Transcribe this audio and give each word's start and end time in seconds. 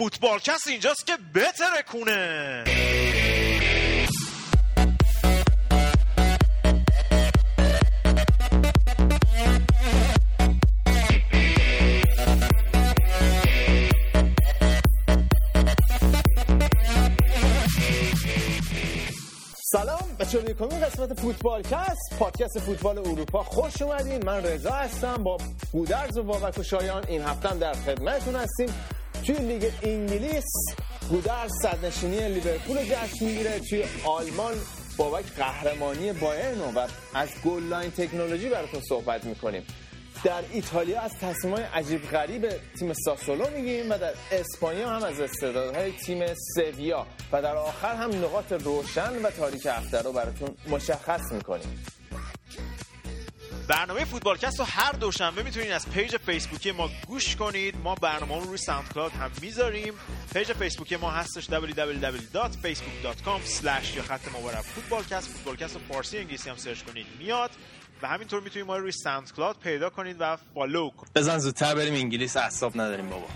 فوتبال 0.00 0.38
کس 0.38 0.66
اینجاست 0.66 1.06
که 1.06 1.12
بتره 1.34 1.82
کنه 1.92 2.64
سلام 19.72 19.98
به 20.18 20.24
یکمین 20.50 20.80
قسمت 20.80 21.20
فوتبال 21.20 21.62
کست 21.62 22.18
پادکست 22.18 22.58
فوتبال 22.58 22.98
اروپا. 22.98 23.42
خوش 23.42 23.82
اومدین. 23.82 24.24
من 24.24 24.42
رضا 24.44 24.70
هستم. 24.70 25.24
با 25.24 25.38
گودرز 25.72 26.16
و 26.16 26.22
بابک 26.22 26.58
و 26.58 26.62
شایان 26.62 27.04
این 27.08 27.22
هفتم 27.22 27.58
در 27.58 27.72
خدمتتون 27.72 28.36
هستیم. 28.36 28.68
توی 29.26 29.34
لیگ 29.36 29.72
انگلیس 29.82 30.44
گودرز 31.08 31.50
صدرنشینی 31.62 32.28
لیورپول 32.28 32.78
رو 32.78 32.84
جشن 32.84 33.24
می‌گیره. 33.24 33.60
توی 33.60 33.84
آلمان 34.04 34.54
بابک 34.96 35.24
قهرمانی 35.36 36.12
بایرن 36.12 36.60
و 36.60 36.86
از 37.14 37.28
goal-line 37.44 37.90
technology 37.90 38.48
براتون 38.48 38.80
صحبت 38.88 39.24
می‌کنیم. 39.24 39.62
در 40.24 40.42
ایتالیا 40.52 41.00
از 41.00 41.12
تصمیم 41.20 41.54
عجیب 41.54 42.02
غریب 42.02 42.48
تیم 42.78 42.92
ساسولو 42.92 43.50
میگیم 43.50 43.90
و 43.90 43.98
در 43.98 44.12
اسپانیا 44.32 44.88
هم 44.88 45.02
از 45.02 45.20
استعدادهای 45.20 45.92
تیم 45.92 46.24
سویا 46.54 47.06
و 47.32 47.42
در 47.42 47.56
آخر 47.56 47.94
هم 47.94 48.10
نقاط 48.10 48.52
روشن 48.52 49.22
و 49.22 49.30
تاریک 49.30 49.66
هفته 49.66 50.02
رو 50.02 50.12
براتون 50.12 50.56
مشخص 50.68 51.32
می‌کنیم. 51.32 51.84
برنامه 53.70 54.04
فوتبالکست 54.04 54.58
رو 54.58 54.64
هر 54.68 54.92
دوشنبه 54.92 55.42
می‌تونید 55.42 55.70
از 55.70 55.90
page 55.90 56.16
فیسبوکی 56.16 56.72
ما 56.72 56.90
گوش 57.06 57.36
کنید. 57.36 57.76
ما 57.76 57.94
برنامه 57.94 58.34
رو 58.34 58.44
روی 58.44 58.58
SoundCloud 58.58 59.12
هم 59.12 59.30
می‌ذاریم. 59.40 59.94
page 60.34 60.52
فیسبوکی 60.52 60.96
ما 60.96 61.10
هستش 61.10 61.46
www.facebook.com 61.46 63.64
یا 63.96 64.02
خط 64.02 64.32
ما 64.32 64.62
فوتبالکست. 64.62 65.28
فوتبالکست 65.28 65.78
فارسی 65.78 66.18
انگلیسی 66.18 66.50
هم 66.50 66.56
search 66.56 66.82
کنید 66.82 67.06
میاد. 67.18 67.50
و 68.02 68.08
همینطور 68.08 68.42
می‌تونید 68.42 68.68
ما 68.68 68.76
رو 68.76 68.82
روی 68.82 68.92
SoundCloud 68.92 69.58
پیدا 69.58 69.90
کنید 69.90 70.16
و 70.20 70.36
follow 70.54 70.90
کنید. 70.90 71.12
بزن 71.14 71.38
زودتر 71.38 71.74
بریم 71.74 71.94
انگلیس 71.94 72.36
اعصاب 72.36 72.80
نداریم 72.80 73.10
بابا. 73.10 73.26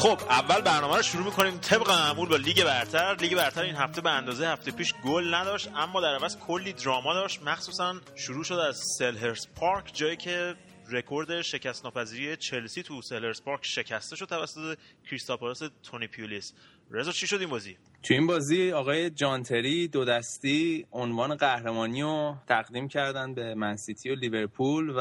خب 0.00 0.20
اول 0.30 0.60
برنامه 0.60 0.96
رو 0.96 1.02
شروع 1.02 1.24
می‌کنیم. 1.24 1.58
طبق 1.58 1.90
معمول 1.90 2.28
با 2.28 2.36
لیگ 2.36 2.64
برتر. 2.64 3.16
لیگ 3.20 3.34
برتر 3.34 3.62
این 3.62 3.76
هفته 3.76 4.00
به 4.00 4.10
اندازه 4.10 4.48
هفته 4.48 4.70
پیش 4.70 4.94
گل 5.04 5.34
نداشت 5.34 5.68
اما 5.76 6.00
در 6.00 6.14
عوض 6.14 6.36
کلی 6.36 6.72
drama 6.72 7.14
داشت. 7.14 7.42
مخصوصا 7.42 7.94
شروع 8.16 8.44
شد 8.44 8.54
از 8.54 8.80
سلهرست 8.98 9.46
پارک 9.56 9.90
جایی 9.94 10.16
که 10.16 10.54
رکورد 10.90 11.42
شکست 11.42 11.84
ناپذیری 11.84 12.36
چلسی 12.36 12.82
تو 12.82 13.02
سلهرست 13.02 13.42
پارک 13.42 13.66
شکسته 13.66 14.16
شد 14.16 14.24
توسط 14.26 14.78
کریستال 15.10 15.46
پالاس 15.46 15.62
تونی 15.82 16.06
پیولیس. 16.06 16.52
رضا 16.90 17.12
چی 17.12 17.26
شد 17.26 17.40
این 17.40 17.50
بازی؟ 17.50 17.78
تو 18.02 18.14
این 18.14 18.26
بازی 18.26 18.72
آقای 18.72 19.10
جان 19.10 19.41
تری 19.41 19.88
دو 19.88 20.04
دستی 20.04 20.86
عنوان 20.92 21.34
قهرمانی 21.34 22.02
رو 22.02 22.34
تقدیم 22.48 22.88
کردن 22.88 23.34
به 23.34 23.54
من 23.54 23.73
سیتی 23.73 24.10
و 24.10 24.14
لیورپول 24.14 24.92
و 24.96 25.00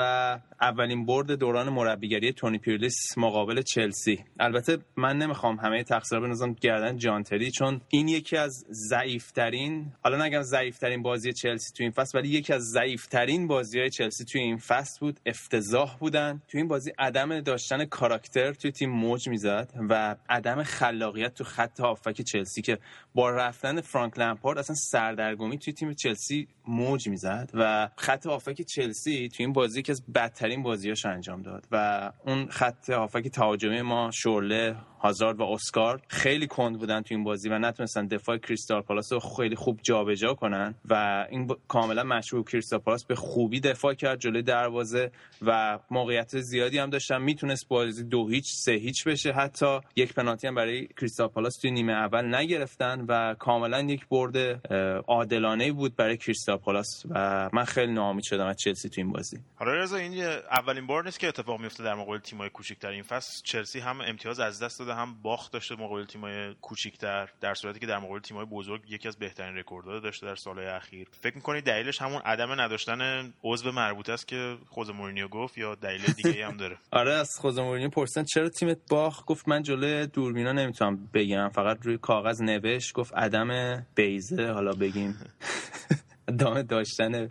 اولین 0.62 1.06
برد 1.06 1.32
دوران 1.32 1.70
مربیگری 1.70 2.34
تونی 2.34 2.58
پیرلیس 2.58 3.18
مقابل 3.18 3.62
چلسی. 3.62 4.26
البته 4.40 4.78
من 4.96 5.18
نمی‌خوام 5.18 5.56
همه 5.56 5.84
تقصیر 5.84 6.20
بنظرم 6.20 6.54
گردن 6.54 6.98
جانتری 6.98 7.52
چون 7.52 7.82
این 7.90 8.08
یکی 8.08 8.38
از 8.38 8.66
ضعیفترین 8.90 9.92
حالا 10.04 10.26
نگم 10.26 10.42
ضعیفترین 10.42 11.02
بازی 11.02 11.34
چلسی 11.34 11.74
تو 11.78 11.84
این 11.84 11.92
فصل 11.92 12.18
ولی 12.18 12.30
یکی 12.30 12.54
از 12.54 12.62
ضعیفترین 12.62 13.48
بازی 13.48 13.80
های 13.80 13.90
چلسی 13.90 14.26
تو 14.26 14.40
این 14.40 14.58
فصل 14.58 15.00
بود. 15.00 15.20
افتضاح 15.26 15.98
بودن. 15.98 16.42
تو 16.48 16.58
این 16.58 16.68
بازی 16.68 16.92
عدم 16.98 17.42
داشتن 17.42 17.86
کاراکتر 17.86 18.54
توی 18.54 18.72
تیم 18.72 18.90
موج 18.90 19.30
می‌زد 19.30 19.74
و 19.90 20.16
عدم 20.30 20.64
خلاقیت 20.64 21.34
تو 21.34 21.44
خط 21.44 21.80
هافک 21.80 22.22
چلسی 22.22 22.62
که 22.62 22.78
با 23.16 23.30
رفتن 23.30 23.82
فرانک 23.82 24.20
لمپارد 24.20 24.58
اصلا 24.58 24.76
سردرگمی 24.76 25.58
توی 25.58 25.74
تیم 25.74 25.94
چلسی 25.94 26.48
موج 26.70 27.10
می‌زد 27.10 27.50
و 27.54 27.90
خط 27.96 28.26
هافک 28.26 28.62
چلسی 28.62 29.30
توی 29.30 29.46
این 29.46 29.54
بازی 29.54 29.82
که 29.82 29.92
از 29.92 30.04
بدترین 30.16 30.64
بازیاش 30.64 31.06
انجام 31.06 31.42
داد 31.42 31.68
و 31.72 32.12
اون 32.26 32.48
خط 32.50 32.90
هافک 32.90 33.28
تهاجمی 33.28 33.82
ما 33.82 34.12
شورله 34.12 34.76
هازارد 35.00 35.40
و 35.40 35.44
اسکار 35.44 36.02
خیلی 36.08 36.48
کند 36.48 36.80
بودن 36.80 37.02
تو 37.02 37.16
این 37.16 37.24
بازی 37.24 37.50
و 37.50 37.60
نتونستن 37.60 38.08
دفاع 38.08 38.38
کریستال 38.38 38.82
پالاس 38.82 39.14
رو 39.14 39.20
خیلی 39.20 39.56
خوب 39.56 39.80
جابجا 39.84 40.34
کنن 40.34 40.76
و 40.90 41.26
این 41.30 41.48
ب... 41.48 41.54
کاملا 41.68 42.04
مشروع 42.04 42.44
کریستال 42.44 42.80
پالاس 42.80 43.06
به 43.06 43.16
خوبی 43.16 43.60
دفاع 43.60 43.94
کرد 43.94 44.20
جلوی 44.20 44.42
دروازه 44.42 45.12
و 45.42 45.80
موقعیت 45.92 46.40
زیادی 46.40 46.78
هم 46.78 46.90
داشتن. 46.90 47.22
می‌تونست 47.22 47.68
بازی 47.68 48.04
دو 48.04 48.30
هیچ 48.30 48.46
سه 48.56 48.72
هیچ 48.72 49.08
بشه. 49.08 49.32
حتی 49.32 49.80
یک 49.96 50.14
پنالتی 50.14 50.48
هم 50.48 50.56
برای 50.56 50.88
کریستال 50.88 51.28
پالاس 51.28 51.58
توی 51.58 51.72
نیمه 51.72 51.94
اول 51.94 52.36
نگرفتن 52.36 53.06
و 53.08 53.36
کاملا 53.40 53.82
یک 53.82 54.08
برد 54.08 54.38
عادلانه 55.08 55.72
بود 55.72 55.96
برای 55.96 56.18
کریستال 56.18 56.58
پالاس 56.60 57.04
و 57.10 57.50
من 57.54 57.66
خیلی 57.66 57.94
ناامید 57.94 58.24
شدم 58.24 58.46
از 58.46 58.58
چلسی 58.58 58.90
تو 58.90 59.02
این 59.02 59.12
بازی. 59.12 59.40
حالا 59.56 59.74
رضا 59.74 59.98
این 59.98 60.24
اولین 60.52 60.88
بار 60.88 61.04
نیست 61.04 61.20
که 61.20 61.28
اتفاق 61.28 61.60
میفته 61.60 61.84
در 61.84 61.96
مقابل 61.96 62.20
تیم‌های 62.20 62.50
کوچیک‌تر 62.50 62.90
این 62.90 63.04
فصل 63.04 63.42
چلسی 63.44 63.80
هم 63.80 64.02
امتیاز 64.02 64.40
از 64.40 64.64
دست 64.64 64.82
هم 64.82 65.16
باخت 65.22 65.54
داشته 65.54 65.76
مقابل 65.76 66.06
تیم‌های 66.06 66.54
کوچیک‌تر 66.62 67.30
در 67.42 67.54
صورتی 67.54 67.80
که 67.80 67.86
در 67.86 68.00
مقابل 68.00 68.20
تیم‌های 68.20 68.46
بزرگ 68.46 68.92
یکی 68.92 69.08
از 69.08 69.18
بهترین 69.18 69.56
رکوردها 69.56 70.00
داشته 70.00 70.26
در 70.26 70.36
سالهای 70.36 70.68
اخیر. 70.68 71.08
فکر 71.22 71.36
می‌کنید 71.36 71.64
دلیلش 71.64 72.02
همون 72.02 72.22
عدم 72.22 72.62
نداشتن 72.62 73.34
عضو 73.44 73.72
مربوطه 73.72 74.10
است 74.10 74.28
که 74.28 74.58
خوزه 74.68 74.94
مورینیو 74.94 75.28
گفت 75.28 75.58
یا 75.58 75.76
دلیل 75.76 76.02
دیگه 76.02 76.48
هم 76.48 76.58
داره؟ 76.58 76.78
آره 76.92 77.14
از 77.14 77.30
خوزه 77.40 77.62
مورینیو 77.62 77.90
پرسن 77.90 78.24
چرا 78.24 78.50
تیمت 78.50 78.78
باخت؟ 78.90 79.26
گفت 79.26 79.48
من 79.48 79.64
جلوی 79.64 80.08
دوربینا 80.08 80.52
نمی‌تونم 80.52 81.10
بگم 81.14 81.50
فقط 81.50 81.78
روی 81.82 81.98
کاغذ 81.98 82.42
نوشت 82.42 82.94
گفت 82.94 83.14
عدم 83.14 83.86
بیزه 83.96 84.52
حالا 84.52 84.72
بگیم. 84.72 85.20
دام 86.32 86.62
داشتن 86.62 87.30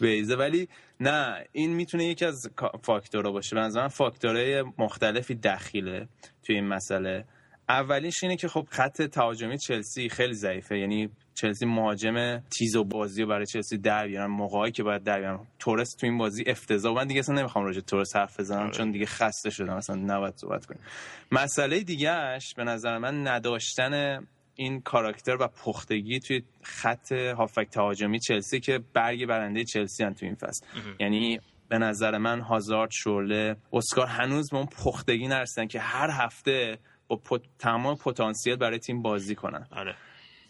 بیزه. 0.00 0.36
ولی 0.36 0.68
نه 1.00 1.44
این 1.52 1.74
می‌تونه 1.74 2.04
یکی 2.04 2.24
از 2.24 2.50
فاکتورها 2.82 3.32
باشه. 3.32 3.56
به 3.56 3.62
نظرم 3.62 3.88
فاکتورهای 3.88 4.64
مختلفی 4.78 5.34
دخیله 5.34 6.08
توی 6.42 6.54
این 6.54 6.68
مسئله. 6.68 7.24
اولیش 7.68 8.22
اینه 8.22 8.36
که 8.36 8.48
خب 8.48 8.66
خط 8.70 9.02
تهاجمی 9.02 9.58
چلسی 9.58 10.08
خیلی 10.08 10.34
ضعیفه. 10.34 10.78
یعنی 10.78 11.10
چلسی 11.34 11.66
مهاجم 11.66 12.38
تیز 12.38 12.76
و 12.76 12.84
بازی 12.84 13.22
رو 13.22 13.28
برای 13.28 13.46
چلسی 13.46 13.78
در 13.78 14.06
بیارن. 14.06 14.26
موقعی 14.26 14.72
که 14.72 14.82
باید 14.82 15.02
در 15.02 15.18
بیارن. 15.18 15.46
تورس 15.58 15.88
تو 16.00 16.06
این 16.06 16.18
بازی 16.18 16.44
افتضاح. 16.46 16.94
من 16.94 17.06
دیگه 17.06 17.20
اصلا 17.20 17.34
نمی‌خوام 17.34 17.64
راجع 17.64 17.80
تورس 17.80 18.16
حرف 18.16 18.40
بزنم 18.40 18.62
آره. 18.62 18.70
چون 18.70 18.90
دیگه 18.90 19.06
خسته 19.06 19.50
شدم. 19.50 19.74
اصلا 19.74 19.96
نباید 19.96 20.34
صحبت 20.36 20.66
کنیم. 20.66 20.80
مسئله 21.32 21.80
دیگهش 21.80 22.54
به 22.56 22.64
نظر 22.64 22.98
من 22.98 23.28
نداشتن 23.28 24.26
این 24.60 24.80
کاراکتر 24.80 25.36
و 25.40 25.48
پختگی 25.48 26.20
توی 26.20 26.42
خط 26.62 27.12
هافک 27.12 27.68
تهاجمی 27.70 28.20
چلسی 28.20 28.60
که 28.60 28.80
برگ 28.94 29.26
برنده 29.26 29.64
چلسی 29.64 30.04
هم 30.04 30.12
توی 30.12 30.28
این 30.28 30.36
فصل. 30.36 30.66
یعنی 31.00 31.40
به 31.68 31.78
نظر 31.78 32.18
من 32.18 32.40
هازارد 32.40 32.90
شورله 32.90 33.56
اسکار 33.72 34.06
هنوز 34.06 34.50
به 34.50 34.56
اون 34.56 34.66
پختگی 34.66 35.28
نرسیدن 35.28 35.66
که 35.66 35.80
هر 35.80 36.10
هفته 36.10 36.78
با 37.08 37.16
پت... 37.16 37.40
تمام 37.58 37.96
پتانسیل 37.96 38.56
برای 38.56 38.78
تیم 38.78 39.02
بازی 39.02 39.34
کنن. 39.34 39.66
آره. 39.70 39.94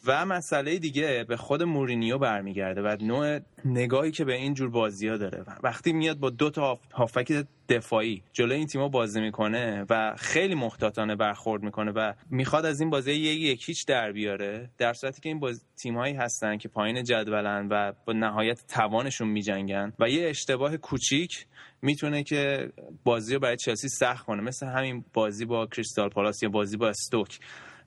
و 0.07 0.27
مسئله 0.27 0.79
دیگه 0.79 1.25
به 1.29 1.37
خود 1.37 1.63
مورینیو 1.63 2.19
برمیگرده 2.19 2.83
و 2.83 2.97
نوع 3.01 3.41
نگاهی 3.65 4.11
که 4.11 4.25
به 4.25 4.35
این 4.35 4.55
جور 4.55 4.71
بازی 4.71 5.09
ها 5.09 5.17
داره. 5.17 5.45
وقتی 5.63 5.93
میاد 5.93 6.19
با 6.19 6.31
دو 6.31 6.51
تا 6.51 6.79
هافک 6.93 7.45
دفاعی 7.69 8.23
جلوی 8.33 8.57
این 8.57 8.67
تیم‌ها 8.67 8.89
بازی 8.89 9.21
می‌کنه 9.21 9.87
و 9.91 10.15
خیلی 10.19 10.55
محتاطانه 10.55 11.17
برخورد 11.17 11.63
می‌کنه 11.63 11.91
و 11.91 12.13
می‌خواد 12.31 12.67
از 12.67 12.81
این 12.81 12.91
بازی 12.91 13.13
یک 13.13 13.69
هیچ 13.69 13.87
در 13.87 14.13
بیاره 14.13 14.71
در 14.79 14.93
صورتی 14.93 15.21
که 15.21 15.29
این 15.29 15.41
باز... 15.41 15.65
تیم‌هایی 15.83 16.15
هستن 16.15 16.57
که 16.57 16.69
پایین 16.69 17.05
جدولن 17.05 17.69
و 17.71 17.93
با 18.07 18.13
نهایت 18.13 18.65
توانشون 18.69 19.29
میجنگن 19.29 19.93
و 19.99 20.09
یه 20.09 20.29
اشتباه 20.29 20.77
کوچیک 20.77 21.47
می‌تونه 21.83 22.23
که 22.23 22.73
بازی 23.05 23.35
رو 23.35 23.41
برای 23.41 23.57
چلسی 23.57 23.89
سخت 23.89 24.27
کنه. 24.27 24.43
مثل 24.43 24.67
همین 24.67 25.05
بازی 25.13 25.45
با 25.45 25.67
کریستال 25.67 26.09
پالاس 26.09 26.43
یا 26.43 26.49
بازی 26.49 26.77
با 26.77 26.89
استوک. 26.89 27.39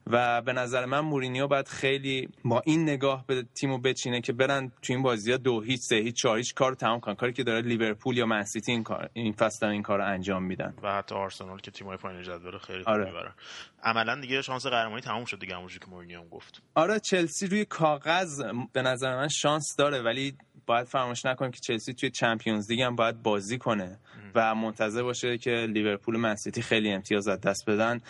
و 0.06 0.42
به 0.42 0.52
نظر 0.52 0.84
من 0.84 1.00
مورینیو 1.00 1.46
باید 1.46 1.68
خیلی 1.68 2.28
با 2.44 2.62
این 2.64 2.82
نگاه 2.82 3.24
به 3.26 3.44
تیمو 3.54 3.78
بچینه 3.78 4.20
که 4.20 4.32
برن 4.32 4.72
تو 4.82 4.92
این 4.92 5.02
بازی 5.02 5.30
ها 5.30 5.36
دو 5.36 5.60
هیچ 5.60 5.80
سه 5.80 5.96
هیچ 5.96 6.16
چهار 6.16 6.38
هیچ 6.38 6.54
کارو 6.54 6.74
تمام 6.74 7.00
کنن. 7.00 7.14
کاری 7.14 7.32
که 7.32 7.44
داره 7.44 7.60
لیورپول 7.60 8.16
یا 8.16 8.26
من 8.26 8.41
سیتی 8.41 8.72
این 8.72 8.82
کار 8.82 9.10
این 9.12 9.32
فصل 9.32 9.66
این 9.66 9.82
کارو 9.82 10.04
انجام 10.04 10.42
میدن. 10.42 10.74
و 10.82 10.92
حتی 10.92 11.14
آرسنال 11.14 11.58
که 11.58 11.70
تیمای 11.70 11.96
پایین 11.96 12.22
جدول 12.22 12.58
خیلی 12.58 12.84
خوب 12.84 12.92
آره. 12.92 13.32
عملا 13.82 14.20
دیگه 14.20 14.42
شانس 14.42 14.66
قهرمانی 14.66 15.00
تموم 15.00 15.24
شد 15.24 15.38
دیگه 15.38 15.54
همونجوری 15.54 15.80
که 15.80 15.90
مورینیو 15.90 16.24
گفت. 16.30 16.62
آره 16.74 17.00
چلسی 17.00 17.46
روی 17.46 17.64
کاغذ 17.64 18.42
به 18.72 18.82
نظر 18.82 19.16
من 19.16 19.28
شانس 19.28 19.76
داره 19.78 20.02
ولی 20.02 20.36
باید 20.66 20.86
فراموش 20.86 21.24
نکنیم 21.24 21.50
که 21.50 21.60
چلسی 21.60 21.94
توی 21.94 22.10
Champions 22.10 22.70
League 22.70 22.80
هم 22.80 22.96
باید 22.96 23.22
بازی 23.22 23.58
کنه 23.58 23.98
و 24.34 24.54
منتظر 24.54 25.02
باشه 25.02 25.38
که 25.38 25.50
لیورپول 25.50 26.14
و 26.14 26.18
من 26.18 26.33
سیتی 26.33 26.62
خیلی 26.62 26.90
امتیاز 26.90 27.28
دست 27.28 27.70
بدن. 27.70 28.00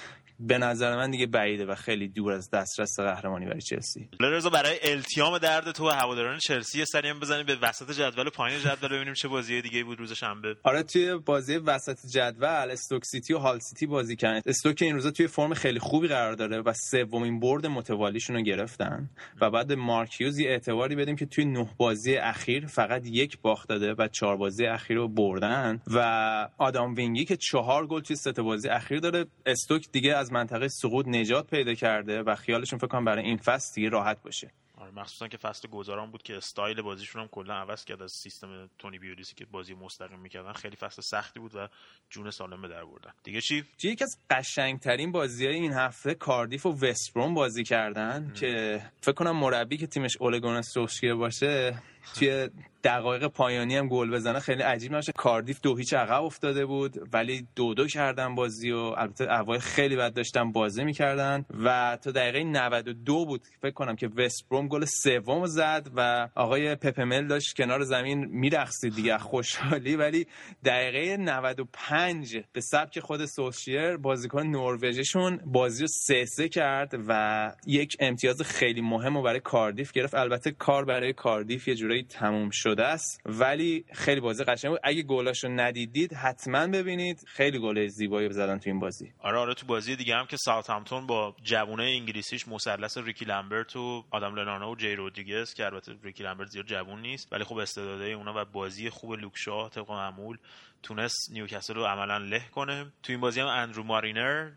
به 0.40 0.58
نظر 0.58 0.96
من 0.96 1.10
دیگه 1.10 1.26
بعیده 1.26 1.66
و 1.66 1.75
خیلی 1.75 2.08
دور 2.08 2.32
از 2.32 2.50
دسترس 2.50 3.00
قهرمانی 3.00 3.46
برای 3.46 3.60
چلسی. 3.60 4.08
رضا 4.20 4.50
برای 4.50 4.78
التیام 4.82 5.38
درد 5.38 5.72
تو 5.72 5.88
هواداران 5.88 6.38
چلسی 6.38 6.78
یه 6.78 6.84
سری 6.84 7.08
هم 7.08 7.20
بزنیم 7.20 7.46
به 7.46 7.56
وسط 7.62 7.90
جدول 7.90 8.31
پایین 8.31 8.60
جدول 8.60 8.92
ببینیم 8.92 9.14
چه 9.14 9.28
بازی 9.28 9.62
دیگه 9.62 9.84
بود 9.84 9.98
روز 9.98 10.12
شنبه. 10.12 10.56
آره 10.62 10.82
توی 10.82 11.14
بازی 11.14 11.56
وسط 11.56 12.06
جدول 12.06 12.70
استوک 12.70 13.04
سیتی 13.04 13.34
و 13.34 13.38
هال 13.38 13.58
سیتی 13.58 13.86
بازی 13.86 14.16
کردن. 14.16 14.40
استوک 14.46 14.82
این 14.82 14.94
روزا 14.94 15.10
توی 15.10 15.26
فرم 15.26 15.54
خیلی 15.54 15.78
خوبی 15.78 16.08
قرار 16.08 16.32
داره 16.32 16.60
و 16.60 16.72
سومین 16.90 17.40
برد 17.40 17.66
متوالیشون 17.66 18.37
رو 18.37 18.42
گرفتن 18.42 19.10
و 19.40 19.50
بعد 19.50 19.72
مارک 19.72 20.06
هیوز 20.06 20.38
یه 20.38 20.50
اعتباری 20.50 20.96
بدیم 20.96 21.16
که 21.16 21.26
توی 21.26 21.44
نه 21.44 21.69
بازی 21.76 22.16
اخیر 22.16 22.66
فقط 22.66 23.06
یک 23.06 23.38
باخت 23.42 23.69
داده 23.69 23.94
و 23.98 24.08
چهار 24.08 24.37
بازی 24.37 24.66
اخیر 24.66 24.96
رو 24.96 25.08
بردن. 25.08 25.80
و 25.87 26.48
اودموینگی 26.58 27.25
که 27.25 27.37
چهار 27.37 27.87
گل 27.87 28.00
توی 28.00 28.16
سه 28.16 28.32
بازی 28.32 28.69
اخیر 28.69 29.00
داره 29.00 29.26
استوک 29.46 29.87
دیگه 29.92 30.14
از 30.14 30.32
منطقه 30.34 30.69
سقوط 30.69 31.08
نجات 31.08 31.50
پیدا 31.50 31.75
کرده 31.75 32.22
و 32.22 32.34
خیالشون 32.34 32.78
فکر 32.78 32.88
کنم 32.88 33.04
برای 33.04 33.25
این 33.25 33.36
فصل 33.36 33.75
دیگه 33.75 33.88
راحت 33.88 34.22
باشه. 34.22 34.50
آره 34.78 34.90
مخصوصا 34.90 35.28
که 35.28 35.36
فصل 35.36 35.69
گذارشون 35.69 36.11
بود 36.10 36.22
که 36.22 36.36
استایل 36.36 36.82
بازیشون 36.82 37.22
هم 37.22 37.28
کلا 37.28 37.54
عوض 37.54 37.84
کرد 37.84 38.02
از 38.02 38.12
سیستم 38.12 38.70
تونی 38.78 38.98
پیولیسی 38.99 39.34
که 39.34 39.44
بازی 39.44 39.75
مستقیم 39.75 40.19
می‌کردن. 40.19 40.52
خیلی 40.52 40.76
فصل 40.76 41.02
سختی 41.02 41.40
بود 41.40 41.54
و 41.54 41.69
جون 42.10 42.31
سالم 42.31 42.62
به 42.62 42.69
در 42.69 42.84
بردن. 42.84 43.12
دیگه 43.22 43.40
چی؟ 43.40 43.64
یکی 43.82 44.04
از 44.04 44.19
قشنگترین 44.31 45.12
بازی 45.12 45.46
های 45.46 45.54
این 45.54 45.72
هفته 45.72 46.14
کاردیف 46.14 46.66
و 46.66 46.72
وست 46.72 46.99
بروم 46.99 47.34
بازی 47.34 47.64
کردن 47.64 48.32
که 48.34 48.82
فکر 49.00 49.12
کنم 49.14 49.37
مربی 49.37 49.76
که 49.76 49.87
تیمش 49.87 50.16
اوله 50.20 50.38
گونار 50.38 50.62
سولشر 50.62 51.14
باشه 51.14 51.82
توی 52.18 52.48
دقایق 52.84 53.26
پایانی 53.26 53.76
هم 53.76 53.88
گل 53.88 54.10
بزنه 54.10 54.40
خیلی 54.40 54.62
عجیب 54.62 54.92
نشه 54.92 55.12
کاردیف 55.12 55.60
دو 55.60 55.76
هیچ 55.76 55.94
عقب 55.94 56.24
افتاده 56.24 56.66
بود 56.66 57.08
ولی 57.12 57.46
دو 57.56 57.74
دو 57.74 57.86
کردن 57.86 58.34
بازی 58.34 58.70
و 58.70 58.76
البته 58.76 59.40
اوایل 59.40 59.60
خیلی 59.60 59.96
بد 59.96 60.14
داشتن 60.14 60.52
بازی 60.52 60.84
می‌کردن. 60.84 61.44
و 61.64 61.98
تا 62.02 62.10
دقیقه 62.10 62.44
92 62.44 63.24
بود 63.24 63.42
فکر 63.62 63.70
کنم 63.70 63.96
که 63.96 64.08
وست 64.16 64.48
بروم 64.50 64.68
گل 64.68 64.84
سوم 64.84 65.46
زد 65.46 65.90
و 65.96 66.28
آقای 66.34 66.74
پپمل 66.74 67.26
داشت 67.26 67.56
کنار 67.56 67.82
زمین 67.82 68.24
میرقصید 68.24 68.94
دیگه 68.94 69.18
خوشحالی. 69.18 69.96
ولی 69.96 70.26
دقیقه 70.64 71.16
95 71.16 72.36
به 72.52 72.60
سبک 72.60 73.00
خود 73.00 73.24
سوشیر 73.26 73.96
بازیکن 73.96 74.46
نروژیشون 74.46 75.40
بازی 75.46 75.82
رو 75.82 75.88
سه 75.88 76.24
سه 76.24 76.48
کرد 76.48 76.94
و 77.08 77.52
یک 77.66 77.96
امتیاز 78.00 78.42
خیلی 78.42 78.80
مهم 78.80 79.16
رو 79.16 79.22
برای 79.22 79.40
کاردیف 79.40 79.92
گرفت. 79.92 80.14
البته 80.14 80.50
کار 80.50 80.84
برای 80.84 81.12
کاردیف 81.12 81.68
یه 81.68 81.74
جورایی 81.94 82.02
تموم 82.02 82.50
شد 82.50 82.75
شده 82.75 82.87
است. 82.87 83.20
ولی 83.26 83.85
خیلی 83.93 84.20
بازی 84.20 84.44
قشنگ 84.44 84.70
بود. 84.70 84.81
اگه 84.82 85.02
گلاشو 85.02 85.49
ندیدید 85.49 86.12
حتما 86.12 86.67
ببینید. 86.67 87.25
خیلی 87.26 87.58
گل 87.58 87.87
زیبایی 87.87 88.32
زدن 88.32 88.58
تو 88.58 88.70
این 88.70 88.79
بازی. 88.81 89.12
آره 89.19 89.38
آره 89.38 89.55
تو 89.55 89.67
بازی 89.67 89.96
دیگه 89.96 90.17
هم 90.17 90.26
که 90.26 90.37
ساوثهامپتون 90.37 91.06
با 91.06 91.37
جوونه 91.43 91.82
انگلیسیش 91.82 92.49
مثلث 92.49 92.99
ریکی 92.99 93.25
لمبرت 93.25 93.76
و 93.76 94.05
آدام 94.11 94.34
لالانا 94.34 94.70
و 94.70 94.76
جی 94.76 94.94
رودریگز 94.94 95.55
که 95.55 95.64
البته 95.64 95.93
ریکی 96.02 96.25
لمبرت 96.25 96.49
زیاد 96.49 96.67
جوون 96.67 97.00
نیست 97.02 97.32
ولی 97.32 97.44
خب 97.44 97.56
استعداده 97.56 98.05
اونا 98.05 98.32
و 98.37 98.44
بازی 98.44 98.90
خوب 98.90 99.12
لوک 99.12 99.44
شاو 99.44 99.69
طبق 99.69 99.90
معمول 99.90 100.38
تونست 100.82 101.32
نیوکاسل 101.32 101.75
رو 101.75 101.85
عملا 101.85 102.19
له 102.19 102.43
کنه. 102.55 102.93
تو 103.02 103.12
این 103.12 103.20
بازی 103.20 103.40
هم 103.40 103.47
اندرو 103.47 103.82
مارینر 103.82 104.50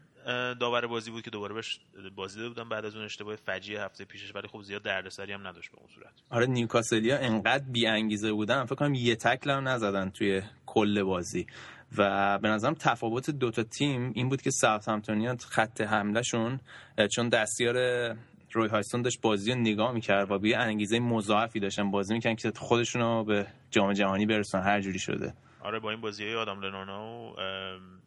داور 0.59 0.88
بازی 0.88 1.12
بود 1.12 1.24
که 1.24 1.29
دوباره 1.29 1.53
بهش 1.53 1.79
بازی 2.15 2.38
داده 2.39 2.50
بودن 2.50 2.69
بعد 2.69 2.85
از 2.85 2.95
اون 2.95 3.06
اشتباه 3.06 3.35
فجیع 3.35 3.85
هفته 3.85 4.06
پیشش 4.06 4.35
ولی 4.35 4.47
خب 4.47 4.62
زیاد 4.62 4.81
دردسری 4.81 5.33
هم 5.33 5.47
نداشت 5.47 5.71
به 5.71 5.77
اون 5.77 5.88
صورت. 5.95 6.13
آره 6.29 6.45
نیوکاسلیا 6.45 7.18
انقدر 7.18 7.63
بی 7.71 7.88
انگیزه 7.88 8.31
بودن. 8.31 8.65
فکر 8.65 8.75
کنم 8.75 8.94
یه 8.94 9.15
تکل 9.15 9.50
هم 9.50 9.68
نزدن 9.68 10.09
توی 10.09 10.41
کل 10.65 11.03
بازی. 11.03 11.47
و 11.97 12.39
به 12.39 12.47
نظرم 12.47 12.74
تفاوت 12.74 13.29
دوتا 13.29 13.63
تیم 13.63 14.12
این 14.15 14.29
بود 14.29 14.41
که 14.41 14.51
ساوثهامپتونیا 14.51 15.35
خط 15.50 15.81
حملهشون 15.81 16.59
چون 17.12 17.30
دستیار 17.30 17.75
روی 18.51 18.69
هایستون 18.69 19.01
داشت 19.01 19.21
بازی 19.21 19.51
رو 19.51 19.57
نگاه 19.57 19.91
می‌کرد 19.91 20.31
و 20.31 20.39
بیا 20.39 20.59
انگیزه 20.59 21.00
مضاعفی 21.00 21.59
داشتن 21.59 21.91
بازی 21.91 22.13
می‌کنن 22.13 22.35
که 22.35 22.51
خودشون 22.56 23.01
رو 23.01 23.23
به 23.23 23.47
جام 23.71 23.94
جهانی 23.94 24.25
برسن. 24.25 24.62
هر 24.62 24.81
جوری 24.81 25.00
شده. 25.00 25.33
آره 25.62 25.80
با 25.80 25.92
این 25.92 26.01
بازی 26.01 26.33
آدم 26.33 26.59
لنانا 26.59 27.07
و 27.07 27.36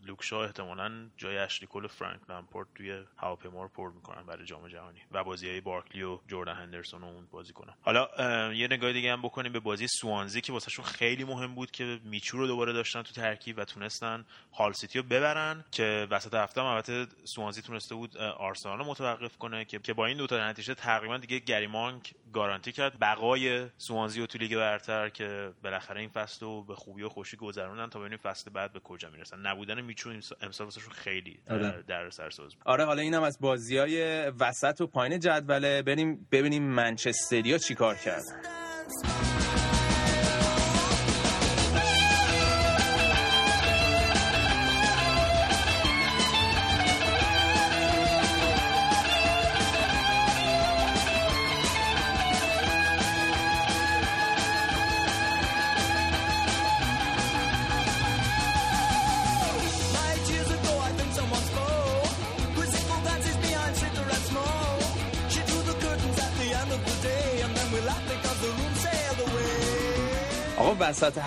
لوکشا 0.07 0.45
احتمالا 0.45 1.11
جای 1.17 1.39
اشلی 1.39 1.69
کل 1.71 1.87
فرانک 1.87 2.21
لامپورت 2.29 2.69
توی 2.75 3.03
هواپیما 3.17 3.63
رو 3.63 3.69
پر 3.69 3.91
می‌کنن 3.91 4.27
برای 4.27 4.45
جام 4.45 4.69
جهانی 4.69 5.01
و 5.13 5.25
بازی 5.25 5.49
های 5.49 5.61
بارکلی 5.61 6.03
و 6.03 6.19
جردن 6.29 6.55
هندرسون 6.55 7.05
اون 7.05 7.27
بازی 7.31 7.53
کنن. 7.53 7.73
حالا 7.83 8.09
یه 8.53 8.67
نگاه 8.67 8.93
دیگه 8.93 9.13
هم 9.13 9.23
بکنیم 9.23 9.53
به 9.53 9.61
بازی 9.61 9.87
سوانزی 9.89 10.41
که 10.41 10.53
واسهشون 10.53 10.85
خیلی 10.85 11.25
مهم 11.25 11.55
بود 11.55 11.71
که 11.71 12.01
میچو 12.05 12.39
رو 12.39 12.47
دوباره 12.47 12.73
داشتن 12.73 13.03
تو 13.03 13.13
ترکیب 13.13 13.59
و 13.59 13.65
تونستن 13.65 14.25
هال 14.53 14.73
سیتی 14.73 14.99
رو 14.99 15.05
ببرن 15.05 15.65
که 15.71 16.07
وسط 16.11 16.35
هفته 16.35 16.61
هم 16.61 16.67
البته 16.67 17.07
سوانزی 17.25 17.63
تونسته 17.63 17.95
بود 17.95 18.17
آرسنال 18.17 18.79
رو 18.79 18.85
متوقف 18.85 19.39
کنه 19.39 19.65
که 19.65 19.95
با 19.95 20.07
این 20.07 20.17
دو 20.17 20.27
تا 20.27 20.49
نتیجه 20.49 20.75
تقریبا 20.75 21.17
دیگه 21.17 21.39
گریمانک 21.39 22.15
گارانتی 22.33 22.73
کرد. 22.73 22.99
بقای 23.01 23.67
سوانزی 23.79 24.21
رو 24.21 24.27
تو 24.27 24.39
لیگ 24.39 24.57
برتر 24.57 25.09
که 25.09 25.51
بالاخره 25.65 26.01
این 26.01 26.09
فصل 26.09 26.47
رو 26.47 26.63
به 26.65 26.75
خوبی 26.75 27.03
و 27.03 27.09
خوشی 27.09 27.37
گذروندن 27.37 27.87
تا 27.87 27.99
ببینیم 27.99 28.19
فصل 28.19 28.51
بعد 28.51 28.73
به 28.73 28.81
کجا 28.81 29.11
می‌رسن. 29.11 29.39
نبودن 29.47 29.81
میچو 29.81 30.11
امسال 30.41 30.65
واسهشون 30.65 30.93
خیلی 30.93 31.41
آره. 31.51 31.85
در 31.89 32.11
سرساز 32.11 32.55
بود. 32.55 32.63
آره 32.65 32.85
حالا 32.85 33.03
اینم 33.03 33.23
از 33.23 33.39
بازی 33.41 33.77
های 33.77 34.27
وسط 34.31 34.81
و 34.81 34.87
پایین 34.87 35.19
جدوله. 35.19 35.83
بریم 35.83 36.29
ببینیم 36.33 36.63
منچستریا 36.63 37.59
چیکار 37.59 37.95
کرد. 37.95 38.25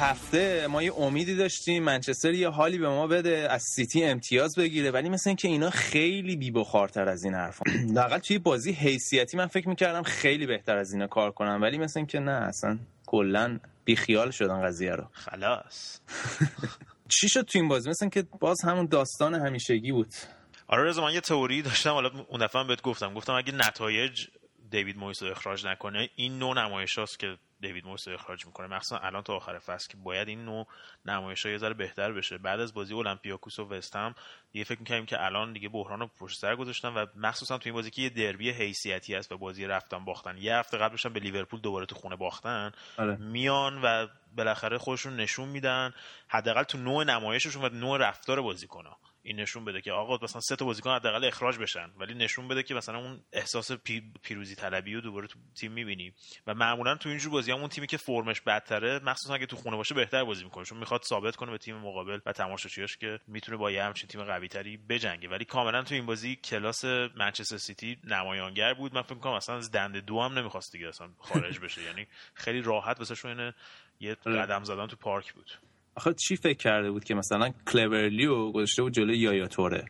هفته 0.04 0.68
ما 0.68 0.84
یه 0.84 0.94
امیدی 0.94 1.36
داشتیم 1.36 1.84
منچستر 1.84 2.34
یه 2.34 2.50
حالی 2.50 2.78
به 2.78 2.90
ما 2.90 3.08
بده 3.08 3.48
از 3.50 3.64
سیتی 3.76 4.04
امتیاز 4.04 4.56
بگیره 4.56 4.92
ولی 4.92 5.10
مثل 5.10 5.30
اینکه 5.30 5.48
اینا 5.48 5.70
خیلی 5.70 6.36
بی 6.36 6.52
بخارتر 6.52 7.10
از 7.10 7.24
این 7.24 7.34
حرفا. 7.34 7.64
لاقل 7.96 8.18
توی 8.18 8.38
بازی 8.38 8.72
حیثیتی 8.72 9.38
من 9.38 9.48
فکر 9.48 9.70
می‌کردم 9.70 10.04
خیلی 10.04 10.46
بهتر 10.46 10.78
از 10.78 10.94
اینا 10.94 11.08
کار 11.08 11.32
کنم 11.32 11.62
ولی 11.62 11.78
مثل 11.78 12.00
اینکه 12.00 12.20
نه 12.20 12.32
اصلا 12.32 12.80
کلا 13.06 13.60
بی 13.86 13.96
خیال 13.96 14.32
شدن 14.32 14.62
قضیه 14.62 14.92
رو. 14.92 15.04
خلاص. 15.12 16.00
چی 17.20 17.30
شد 17.30 17.42
تو 17.42 17.60
این 17.60 17.68
بازی؟ 17.68 17.90
مثل 17.90 18.10
که 18.10 18.24
باز 18.40 18.62
همون 18.64 18.86
داستان 18.86 19.36
همیشگی 19.36 19.92
بود. 19.92 20.14
آره 20.68 20.84
رضا 20.84 21.02
من 21.02 21.14
یه 21.14 21.22
تئوری 21.22 21.62
داشتم 21.62 21.92
حالا 21.92 22.10
اون 22.30 22.46
دفعه 22.46 22.64
بهت 22.64 22.82
گفتم. 22.82 23.14
گفتم 23.14 23.34
اگه 23.34 23.54
نتایج 23.54 24.28
دیوید 24.74 24.98
مویس 24.98 25.24
رو 25.24 25.32
اخراج 25.32 25.66
نکنه 25.66 26.10
این 26.16 26.40
نوع 26.40 26.54
نمایش 26.54 27.00
که 27.20 27.38
دیوید 27.62 27.86
مویس 27.86 28.08
رو 28.08 28.14
اخراج 28.14 28.46
می‌کنه. 28.46 28.68
مخصوصا 28.68 28.98
الان 28.98 29.24
تا 29.24 29.36
آخر 29.36 29.60
فصل 29.60 29.92
که 29.92 29.98
باید 29.98 30.28
این 30.28 30.46
نوع 30.46 30.68
نمایش 31.06 31.46
یه 31.46 31.58
ذره 31.58 31.74
بهتر 31.74 32.12
بشه. 32.12 32.38
بعد 32.38 32.60
از 32.60 32.74
بازی 32.74 32.94
اولمپیاکوس 32.94 33.60
و 33.60 33.70
وستهم 33.70 34.16
دیگه 34.52 34.66
فکر 34.66 34.80
می‌کنیم 34.80 35.06
که 35.06 35.26
الان 35.26 35.54
دیگه 35.54 35.70
بحران 35.70 36.00
رو 36.00 36.08
پشت 36.20 36.40
سر 36.40 36.56
گذاشتن 36.56 36.90
و 36.90 37.06
مخصوصا 37.16 37.58
تو 37.58 37.64
این 37.66 37.74
بازی 37.74 37.92
که 37.92 38.02
یه 38.02 38.10
دربی 38.10 38.52
حیثیتی 38.52 39.16
است 39.16 39.32
و 39.32 39.38
بازی 39.38 39.66
رفتن 39.66 40.06
باختن. 40.06 40.38
یه 40.38 40.56
هفته 40.56 40.78
قبلش 40.78 41.06
به 41.06 41.20
لیورپول 41.20 41.62
دوباره 41.62 41.86
تو 41.86 41.96
خونه 41.96 42.16
باختن. 42.16 42.72
آره. 42.98 43.16
میان 43.16 43.82
و 43.84 44.08
بالاخره 44.38 44.78
خودشون 44.78 45.16
نشون 45.16 45.50
میدن. 45.50 45.94
حداقل 46.28 46.64
تو 46.64 46.78
نوع 46.78 47.04
نمایششون 47.04 47.66
و 47.66 47.70
نوع 47.70 47.98
رفتار 47.98 48.42
بازیکن‌ها. 48.42 48.98
این 49.24 49.40
نشون 49.40 49.66
بده 49.66 49.82
که 49.82 49.92
آقا 49.92 50.20
مثلا 50.22 50.42
سه 50.42 50.56
تا 50.56 50.66
بازیکن 50.66 50.96
حداقل 50.96 51.26
اخراج 51.26 51.58
بشن 51.58 51.90
ولی 51.98 52.14
نشون 52.14 52.48
بده 52.48 52.64
که 52.64 52.74
مثلا 52.74 52.98
اون 52.98 53.24
احساس 53.34 53.72
پیروزی 54.24 54.56
طلبی 54.56 54.94
رو 54.94 55.02
دوباره 55.02 55.28
تو 55.28 55.40
تیم 55.56 55.72
می‌بینی. 55.72 56.14
و 56.48 56.54
معمولا 56.54 56.96
تو 56.96 57.10
اینجور 57.10 57.32
بازی 57.32 57.52
اون 57.52 57.68
تیمی 57.68 57.88
که 57.88 57.98
فرمش 57.98 58.42
بدتره 58.42 59.00
مخصوصا 59.00 59.34
اگه 59.34 59.46
تو 59.46 59.56
خونه 59.56 59.78
باشه 59.78 59.96
بهتر 59.96 60.24
بازی 60.24 60.44
می‌کنه 60.44 60.66
چون 60.66 60.78
می‌خواد 60.78 61.02
ثابت 61.04 61.36
کنه 61.36 61.52
به 61.52 61.58
تیم 61.58 61.78
مقابل 61.78 62.20
و 62.26 62.34
تماشاچیاش 62.34 62.98
که 62.98 63.20
می‌تونه 63.28 63.58
با 63.58 63.72
یه 63.72 63.84
همچین 63.84 64.10
تیم 64.10 64.24
قوی 64.24 64.48
تری 64.48 64.78
بجنگه. 64.78 65.30
ولی 65.30 65.46
کاملا 65.46 65.84
تو 65.84 65.96
این 65.96 66.06
بازی 66.06 66.36
کلاس 66.36 66.86
منچستر 67.16 67.58
سیتی 67.58 67.98
نمایانگر 68.04 68.74
بود. 68.74 68.94
من 68.94 69.02
فکر 69.02 69.16
کنم 69.16 69.34
اصلا 69.34 69.58
از 69.58 69.72
دنده 69.72 70.02
دو 70.02 70.22
هم 70.22 70.40
نمی‌خواست 70.40 70.72
دیگه 70.72 70.88
اصلا 70.88 71.10
خارج 71.20 71.60
بشه. 71.60 71.84
یعنی 71.84 72.08
خیلی 72.34 72.62
راحت 72.62 73.00
واسه 73.00 73.54
یه 74.00 74.18
آره. 74.26 74.42
قدم 74.42 74.64
زدن 74.64 74.88
تو 74.88 74.96
پارک 74.96 75.34
بود. 75.34 75.52
آخه 75.96 76.14
چی 76.14 76.36
فکر 76.36 76.58
کرده 76.58 76.92
بود 76.92 77.04
که 77.04 77.16
مثلا 77.16 77.50
کلورلی 77.68 78.41
و 78.41 78.52
گذاشته 78.52 78.82
بود 78.82 78.94
جلوی 78.94 79.18
یایا 79.18 79.48
توره 79.48 79.86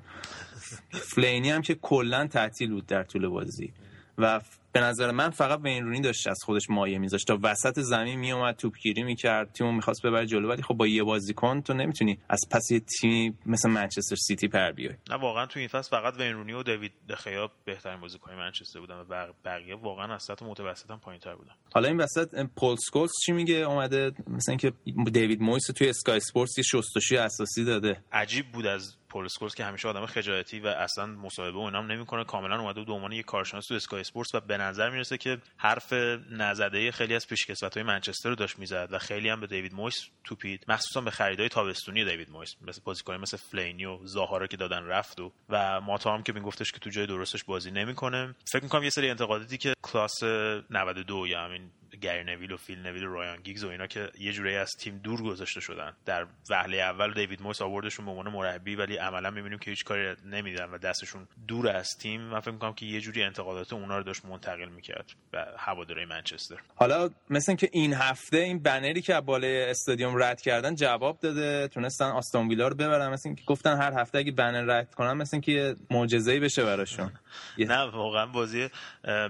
فلینی 1.12 1.50
هم 1.50 1.62
که 1.62 1.76
کلا 1.76 2.28
تعطیل 2.28 2.72
بود 2.72 2.86
در 2.86 3.04
طول 3.04 3.28
بازی. 3.28 3.74
و 4.18 4.42
به 4.72 4.80
نظر 4.82 5.12
من 5.12 5.30
فقط 5.30 5.60
وین 5.64 5.86
رونی 5.86 6.02
داشت 6.02 6.28
از 6.28 6.38
خودش 6.46 6.70
مایه 6.70 6.98
میذاشت. 6.98 7.28
تا 7.28 7.40
وسط 7.44 7.80
زمین 7.80 8.20
میومد 8.20 8.56
توپگیری 8.56 9.04
می‌کرد 9.04 9.52
تیمو 9.52 9.72
می‌خواست 9.72 10.06
ببره 10.06 10.26
جلو 10.26 10.50
ولی 10.50 10.62
خب 10.62 10.74
با 10.74 10.88
یه 10.88 11.04
بازیکن 11.04 11.62
تو 11.62 11.74
نمی‌تونی 11.74 12.20
از 12.30 12.40
پس 12.52 12.72
یه 12.72 12.80
تیمی 12.80 13.34
مثل 13.46 13.70
منچستر 13.70 14.16
سیتی 14.16 14.48
بر 14.48 14.72
بیای. 14.72 14.96
نه 15.10 15.16
واقعا 15.16 15.46
تو 15.46 15.60
این 15.60 15.68
فصل 15.68 15.90
فقط 15.90 16.14
وین 16.20 16.34
رونی 16.34 16.54
و 16.54 16.64
دیوید 16.64 16.92
دخیا 17.10 17.52
بهترین 17.66 18.00
بازیکن 18.00 18.34
منچستر 18.34 18.80
بودن 18.80 18.96
و 19.10 19.34
بقیه 19.46 19.76
واقعا 19.76 20.16
از 20.16 20.24
سطح 20.24 20.46
متوسط 20.46 20.92
هم 20.92 21.00
پایینتر 21.00 21.36
بودن. 21.36 21.52
حالا 21.74 21.88
این 21.88 21.98
وسط 21.98 22.46
پل 22.56 22.76
اسکولز 22.76 23.12
چی 23.26 23.32
میگه؟ 23.32 23.56
اومده 23.56 24.12
مثلا 24.28 24.52
اینکه 24.52 24.74
دیوید 25.12 25.42
مویس 25.42 25.66
توی 25.66 25.90
اسکای 25.90 26.18
اسپورتس 26.18 26.58
یه 26.58 26.64
شستشوی 26.64 27.18
اساسی 27.18 27.64
داده. 27.64 28.04
عجیب 28.12 28.52
بود 28.52 28.66
از 28.66 28.96
پل 29.14 29.28
که 29.58 29.66
همیشه 29.66 29.88
آدم 29.88 30.06
خجالتی 30.06 30.60
و 30.60 30.68
اصلا 30.68 31.06
مصاحبه 31.06 31.58
و 31.58 31.62
اینام 31.62 31.92
نمی‌کنه 31.92 32.24
کاملا 32.24 32.60
اومده 32.60 32.84
به 32.84 32.94
عنوان 32.94 33.12
یک 33.12 33.26
کارشناس 33.26 33.68
تو 33.68 33.76
اسکای 33.76 34.02
اسپورتس 34.02 34.36
و 34.36 34.40
به 34.40 34.58
نظر 34.58 34.90
می‌رسه 34.90 35.18
که 35.18 35.38
حرف 35.58 35.94
دل 36.32 36.92
خیلی 36.92 37.16
از 37.16 37.28
پیشکسوت 37.28 37.74
های 37.74 37.84
منچستر 37.84 38.30
رو 38.30 38.36
داشت 38.36 38.60
می‌زد 38.60 38.88
و 38.92 39.00
خیلی 39.00 39.30
هم 39.30 39.40
به 39.40 39.48
دیوید 39.48 39.74
مویس 39.74 40.08
توپید 40.24 40.66
مخصوصا 40.68 41.02
به 41.02 41.12
خریدای 41.12 41.50
تابستونی 41.50 42.06
دیوید 42.06 42.30
مویس 42.30 42.56
مثل 42.62 42.82
بازیکن 42.84 43.16
مثل 43.16 43.38
فلینی 43.38 43.86
و 43.86 44.00
زاها 44.04 44.33
را 44.33 44.48
که 44.48 44.58
دادن 44.58 44.84
رفت 44.84 45.20
و 45.20 45.32
و 45.50 45.82
ماتا 45.82 46.14
هم 46.14 46.24
که 46.24 46.34
میگفتش 46.34 46.72
که 46.72 46.80
تو 46.80 46.90
جای 46.90 47.06
درستش 47.06 47.44
بازی 47.44 47.72
نمی‌کنه. 47.72 48.36
فکر 48.52 48.64
می‌کنم 48.64 48.84
یه 48.84 48.90
سری 48.90 49.10
انتقاداتی 49.10 49.58
که 49.58 49.74
کلاس 49.82 50.24
92 50.24 51.28
یا 51.28 51.42
همین 51.42 51.72
گری 52.02 52.24
نویل 52.24 52.52
و 52.52 52.58
فیل 52.58 52.80
نویل 52.80 53.04
و 53.04 53.14
رایان 53.14 53.38
گیگز 53.42 53.64
و 53.64 53.70
اینا 53.70 53.88
که 53.88 54.10
یه 54.20 54.34
جوری 54.34 54.56
از 54.56 54.72
تیم 54.80 54.98
دور 54.98 55.22
گذاشته 55.22 55.60
شدن. 55.60 55.94
در 56.06 56.28
وهله 56.50 56.78
اول 56.78 57.14
دیوید 57.14 57.42
مویس 57.42 57.62
آوردشون 57.62 58.06
به 58.06 58.12
عنوان 58.12 58.30
مربی 58.30 58.76
ولی 58.76 58.98
عملا 58.98 59.32
می‌بینیم 59.32 59.60
که 59.60 59.72
هیچ 59.72 59.84
کاری 59.84 60.16
نمیدن 60.26 60.70
و 60.70 60.78
دستشون 60.78 61.28
دور 61.48 61.68
از 61.70 61.90
تیم. 62.02 62.22
من 62.22 62.40
فکر 62.40 62.52
می‌کنم 62.52 62.74
که 62.74 62.86
یه 62.86 63.02
جوری 63.02 63.24
انتقادات 63.24 63.74
اونا 63.74 63.98
رو 63.98 64.04
داشت 64.04 64.26
منتقل 64.26 64.70
می‌کرد 64.70 65.06
به 65.32 65.46
هواداری 65.58 66.06
منچستر. 66.06 66.58
حالا 66.76 67.10
مثل 67.30 67.56
که 67.56 67.70
این 67.72 67.94
هفته 67.94 68.38
این 68.38 68.60
بنری 68.60 69.02
که 69.02 69.22
بالای 69.22 69.70
استادیوم 69.70 70.24
رد 70.24 70.42
کردن 70.42 70.76
جواب 70.76 71.20
داده 71.20 71.68
تونستن 71.68 72.06
آستون 72.06 72.48
ویلا 72.48 72.68
رو 72.68 72.76
ببرن. 72.76 73.10
مثل 73.10 73.30
اینکه 73.30 73.44
گفتن 73.44 73.78
هر 73.78 74.02
هفته 74.02 74.18
اگه 74.18 74.32
بنر 74.32 74.62
رد 74.62 74.94
کنن 74.94 75.14
مثل 75.14 75.36
اینکه 75.36 75.76
معجزه‌ای 75.90 76.40
بشه 76.40 76.64
براشون. 76.64 77.12
نه 77.58 77.82
واقعا 77.84 78.26
بازی 78.26 78.70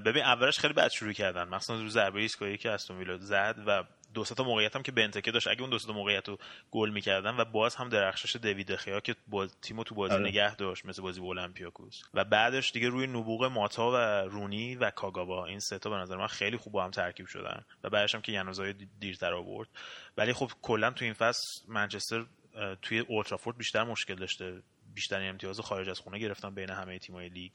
ببین 0.05 0.23
اولش 0.23 0.59
خیلی 0.59 0.73
بد 0.73 0.89
شروع 0.89 1.13
کردن. 1.13 1.43
مخصوصا 1.43 1.81
رو 1.81 1.89
ضربه 1.89 2.19
ایستگاهی 2.19 2.52
که 2.57 2.71
استون 2.71 2.97
ویلا 2.97 3.17
زد 3.17 3.55
و 3.67 3.83
دو 4.13 4.23
تا 4.23 4.43
موقعیت 4.43 4.75
هم 4.75 4.83
که 4.83 4.91
بنتکه 4.91 5.31
داشت. 5.31 5.47
اگه 5.47 5.61
اون 5.61 5.69
دو 5.69 5.79
تا 5.79 5.93
موقعیت 5.93 6.29
رو 6.29 6.37
گل 6.71 6.89
می‌کردن 6.89 7.37
و 7.37 7.45
باز 7.45 7.75
هم 7.75 7.89
درخشش 7.89 8.35
دوید 8.35 8.75
خیا 8.75 8.99
که 8.99 9.15
با 9.27 9.47
تیمو 9.47 9.83
تو 9.83 9.95
بازی 9.95 10.13
آره. 10.13 10.23
نگه 10.23 10.55
داشت 10.55 10.85
مثل 10.85 11.01
بازی 11.01 11.19
اولمپیاکوس. 11.19 12.01
و 12.13 12.25
بعدش 12.25 12.71
دیگه 12.71 12.89
روی 12.89 13.07
نبوغ 13.07 13.43
ماتا 13.43 13.91
و 13.91 13.95
رونی 14.29 14.75
و 14.75 14.91
کاگاوا 14.91 15.45
این 15.45 15.59
سه 15.59 15.79
تا 15.79 15.89
به 15.89 15.95
نظر 15.95 16.17
من 16.17 16.27
خیلی 16.27 16.57
خوب 16.57 16.73
با 16.73 16.83
هم 16.83 16.91
ترکیب 16.91 17.25
شدن. 17.25 17.65
و 17.83 17.89
بعدش 17.89 18.15
هم 18.15 18.21
که 18.21 18.31
یانوزای 18.31 18.73
دیرتر 18.99 19.33
آورد. 19.33 19.69
ولی 20.17 20.33
خب 20.33 20.51
کلا 20.61 20.91
تو 20.91 21.05
این 21.05 21.13
فصل 21.13 21.61
منچستر 21.67 22.25
توی 22.81 22.99
اولدترافورد 22.99 23.57
بیشتر 23.57 23.83
مشکل 23.83 24.15
داشته. 24.15 24.61
بیشترین 24.95 25.29
امتیاز 25.29 25.59
خارج 25.59 25.89
از 25.89 25.99
خونه 25.99 26.19
گرفتن 26.19 26.55
بین 26.55 26.69
همه 26.69 26.99
تیم‌های 26.99 27.29
لیگ. 27.29 27.51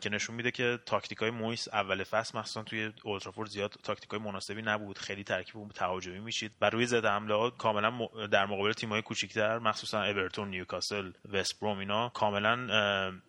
که 0.00 0.10
نشون 0.10 0.36
میده 0.36 0.50
که 0.50 0.78
تاکتیک 0.86 1.18
های 1.18 1.30
مویس 1.30 1.68
اول 1.68 2.04
فصل 2.04 2.38
مخصوصا 2.38 2.62
توی 2.62 2.92
اولدترافورد 3.04 3.48
زیاد 3.48 3.74
تاکتیک 3.82 4.10
های 4.10 4.20
مناسبی 4.20 4.62
نبود. 4.62 4.98
خیلی 4.98 5.24
ترکیب 5.24 5.68
تهاجمی 5.68 6.18
می‌چید 6.18 6.52
و 6.60 6.70
روی 6.70 6.86
ضد 6.86 7.04
حمله 7.04 7.34
ها 7.34 7.50
کاملا 7.50 8.08
در 8.32 8.46
مقابل 8.46 8.72
تیم 8.72 8.88
های 8.88 9.02
کوچیک‌تر 9.02 9.58
مخصوصا 9.58 10.02
اورتون 10.02 10.48
نیوکاسل 10.48 11.12
وست 11.32 11.60
بروم 11.60 11.78
اینا 11.78 12.08
کاملا 12.08 12.68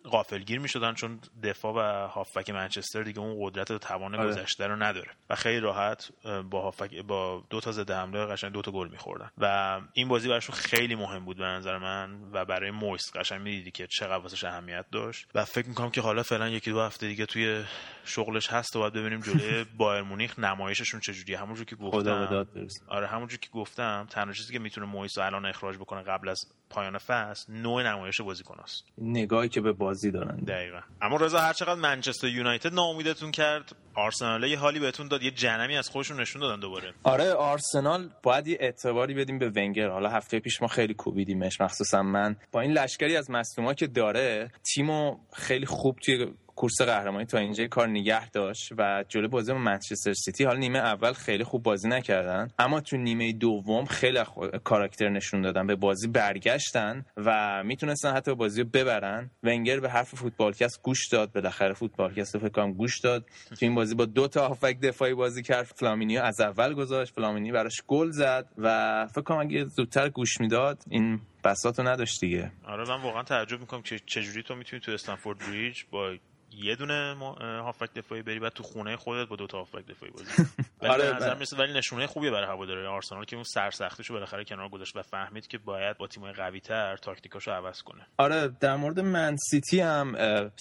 غافلگیر 0.04 0.58
می‌شدن 0.60 0.94
چون 0.94 1.20
دفاع 1.42 1.74
و 1.74 2.08
هافبک 2.08 2.50
منچستر 2.50 3.02
دیگه 3.02 3.18
اون 3.18 3.36
قدرت 3.40 3.70
و 3.70 3.78
توان 3.78 4.14
آره. 4.14 4.28
گذشته 4.28 4.66
رو 4.66 4.76
نداره. 4.76 5.10
و 5.30 5.34
خیلی 5.34 5.60
راحت 5.60 6.10
با 6.50 6.62
هافبک 6.62 7.00
با 7.00 7.44
دو 7.50 7.60
تا 7.60 7.72
ضد 7.72 7.90
حمله 7.90 8.26
قشنگ 8.26 8.52
دو 8.52 8.62
تا 8.62 8.70
گل 8.70 8.88
میخوردن. 8.88 9.30
و 9.38 9.80
این 9.92 10.08
بازی 10.08 10.28
براشون 10.28 10.56
خیلی 10.56 10.94
مهم 10.94 11.24
بود 11.24 11.36
به 11.36 11.44
نظر 11.44 11.78
من 11.78 12.30
و 12.32 12.44
برای 12.44 12.70
مویس 12.70 13.16
قشنگ 13.16 13.40
می‌دیدی 13.40 13.70
که 13.70 13.86
چقدر 13.86 14.22
واسش 14.22 14.44
اهمیت 14.44 14.84
داشت. 14.92 15.26
و 15.34 15.44
فکر 15.44 15.68
می‌کنم 15.68 15.90
که 15.90 16.00
حالا 16.00 16.22
فعلا 16.38 16.50
یکی 16.50 16.70
دو 16.70 16.80
هفته 16.80 17.08
دیگه 17.08 17.26
توی 17.26 17.64
شغلش 18.04 18.48
هست 18.52 18.76
و 18.76 18.78
باید 18.78 18.92
ببینیم 18.92 19.20
جلوی 19.20 19.64
بایر 19.78 20.02
مونیخ 20.02 20.38
نمایششون 20.38 21.00
چجوریه. 21.00 21.38
همونجور 21.38 21.64
که 21.64 21.76
گفتم. 21.76 22.46
آره 22.88 23.06
همونجور 23.06 23.38
که 23.38 23.48
گفتم 23.52 24.06
تنها 24.10 24.32
چیزی 24.32 24.52
که 24.52 24.58
می‌تونه 24.58 24.86
مویس 24.86 25.18
الان 25.18 25.46
اخراج 25.46 25.76
بکنه 25.76 26.02
قبل 26.02 26.28
از 26.28 26.40
پایان 26.70 26.98
فصل 26.98 27.52
نوع 27.52 27.82
نمایش 27.82 28.20
بازیکن 28.20 28.56
است 28.62 28.84
نگاهی 28.98 29.48
که 29.48 29.60
به 29.60 29.72
بازی 29.72 30.10
دارن. 30.10 30.36
دقیقا. 30.36 30.80
اما 31.02 31.16
رضا 31.16 31.38
هر 31.38 31.52
چقدر 31.52 31.80
منچستر 31.80 32.28
یونایتد 32.28 32.74
ناامیدتون 32.74 33.30
کرد 33.30 33.76
آرسنال 33.98 34.44
یه 34.44 34.58
حالی 34.58 34.80
بهتون 34.80 35.08
داد 35.08 35.22
یه 35.22 35.30
جنمی 35.30 35.76
از 35.76 35.88
خودشون 35.88 36.20
نشون 36.20 36.42
دادن 36.42 36.60
دوباره. 36.60 36.94
آره 37.02 37.32
آرسنال 37.32 38.10
باید 38.22 38.46
یه 38.46 38.58
اعتباری 38.60 39.14
بدیم 39.14 39.38
به 39.38 39.50
ونگر. 39.50 39.88
حالا 39.88 40.08
هفته 40.08 40.40
پیش 40.40 40.62
ما 40.62 40.68
خیلی 40.68 40.94
کوبیدیمش 40.94 41.60
مخصوصا 41.60 42.02
من. 42.02 42.36
با 42.52 42.60
این 42.60 42.72
لشکری 42.72 43.16
از 43.16 43.30
مصدوما 43.30 43.74
که 43.74 43.86
داره 43.86 44.50
تیمو 44.74 45.16
خیلی 45.32 45.66
خوب 45.66 45.96
توی 46.04 46.26
کورس 46.58 46.82
قهرمانی 46.82 47.24
تا 47.24 47.38
اینجا 47.38 47.66
کار 47.66 47.88
نگه 47.88 48.30
داشت 48.30 48.72
و 48.78 49.04
جلو 49.08 49.28
بازی 49.28 49.52
با 49.52 49.58
منچستر 49.58 50.12
سیتی 50.12 50.44
حالا 50.44 50.58
نیمه 50.58 50.78
اول 50.78 51.12
خیلی 51.12 51.44
خوب 51.44 51.62
بازی 51.62 51.88
نکردن 51.88 52.48
اما 52.58 52.80
تو 52.80 52.96
نیمه 52.96 53.32
دوم 53.32 53.84
خیلی 53.84 54.18
کاراکتر 54.64 55.08
نشون 55.08 55.42
دادن 55.42 55.66
به 55.66 55.76
بازی 55.76 56.08
برگشتن 56.08 57.04
و 57.16 57.62
می‌تونستن 57.64 58.12
حتی 58.12 58.34
بازی 58.34 58.62
رو 58.62 58.68
ببرن. 58.68 59.30
ونگر 59.42 59.80
به 59.80 59.90
حرف 59.90 60.14
فوتبالکست 60.14 60.82
گوش 60.82 61.08
داد 61.08 61.32
بالاخره 61.32 61.72
فوتبالکست 61.72 62.38
فکر 62.38 62.48
کنم 62.48 62.72
گوش 62.72 63.00
داد. 63.00 63.24
تو 63.48 63.56
این 63.60 63.74
بازی 63.74 63.94
با 63.94 64.04
دو 64.04 64.28
تا 64.28 64.48
هافک 64.48 64.80
دفاعی 64.80 65.14
بازی 65.14 65.42
کرد 65.42 65.64
فلامینیو 65.64 66.22
از 66.22 66.40
اول 66.40 66.74
گذاشت 66.74 67.14
فلامینی 67.14 67.52
براش 67.52 67.82
گل 67.86 68.10
زد 68.10 68.48
و 68.58 69.06
فکر 69.06 69.22
کنم 69.22 69.38
اگه 69.38 69.64
زودتر 69.64 70.08
گوش 70.08 70.40
می‌داد 70.40 70.82
این 70.90 71.20
بساطو 71.44 71.82
نداشت 71.82 72.20
دیگه. 72.20 72.52
آره 72.66 72.88
من 72.88 73.02
واقعا 73.02 73.22
تعجب 73.22 73.60
می‌کنم 73.60 73.82
که 73.82 73.98
چجوری 74.06 74.42
تو 74.42 74.54
می‌تونی 74.54 74.80
تو 74.80 74.92
استنفورد 74.92 75.38
بریج 75.38 75.82
با 75.90 76.14
یه 76.52 76.76
دونه 76.76 77.16
هافبک 77.40 77.94
دفاعی 77.94 78.22
بری 78.22 78.38
بعد 78.38 78.52
تو 78.52 78.62
خونه 78.62 78.96
خودت 78.96 79.28
با 79.28 79.36
دو 79.36 79.46
تا 79.46 79.58
هافبک 79.58 79.86
دفاعی 79.86 80.12
بازی. 80.12 80.24
آره 80.92 81.06
به 81.06 81.16
نظر 81.16 81.34
می‌رسه 81.34 81.56
ولی 81.56 81.72
نشونه 81.72 82.06
خوبیه 82.06 82.30
برای 82.30 82.46
هواداری 82.46 82.86
آرسنال 82.86 83.24
که 83.24 83.36
اون 83.36 83.44
سرسختیشو 83.44 84.14
بالاخره 84.14 84.44
کنار 84.44 84.68
گذاشت 84.68 84.96
و 84.96 85.02
فهمید 85.02 85.46
که 85.46 85.58
باید 85.58 85.98
با 85.98 86.06
تیم‌های 86.06 86.32
قوی‌تر 86.32 86.96
تاکتیکاشو 86.96 87.50
عوض 87.50 87.82
کنه. 87.82 88.06
آره 88.18 88.48
در 88.60 88.76
مورد 88.76 89.00
من 89.00 89.36
سیتی 89.36 89.80
هم 89.80 90.14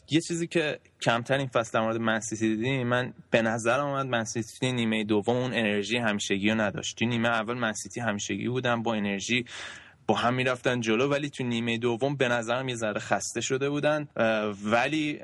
یه 0.09 0.21
چیزی 0.21 0.47
که 0.47 0.79
کمتر 1.01 1.37
این 1.37 1.47
فصل 1.47 1.79
در 1.79 1.85
مورد 1.85 1.97
من 1.97 2.19
سیتی 2.19 2.55
دیدیم 2.55 2.87
من 2.87 3.13
به 3.31 3.41
نظر 3.41 3.79
اومد 3.79 4.05
من 4.05 4.23
سیتی 4.23 4.71
نیمه 4.71 5.03
دوم 5.03 5.35
اون 5.35 5.53
انرژی 5.53 5.97
همیشگی 5.97 6.49
رو 6.49 6.61
نداشت 6.61 7.01
نیمه 7.01 7.29
اول 7.29 7.53
من 7.53 7.73
سیتی 7.73 7.99
همیشگی 7.99 8.47
بودن 8.47 8.83
با 8.83 8.93
انرژی 8.93 9.45
با 10.07 10.15
هم 10.15 10.33
می‌رفتن 10.33 10.79
جلو 10.79 11.09
ولی 11.09 11.29
تو 11.29 11.43
نیمه 11.43 11.77
دوم 11.77 12.15
به 12.15 12.27
نظرم 12.27 12.69
یه 12.69 12.75
ذره 12.75 12.99
خسته 12.99 13.41
شده 13.41 13.69
بودن. 13.69 14.07
ولی 14.63 15.19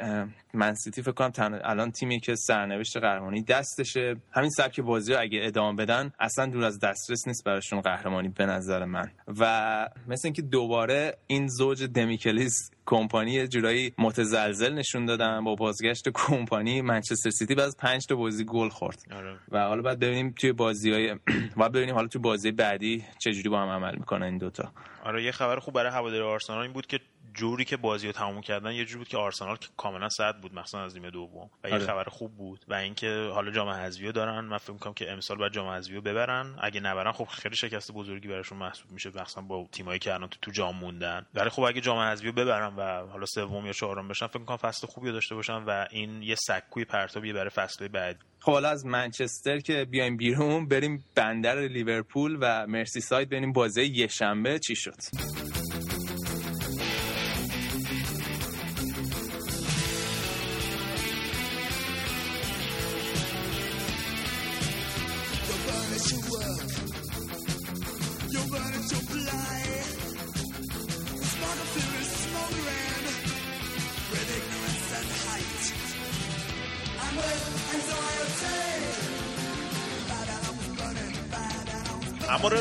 منسیتی 0.54 1.02
فکر 1.02 1.12
کنم 1.12 1.60
الان 1.64 1.92
تیمی 1.92 2.20
که 2.20 2.36
سرنوشت 2.36 2.98
قهرمانی 2.98 3.44
دستشه. 3.44 4.16
همین 4.32 4.50
سبک 4.50 4.80
بازی 4.80 5.14
رو 5.14 5.22
اگه 5.22 5.40
ادامه 5.44 5.78
بدن 5.78 6.12
اصلا 6.20 6.46
دور 6.46 6.64
از 6.64 6.80
دسترس 6.80 7.28
نیست 7.28 7.44
براشون 7.44 7.82
قهرمانی 7.82 8.30
به 8.30 8.46
نظر 8.46 8.86
من. 8.86 9.12
و 9.40 9.90
مثل 10.08 10.22
اینکه 10.28 10.42
دوباره 10.42 11.18
این 11.28 11.48
زوج 11.48 11.84
دمیکلیس 11.84 12.54
کمپانی 12.86 13.48
جورایی 13.48 13.94
متزلزل 13.98 14.74
نشون 14.74 15.06
دادن 15.06 15.44
با 15.44 15.56
بازگشت 15.56 16.10
کمپانی 16.14 16.82
منچستر 16.82 17.30
سیتی 17.30 17.56
بعد 17.56 17.68
از 17.68 17.78
5 17.78 18.06
تا 18.06 18.16
بازی 18.16 18.46
گل 18.46 18.70
خورد 18.70 19.04
آره. 19.16 19.38
و 19.52 19.68
حالا 19.68 19.82
بعد 19.82 20.00
ببینیم 20.00 20.34
توی 20.40 20.52
بازی 20.52 20.92
های 20.92 21.16
بعد 21.58 21.72
ببینیم 21.72 21.96
حالا 21.96 22.08
توی 22.08 22.22
بازی 22.22 22.52
بعدی 22.52 23.04
چه 23.20 23.32
جوری 23.32 23.50
با 23.50 23.62
هم 23.62 23.70
عمل 23.70 23.96
می‌کنن 23.96 24.24
این 24.24 24.38
دوتا 24.38 24.72
آره 25.04 25.24
یه 25.24 25.32
خبر 25.32 25.60
خوب 25.60 25.74
برای 25.74 25.92
هواداری 25.92 26.24
آرسنال 26.24 26.62
این 26.62 26.74
بود 26.74 26.88
که 26.88 27.00
جوری 27.34 27.66
که 27.66 27.78
بازی 27.78 28.08
رو 28.08 28.14
تموم 28.14 28.42
کردن 28.42 28.72
یه 28.72 28.86
جوری 28.86 28.98
بود 28.98 29.08
که 29.08 29.18
آرسنال 29.18 29.58
کاملا 29.78 30.10
صد 30.10 30.38
بود 30.42 30.54
مثلا 30.56 30.84
از 30.84 30.96
نیمه 30.96 31.12
دوم. 31.12 31.50
و 31.64 31.68
یه 31.68 31.74
آره. 31.74 31.86
خبر 31.86 32.04
خوب 32.04 32.38
بود. 32.38 32.66
و 32.68 32.74
اینکه 32.74 33.30
حالا 33.34 33.52
جام 33.52 33.70
حذفی 33.70 34.12
دارن. 34.12 34.40
من 34.46 34.58
فکر 34.58 34.74
می‌کنم 34.74 34.94
که 34.94 35.12
امسال 35.12 35.38
بعد 35.38 35.52
جام 35.52 35.68
حذفی 35.68 36.00
ببرن. 36.00 36.56
اگه 36.62 36.80
نبرن 36.80 37.12
خب 37.12 37.26
خیلی 37.26 37.56
شکست 37.56 37.92
بزرگی 37.92 38.28
براشون 38.28 38.58
محسوب 38.58 38.92
میشه. 38.92 39.10
مثلا 39.22 39.44
با 39.44 39.68
تیمایی 39.72 40.00
که 40.00 40.14
الان 40.14 40.30
تو 40.42 40.52
جام 40.52 40.76
موندن. 40.76 41.26
ولی 41.34 41.50
خب 41.50 41.62
اگه 41.62 41.82
جام 41.82 41.98
حذفی 41.98 42.32
ببرن 42.32 42.76
و 42.76 43.08
حالا 43.08 43.26
سوم 43.26 43.66
یا 43.66 43.74
چهارم 43.74 44.08
بشن 44.08 44.28
فکر 44.28 44.40
می‌کنم 44.40 44.58
فصل 44.58 44.88
خوبی 44.88 45.12
داشته 45.12 45.36
باشن. 45.36 45.64
و 45.64 45.86
این 45.92 46.22
یه 46.22 46.36
سکوی 46.36 46.86
پرتابی 46.86 47.34
برای 47.34 47.50
فصل 47.50 47.88
بعد 47.88 48.18
خب 48.40 48.52
حالا 48.52 48.70
از 48.70 48.86
منچستر 48.86 49.60
که 49.60 49.86
بیایم 49.86 50.18
بیرون 50.18 50.68
بریم 50.68 51.06
بندر 51.16 51.68
لیورپول 51.68 52.38
و 52.42 52.68
مرسی 52.68 53.02
ساید 53.02 53.30
ببینیم 53.30 53.54
بازی 53.54 53.84
یه 53.84 54.08
شنبه 54.08 54.60
چی 54.60 54.76
شد. 54.76 54.96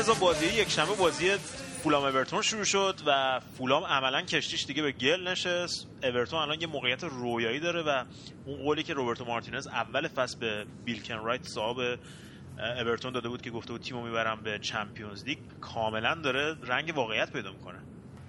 رضا 0.03 0.13
بازی 0.13 0.45
یک 0.45 0.69
شنبه 0.69 0.95
بازی 0.95 1.37
فولام 1.83 2.03
اورتون 2.03 2.41
شروع 2.41 2.63
شد 2.63 2.99
و 3.07 3.39
فولام 3.57 3.83
عملا 3.83 4.21
کشتیش 4.21 4.65
دیگه 4.65 4.81
به 4.81 4.91
گل 4.91 5.27
نشست. 5.27 5.87
اورتون 6.03 6.39
الان 6.39 6.61
یه 6.61 6.67
موقعیت 6.67 7.03
رویایی 7.03 7.59
داره 7.59 7.81
و 7.81 8.03
اون 8.45 8.57
قولی 8.57 8.83
که 8.83 8.93
روبرتو 8.93 9.25
مارتینز 9.25 9.67
اول 9.67 10.07
فصل 10.07 10.39
به 10.39 10.65
بیل 10.85 11.13
کنرایت 11.13 11.43
صاحب 11.43 11.99
اورتون 12.59 13.13
داده 13.13 13.29
بود 13.29 13.41
که 13.41 13.51
گفته 13.51 13.71
بود 13.71 13.81
تیمو 13.81 14.03
می‌برم 14.03 14.43
به 14.43 14.59
Champions 14.59 15.23
League. 15.23 15.37
کاملا 15.61 16.15
داره 16.15 16.57
رنگ 16.63 16.93
واقعیت 16.95 17.31
پیدا 17.31 17.51
می‌کنه. 17.51 17.79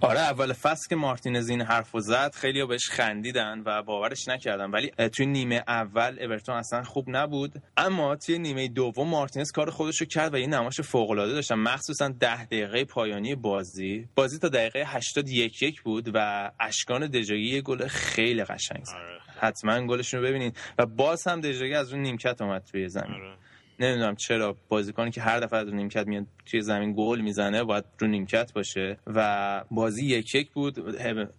آره 0.05 0.19
اول 0.19 0.53
فصل 0.53 0.87
که 0.89 0.95
مارتینز 0.95 1.49
این 1.49 1.61
حرفو 1.61 1.99
زد 1.99 2.35
خیلی 2.35 2.65
بهش 2.65 2.89
خندیدن 2.89 3.61
و 3.65 3.83
باورش 3.83 4.27
نکردن 4.27 4.71
ولی 4.71 4.91
توی 5.13 5.25
نیمه 5.25 5.63
اول 5.67 6.17
اورتون 6.21 6.55
اصلا 6.55 6.83
خوب 6.83 7.05
نبود. 7.07 7.53
اما 7.77 8.15
توی 8.15 8.39
نیمه 8.39 8.67
دوم 8.67 9.07
مارتینز 9.07 9.51
کار 9.51 9.69
خودش 9.69 10.01
رو 10.01 10.07
کرد 10.07 10.33
و 10.33 10.37
یه 10.37 10.47
نمایش 10.47 10.81
فوق 10.81 11.09
العاده 11.09 11.33
داشتن. 11.33 11.55
مخصوصا 11.55 12.07
ده 12.07 12.45
دقیقه 12.45 12.85
پایانی 12.85 13.35
بازی. 13.35 14.07
بازی 14.15 14.39
تا 14.39 14.49
دقیقه 14.49 14.83
81 14.87 15.61
یک 15.61 15.81
بود 15.81 16.11
و 16.13 16.51
اشکان 16.59 17.07
دژاگی 17.07 17.49
یه 17.49 17.61
گل 17.61 17.87
خیلی 17.87 18.43
قشنگ 18.43 18.83
زد. 18.83 18.95
آره. 18.95 19.19
حتما 19.39 19.87
گلشون 19.87 20.19
رو 20.19 20.27
ببینید 20.27 20.57
و 20.77 20.85
باز 20.85 21.27
هم 21.27 21.41
دژاگی 21.41 21.73
از 21.73 21.93
اون 21.93 22.01
نیمکت 22.01 22.41
اومد 22.41 22.63
توی 22.63 22.89
زمین. 22.89 23.13
آره. 23.13 23.37
نمی‌دونم 23.79 24.15
چرا 24.15 24.55
بازیکنی 24.69 25.11
که 25.11 25.21
هر 25.21 25.39
دفعه 25.39 25.59
از 25.59 25.73
نیمکت 25.73 26.07
میاد 26.07 26.25
توی 26.45 26.61
زمین 26.61 26.93
گل 26.97 27.21
می‌زنه 27.21 27.63
باید 27.63 27.85
رو 27.99 28.07
نیمکت 28.07 28.53
باشه 28.53 28.97
و 29.07 29.63
بازی 29.71 30.05
یک 30.05 30.35
یک 30.35 30.51
بود. 30.51 30.95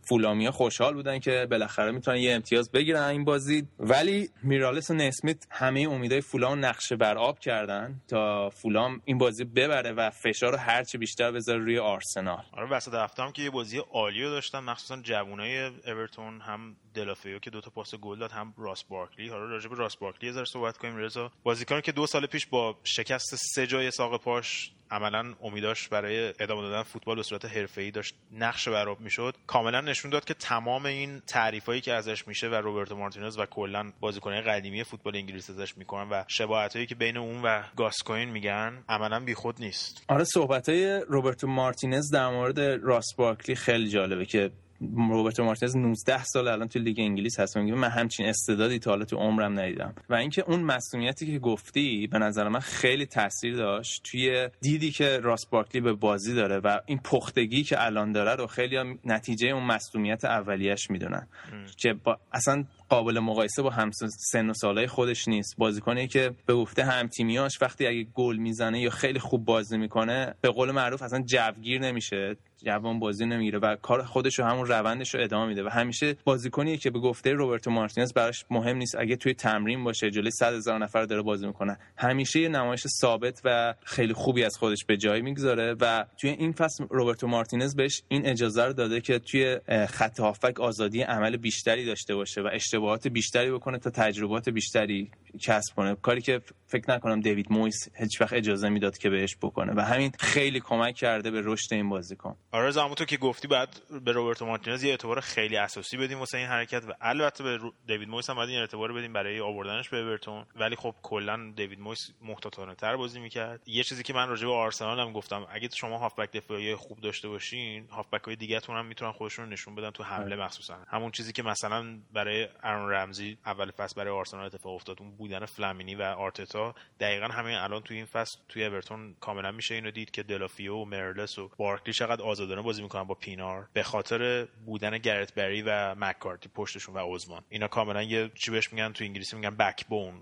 فولامیا 0.09 0.51
خوشحال 0.51 0.95
بودن 0.95 1.19
که 1.19 1.47
بالاخره 1.51 1.91
می‌تونن 1.91 2.17
یه 2.17 2.35
امتیاز 2.35 2.73
بگیرن 2.73 3.03
این 3.03 3.25
بازی. 3.25 3.67
ولی 3.79 4.31
میرالس 4.43 4.91
و 4.91 4.95
نسمیت 4.95 5.47
همه 5.51 5.81
امیدای 5.91 6.21
فولام 6.21 6.65
نقشه 6.65 6.97
بر 6.97 7.19
آب 7.19 7.39
کردن 7.39 8.01
تا 8.09 8.51
فولام 8.51 9.01
این 9.05 9.19
بازی 9.19 9.45
ببره 9.45 9.93
و 9.93 10.11
فشار 10.11 10.53
رو 10.53 10.59
هرچی 10.59 10.99
بیشتر 10.99 11.31
بذاره 11.31 11.59
روی 11.59 11.79
آرسنال. 11.79 12.43
آره 12.53 12.71
وسط 12.71 12.95
هفته 12.95 13.23
هم 13.23 13.33
که 13.33 13.43
یه 13.43 13.51
بازی 13.51 13.79
عالی 13.79 14.23
داشتن 14.23 14.59
مخصوصا 14.59 14.97
جوونای 15.03 15.67
اورتون 15.87 16.41
هم 16.41 16.77
دلافیو 16.97 17.39
که 17.39 17.51
دو 17.51 17.61
تا 17.61 17.71
پاس 17.71 17.95
گل 17.95 18.19
داد 18.19 18.33
هم 18.33 18.55
راس 18.59 18.85
بارکلی. 18.85 19.29
حالا 19.29 19.45
راجع 19.45 19.69
به 19.69 19.77
راس 19.77 19.97
بارکلی 19.97 20.35
یه 20.35 20.45
صحبت 20.45 20.79
کنیم. 20.79 20.97
رضا 20.97 21.31
بازیکنی 21.43 21.83
که 21.83 21.93
دو 21.93 22.07
سال 22.07 22.27
پیش 22.27 22.47
با 22.47 22.79
شکست 22.85 23.35
سه 23.55 23.67
جای 23.67 23.91
ساق 23.91 24.23
پاش 24.23 24.73
عملا 24.91 25.35
امیداش 25.43 25.89
برای 25.89 26.35
ادامه 26.41 26.63
دادن 26.63 26.83
فوتبال 26.83 27.17
به 27.17 27.23
صورت 27.23 27.45
حرفه‌ای 27.45 27.91
داشت 27.91 28.15
نقش 28.33 28.69
براب 28.69 29.01
می‌شد. 29.01 29.35
کاملا 29.47 29.81
نشون 29.81 30.11
داد 30.11 30.25
که 30.25 30.35
تمام 30.35 30.87
این 30.87 31.21
تعریفایی 31.21 31.81
که 31.81 31.93
ازش 31.93 32.29
میشه 32.29 32.49
و 32.49 32.55
روبرتو 32.55 32.97
مارتینز 32.97 33.39
و 33.39 33.47
کلا 33.47 33.93
بازیکنان 34.01 34.41
قدیمی 34.41 34.85
فوتبال 34.85 35.17
انگلیس 35.17 35.51
ازش 35.51 35.79
می‌کنن 35.79 36.09
و 36.11 36.25
شباهتایی 36.29 36.87
که 36.87 36.95
بین 36.95 37.17
اون 37.17 37.43
و 37.43 37.63
گاسکوین 37.77 38.29
میگن 38.29 38.85
عملا 38.89 39.21
بیخود 39.21 39.61
نیست. 39.61 40.05
آره 40.09 40.25
صحبتای 40.25 41.01
روبرتو 41.09 41.47
مارتینز 41.47 42.11
در 42.11 42.29
مورد 42.29 42.61
راس 42.61 43.15
بارکلی 43.17 43.57
خیلی 43.57 43.89
جالبه 43.89 44.27
که 44.27 44.51
روبرتو 44.81 45.45
مارتینز 45.45 45.77
19 45.77 46.25
سال 46.25 46.49
الان 46.49 46.69
تو 46.69 46.79
لیگ 46.79 47.01
انگلیس 47.01 47.41
هست. 47.41 47.57
میگه 47.57 47.75
من 47.75 47.89
همچین 47.89 48.27
استعدادی 48.27 48.79
تا 48.79 48.91
حالا 48.91 49.05
تو 49.05 49.17
عمرم 49.17 49.61
ندیدم. 49.61 49.95
و 50.11 50.15
اینکه 50.15 50.45
اون 50.47 50.61
مسئولیتی 50.61 51.27
که 51.33 51.39
گفتی 51.39 52.07
به 52.07 52.19
نظر 52.19 52.49
من 52.49 52.61
خیلی 52.61 53.07
تاثیر 53.07 53.57
داشت 53.57 54.03
توی 54.11 54.49
دیدی 54.61 54.91
که 54.91 55.19
راس 55.19 55.47
بارکلی 55.47 55.81
به 55.81 55.93
بازی 55.93 56.35
داره 56.35 56.59
و 56.59 56.81
این 56.87 56.99
پختگی 56.99 57.63
که 57.63 57.85
الان 57.85 58.13
داره 58.13 58.35
رو 58.35 58.47
خیلی 58.47 58.99
نتیجه 59.05 59.49
اون 59.49 59.63
مسئولیت 59.63 60.25
اولیش 60.25 60.91
می‌دونن. 60.91 61.29
که 61.77 61.93
با 61.93 62.19
اصلا 62.33 62.65
قابل 62.89 63.19
مقایسه 63.19 63.63
با 63.63 63.71
هم 63.71 63.91
سن 64.33 64.51
و 64.51 64.55
سالای 64.55 64.87
خودش 64.87 65.29
نیست. 65.29 65.57
بازیکنی 65.59 66.09
که 66.09 66.31
به 66.47 66.55
گفته 66.55 66.85
هم 66.85 67.07
تیمیاش 67.07 67.63
وقتی 67.63 67.87
اگه 67.87 68.05
گل 68.15 68.37
می‌زنه 68.37 68.81
یا 68.81 68.91
خیلی 68.91 69.19
خوب 69.19 69.45
بازی 69.45 69.79
می‌کنه 69.79 70.35
به 70.41 70.51
قول 70.51 70.71
معروف 70.71 71.03
اصلا 71.03 71.23
جوگیر 71.23 71.81
نمیشه. 71.81 72.37
جوان 72.67 72.99
بازی 72.99 73.27
نمی‌گیره 73.27 73.59
و 73.59 73.77
کار 73.77 74.03
خودش 74.03 74.39
رو 74.39 74.45
همون 74.45 74.67
روندش 74.67 75.15
رو 75.15 75.21
ادامه 75.21 75.47
میده 75.49 75.65
و 75.65 75.69
همیشه 75.69 76.17
بازیکنی 76.25 76.77
که 76.79 76.91
به 76.91 76.99
گفته 76.99 77.33
روبرتو 77.33 77.71
مارتینز 77.71 78.13
براش 78.13 78.45
مهم 78.51 78.77
نیست. 78.77 78.95
اگه 78.99 79.17
توی 79.17 79.35
تمرین 79.35 79.85
باشه 79.85 80.11
جلوی 80.11 80.31
100 80.31 80.55
هزار 80.55 80.79
نفر 80.79 81.05
داره 81.05 81.23
بازی 81.23 81.47
می‌کنه. 81.47 81.79
همیشه 81.97 82.41
یه 82.41 82.49
نمایش 82.49 82.87
ثابت 82.87 83.41
و 83.45 83.75
خیلی 83.85 84.13
خوبی 84.13 84.45
از 84.45 84.57
خودش 84.57 84.85
به 84.85 84.97
جای 84.97 85.23
می‌گذاره 85.23 85.77
و 85.81 86.05
توی 86.21 86.31
این 86.31 86.53
فصل 86.53 86.85
روبرتو 86.91 87.27
مارتینز 87.27 87.77
بهش 87.77 88.03
این 88.09 88.27
اجازه 88.27 88.65
رو 88.65 88.73
داده 88.73 89.01
که 89.01 89.19
توی 89.19 89.59
خط 89.89 90.21
هافک 90.21 90.61
آزادی 90.61 91.03
عمل 91.03 91.37
بیشتری 91.37 91.85
داشته 91.85 92.15
باشه 92.15 92.41
و 92.43 92.49
اشتباهات 92.53 93.09
بیشتری 93.09 93.51
بکنه 93.51 93.79
تا 93.79 93.91
تجربات 93.91 94.49
بیشتری 94.49 95.11
کسب 95.41 95.75
کنه. 95.77 95.95
کاری 95.95 96.21
که 96.21 96.41
فکر 96.67 96.91
نکنم 96.91 97.21
دیوید 97.21 97.47
مویس 97.51 97.89
هیچ 97.95 98.21
وقت 98.21 98.33
اجازه 98.33 98.69
می‌داد 98.69 98.99
که 98.99 99.11
بهش 99.11 99.37
بکنه 99.43 99.73
و 99.77 99.81
همین 99.81 100.13
خیلی 100.19 100.61
کمک 100.61 100.95
کرده 100.95 101.31
به 101.31 101.41
رشد 101.45 101.75
این 101.75 101.89
بازیکن. 101.89 102.37
آره 102.57 102.95
تو 102.95 103.05
که 103.05 103.17
گفتی 103.17 103.49
بعد 103.49 103.81
به 104.05 104.13
روبرتو 104.13 104.47
مارتینز 104.47 104.85
یه 104.85 104.91
اعتبار 104.91 105.21
خیلی 105.21 105.57
اساسی 105.57 105.97
بدیم 105.97 106.19
واسه 106.19 106.39
این 106.39 106.47
حرکت 106.47 106.85
و 106.89 106.93
البته 107.01 107.45
به 107.45 107.59
دیوید 107.87 108.09
مویس 108.09 108.31
هم 108.31 108.37
باید 108.37 108.51
این 108.51 108.61
اعتبار 108.61 108.93
بدیم 108.93 109.13
برای 109.13 109.41
آوردنش 109.41 109.89
به 109.89 109.97
اورتون. 109.97 110.47
ولی 110.55 110.77
خب 110.77 110.95
کلا 111.03 111.53
دیوید 111.57 111.81
مویس 111.81 112.11
محتاطانه 112.23 112.75
تر 112.75 112.97
بازی 112.97 113.21
می‌کرد. 113.21 113.63
یه 113.67 113.83
چیزی 113.83 114.03
که 114.03 114.13
من 114.13 114.29
راجع 114.29 114.47
به 114.47 114.53
آرسنال 114.53 115.01
هم 115.01 115.13
گفتم 115.13 115.47
اگه 115.51 115.69
شما 115.75 115.99
هافبک 115.99 116.33
دفاعی 116.33 116.75
خوب 116.75 117.01
داشته 117.01 117.29
باشین 117.29 117.89
هافبک 117.91 118.25
های 118.25 118.37
دیگه 118.37 118.61
هم 118.69 118.87
می‌تونن 118.87 119.13
خودشون 119.13 119.45
رو 119.45 119.51
نشون 119.51 119.75
بدن 119.75 119.91
تو 119.91 120.03
حمله 120.03 120.35
آره. 120.35 120.45
مخصوصا. 120.45 120.79
همون 120.89 121.11
چیزی 121.11 121.33
که 121.33 121.43
مثلا 121.43 121.99
برای 122.13 122.49
ارون 122.63 122.93
رمزی 122.93 123.39
اول 123.47 123.71
فصل 123.71 123.95
برای 123.97 124.19
آرسنال 124.19 124.45
اتفاق 124.45 124.75
افتاد 124.75 124.97
اون 125.01 125.17
بودن 125.17 125.45
فلامینی 125.45 125.95
و 125.95 126.03
آرتتا. 126.03 126.75
دقیقا 127.01 127.27
همین 127.27 127.57
الان 127.57 127.83
توی 127.83 127.97
این 127.97 128.07
فصل 128.07 128.39
توی 128.49 128.65
اورتون 128.65 129.17
کاملا 129.21 129.53
میشه 129.53 129.75
اینو 129.75 129.91
دید 129.91 130.11
که 130.11 130.23
دلافیو 130.23 130.75
و 130.75 130.85
مرلس 130.85 131.39
و 131.39 131.51
بارکلی 131.57 131.95
چقدر 131.95 132.23
آزادانه 132.37 132.63
بازی 132.63 132.83
می‌کنن 132.83 133.05
با 133.05 133.15
پینار 133.15 133.69
به 133.73 133.83
خاطر 133.83 134.45
بودن 134.67 134.99
گرت 134.99 135.35
بری 135.35 135.63
و 135.63 135.95
مکارتی 135.95 136.49
پشتشون 136.49 136.95
و 136.95 136.99
اوزمان 136.99 137.43
اینا 137.49 137.69
کاملا 137.69 138.03
یه 138.03 138.31
چی 138.35 138.51
بهش 138.51 138.73
میگن 138.73 138.93
تو 138.93 139.05
انگلیسی 139.05 139.37
میگن 139.37 139.57
بکبون 139.57 140.15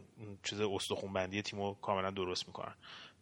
چیز 0.43 0.61
استخون 0.61 1.13
بندی 1.13 1.43
تیمو 1.43 1.75
کاملا 1.75 2.11
درست 2.11 2.47
می‌کنن. 2.49 2.75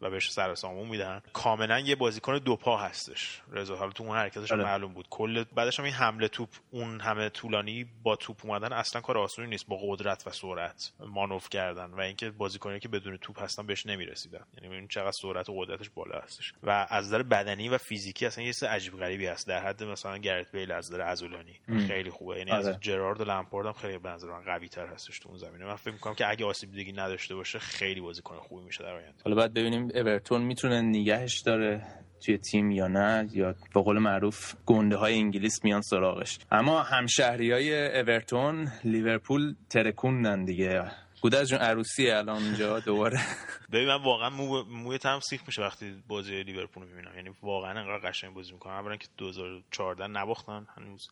و 0.03 0.11
بهش 0.11 0.31
سر 0.31 0.55
سامون 0.55 0.89
میدن. 0.89 1.23
کاملا 1.33 1.81
یه 1.81 1.97
بازیکن 1.97 2.39
دو 2.39 2.57
پا 2.57 2.77
هستش. 2.77 3.43
رضا 3.53 3.77
حالا 3.77 3.91
تو 3.91 4.05
اون 4.05 4.17
حرکتش 4.17 4.53
آره. 4.53 4.65
معلوم 4.65 4.93
بود. 4.93 5.07
کل 5.11 5.45
بعدش 5.55 5.79
هم 5.79 5.85
این 5.85 5.95
حمله 5.95 6.29
توپ 6.29 6.49
اون 6.71 7.01
همه 7.01 7.29
طولانی 7.29 7.87
با 8.03 8.17
توپ 8.17 8.47
اومدن 8.47 8.73
اصلا 8.73 9.01
کار 9.01 9.19
آسونی 9.19 9.49
نیست 9.49 9.67
با 9.67 9.79
قدرت 9.83 10.27
و 10.27 10.31
سرعت 10.31 10.93
مانوف 11.01 11.49
کردن 11.49 11.91
و 11.91 12.01
اینکه 12.01 12.31
بازیکنی 12.31 12.81
که 12.81 12.89
بدون 12.89 13.17
توپ 13.17 13.43
هستن 13.43 13.67
بهش 13.67 13.87
نمی‌رسیدن. 13.87 14.45
یعنی 14.63 14.75
این 14.75 14.89
چقدر 14.89 15.11
سرعت 15.11 15.49
و 15.49 15.61
قدرتش 15.61 15.91
بالا 15.91 16.19
هستش. 16.19 16.53
و 16.63 16.87
از 16.91 17.07
نظر 17.07 17.23
بدنی 17.23 17.69
و 17.69 17.79
فیزیکی 17.79 18.27
اصلا 18.27 18.45
یه 18.45 18.53
عجیب 18.69 18.97
غریبی 18.97 19.27
هست. 19.27 19.49
در 19.49 19.59
حد 19.67 19.85
مثلا 19.85 20.19
گرت 20.19 20.53
بیل 20.53 20.73
از 20.73 20.93
نظر 20.93 21.03
عضلانی 21.03 21.61
خیلی 21.87 22.11
خوبه. 22.11 22.39
یعنی 22.39 22.51
آره. 22.51 22.69
از 22.69 22.81
جرارد 22.81 23.21
و 23.21 23.25
لامپارد 23.25 23.67
هم 23.67 23.73
خیلی 23.73 23.99
به 23.99 24.09
نظر 24.09 24.29
من 24.29 24.45
قوی 24.45 24.69
تر 24.69 24.87
هستش 24.87 25.19
تو 25.19 25.29
اون 25.29 25.39
زمینه. 25.39 25.65
من 25.65 25.77
فکر 25.77 25.93
می‌کنم 25.93 26.15
که 26.15 26.31
اگه 26.31 26.45
آسیب 26.45 26.73
دیگه 26.73 26.93
نداشته 26.93 27.35
باشه 27.35 27.59
خیلی 27.59 28.01
بازیکن 28.01 28.37
خوبی 28.37 28.65
میشه 28.65 28.85
در 28.85 28.95
آینده. 28.95 29.23
حالا 29.25 29.37
بعد 29.37 29.55
ببینیم 29.55 29.92
اورتون 29.95 30.43
می‌تونه 30.43 30.81
نگهش 30.81 31.41
داره 31.41 31.83
توی 32.25 32.39
تیم 32.39 32.71
یا 32.71 32.89
نه 32.89 33.29
یا 33.33 33.55
به 33.75 33.83
قول 33.83 33.99
معروف 33.99 34.55
گنده 34.67 34.97
های 34.97 35.15
انگلیس 35.15 35.65
میان 35.65 35.81
سراغش. 35.81 36.39
اما 36.51 36.83
همشهری 36.83 37.53
های 37.53 37.99
اورتون 38.01 38.69
لیورپول 38.85 39.55
ترکوندن 39.71 40.45
دیگه. 40.45 40.91
گودرز 41.21 41.49
جون 41.49 41.59
عروسی 41.59 42.11
الان 42.11 42.43
اونجا 42.43 42.81
دوباره. 42.81 43.21
ببین 43.73 43.89
من 43.89 44.03
واقعا 44.03 44.31
مو 44.31 44.63
موی 44.63 44.99
تام 44.99 45.21
سیخ 45.21 45.43
میشه 45.47 45.63
وقتی 45.63 46.03
بازی 46.09 46.43
لیورپول 46.43 46.83
رو 46.83 46.89
می‌بینم. 46.89 47.17
یعنی 47.17 47.31
واقعا 47.43 47.81
انقدر 47.81 48.09
قشنگ 48.09 48.35
بازی 48.35 48.53
می‌کنن. 48.53 48.73
اولا 48.73 48.97
که 48.97 49.09
2014 49.17 50.07
نباختن. 50.07 50.67
هنوز 50.77 51.09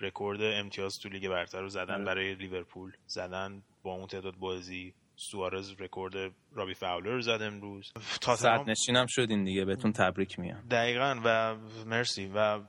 رکورد 0.00 0.42
امتیاز 0.42 0.92
تو 1.02 1.08
لیگ 1.08 1.28
برتر 1.28 1.60
رو 1.60 1.68
زدن 1.68 1.94
آره. 1.94 2.04
برای 2.04 2.34
لیورپول. 2.34 2.92
زدن 3.06 3.62
با 3.82 3.92
اون 3.92 4.06
تعداد 4.06 4.34
بازی. 4.36 4.94
سوارز 5.16 5.74
رکورد 5.78 6.14
رابی 6.52 6.74
فاولر 6.74 7.10
رو 7.10 7.20
زد 7.20 7.42
امروز. 7.42 7.92
صدرنشینم 8.20 9.06
شدین 9.08 9.44
دیگه 9.44 9.64
بهتون 9.64 9.92
تبریک 9.92 10.38
میگم. 10.38 10.62
دقیقا 10.70 11.20
و 11.24 11.56
مرسی. 11.86 12.30
و 12.34 12.60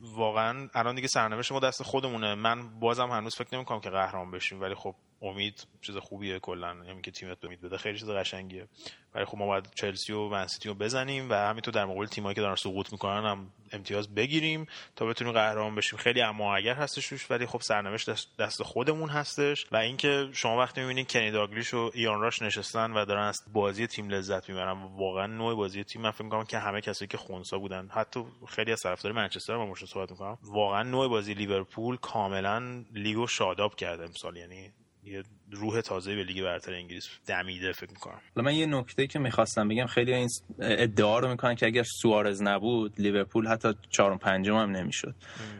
واقعا 0.00 0.68
الان 0.74 0.94
دیگه 0.94 1.08
سرنوشت 1.08 1.52
ما 1.52 1.60
دست 1.60 1.82
خودمونه. 1.82 2.34
من 2.34 2.80
بازم 2.80 3.08
هنوز 3.08 3.36
فکر 3.36 3.56
نمی‌کنم 3.56 3.80
که 3.80 3.90
قهرمان 3.90 4.30
بشیم 4.30 4.60
ولی 4.60 4.74
خب 4.74 4.94
امید 5.24 5.66
چیز 5.82 5.96
خوبیه 5.96 6.38
کلا. 6.38 6.76
یعنی 6.86 7.02
که 7.02 7.10
تیمت 7.10 7.44
امید 7.44 7.60
بده. 7.60 7.78
خیلی 7.78 7.98
چیز 7.98 8.10
قشنگیه. 8.10 8.68
ولی 9.14 9.24
خب 9.24 9.38
ما 9.38 9.46
باید 9.46 9.68
چلسی 9.74 10.12
و 10.12 10.28
منسیتی 10.28 10.68
رو 10.68 10.74
بزنیم 10.74 11.30
و 11.30 11.34
همینطور 11.34 11.74
در 11.74 11.84
مقابل 11.84 12.06
تیمایی 12.06 12.34
که 12.34 12.40
دارن 12.40 12.54
سقوط 12.54 12.92
می‌کنن 12.92 13.24
هم 13.24 13.50
امتیاز 13.72 14.14
بگیریم 14.14 14.66
تا 14.96 15.06
بتونیم 15.06 15.32
قهرمان 15.32 15.74
بشیم. 15.74 15.98
خیلی 15.98 16.22
اما 16.22 16.56
اگر 16.56 16.74
هستش 16.74 17.06
روش 17.06 17.30
ولی 17.30 17.46
خب 17.46 17.60
سرنوشت 17.60 18.10
دست 18.38 18.62
خودمون 18.62 19.08
هستش. 19.08 19.66
و 19.72 19.76
اینکه 19.76 20.28
شما 20.32 20.58
وقتی 20.58 20.80
می‌بینید 20.80 21.10
کنی 21.10 21.30
داگلیش 21.30 21.74
و 21.74 21.90
ایان 21.94 22.20
راش 22.20 22.42
نشستن 22.42 22.90
و 22.92 23.04
دارن 23.04 23.22
از 23.22 23.42
بازی 23.52 23.86
تیم 23.86 24.08
لذت 24.08 24.48
می‌برن 24.48 24.82
واقعا 24.82 25.26
نوع 25.26 25.54
بازی 25.54 25.84
تیم. 25.84 26.02
من 26.02 26.10
فکر 26.10 26.24
می‌کنم 26.24 26.44
که 26.44 26.58
همه 26.58 26.80
کسایی 26.80 27.08
که 27.08 27.16
خونسا 27.16 27.58
بودن 27.58 27.88
حتی 27.92 28.24
خیلی 28.48 28.72
از 28.72 28.82
طرفدار 28.82 29.12
منچستر 29.12 29.56
با 29.56 29.66
مشت 29.66 29.84
صحبت 29.84 30.10
می‌کنم 30.10 30.38
واقعا 30.42 30.82
نوع 30.82 31.08
بازی 31.08 31.34
لیورپول 31.34 31.96
کاملا 31.96 32.84
لیگو 32.92 33.26
شاداب 33.26 33.74
کرده 33.74 34.04
امسال. 34.04 34.36
یعنی 34.36 34.72
یه 35.06 35.22
روح 35.50 35.80
تازه 35.80 36.16
به 36.16 36.24
لیگ 36.24 36.42
برتر 36.42 36.74
انگلیس 36.74 37.08
دمیده 37.26 37.72
فکر 37.72 37.90
می‌کنم. 37.90 38.20
من 38.36 38.54
یه 38.54 38.66
نکته 38.66 39.06
که 39.06 39.18
می‌خواستم 39.18 39.68
بگم 39.68 39.86
خیلی 39.86 40.14
این 40.14 40.28
ادعا 40.60 41.18
رو 41.18 41.28
می‌کنن 41.28 41.54
که 41.54 41.66
اگر 41.66 41.82
سوارز 41.82 42.42
نبود 42.42 43.00
لیورپول 43.00 43.46
حتی 43.48 43.74
چهارم 43.90 44.18
پنجم 44.18 44.56
هم 44.56 44.70
نمی‌شد. 44.70 45.14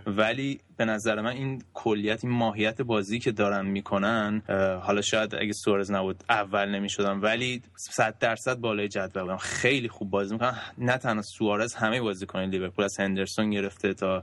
ولی 0.07 0.61
به 0.77 0.85
نظر 0.85 1.21
من 1.21 1.31
این 1.31 1.63
کلیت 1.75 2.25
این 2.25 2.33
ماهیت 2.33 2.83
بازی 2.83 3.19
که 3.19 3.33
دارن 3.33 3.67
می‌کنن 3.67 4.43
حالا 4.83 5.01
شاید 5.01 5.35
اگه 5.35 5.53
سوارز 5.53 5.91
نبود 5.91 6.25
اول 6.29 6.69
نمی‌شدن 6.69 7.21
ولی 7.21 7.63
100 7.77 8.19
درصد 8.19 8.55
بالای 8.55 8.89
جدول 8.89 9.23
بودن 9.23 9.37
خیلی 9.37 9.89
خوب 9.89 10.11
بازی 10.11 10.35
می‌کنن. 10.35 10.59
نه 10.79 10.99
تنها 10.99 11.23
سوارز 11.23 11.75
همه 11.75 12.01
بازی 12.01 12.27
کنن. 12.27 12.45
لیورپول 12.45 12.85
از 12.85 13.01
هندرسون 13.01 13.51
گرفته 13.51 13.95
تا 13.95 14.23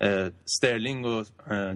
استرلینگ 0.00 1.06
و 1.06 1.24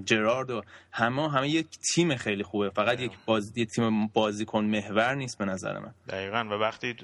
جرارد 0.05 0.51
و 0.51 0.63
همه 0.93 1.31
همه 1.31 1.49
یک 1.49 1.67
تیم 1.95 2.17
خیلی 2.17 2.43
خوبه. 2.43 2.71
فقط 2.71 3.01
یک 3.01 3.13
بازی 3.27 3.67
تیم 3.67 4.07
بازیکن 4.07 4.65
محور 4.65 5.15
نیست 5.15 5.39
به 5.39 5.45
نظر 5.45 5.79
من. 5.79 5.95
دقیقا. 6.09 6.45
و 6.51 6.53
وقتی 6.53 6.97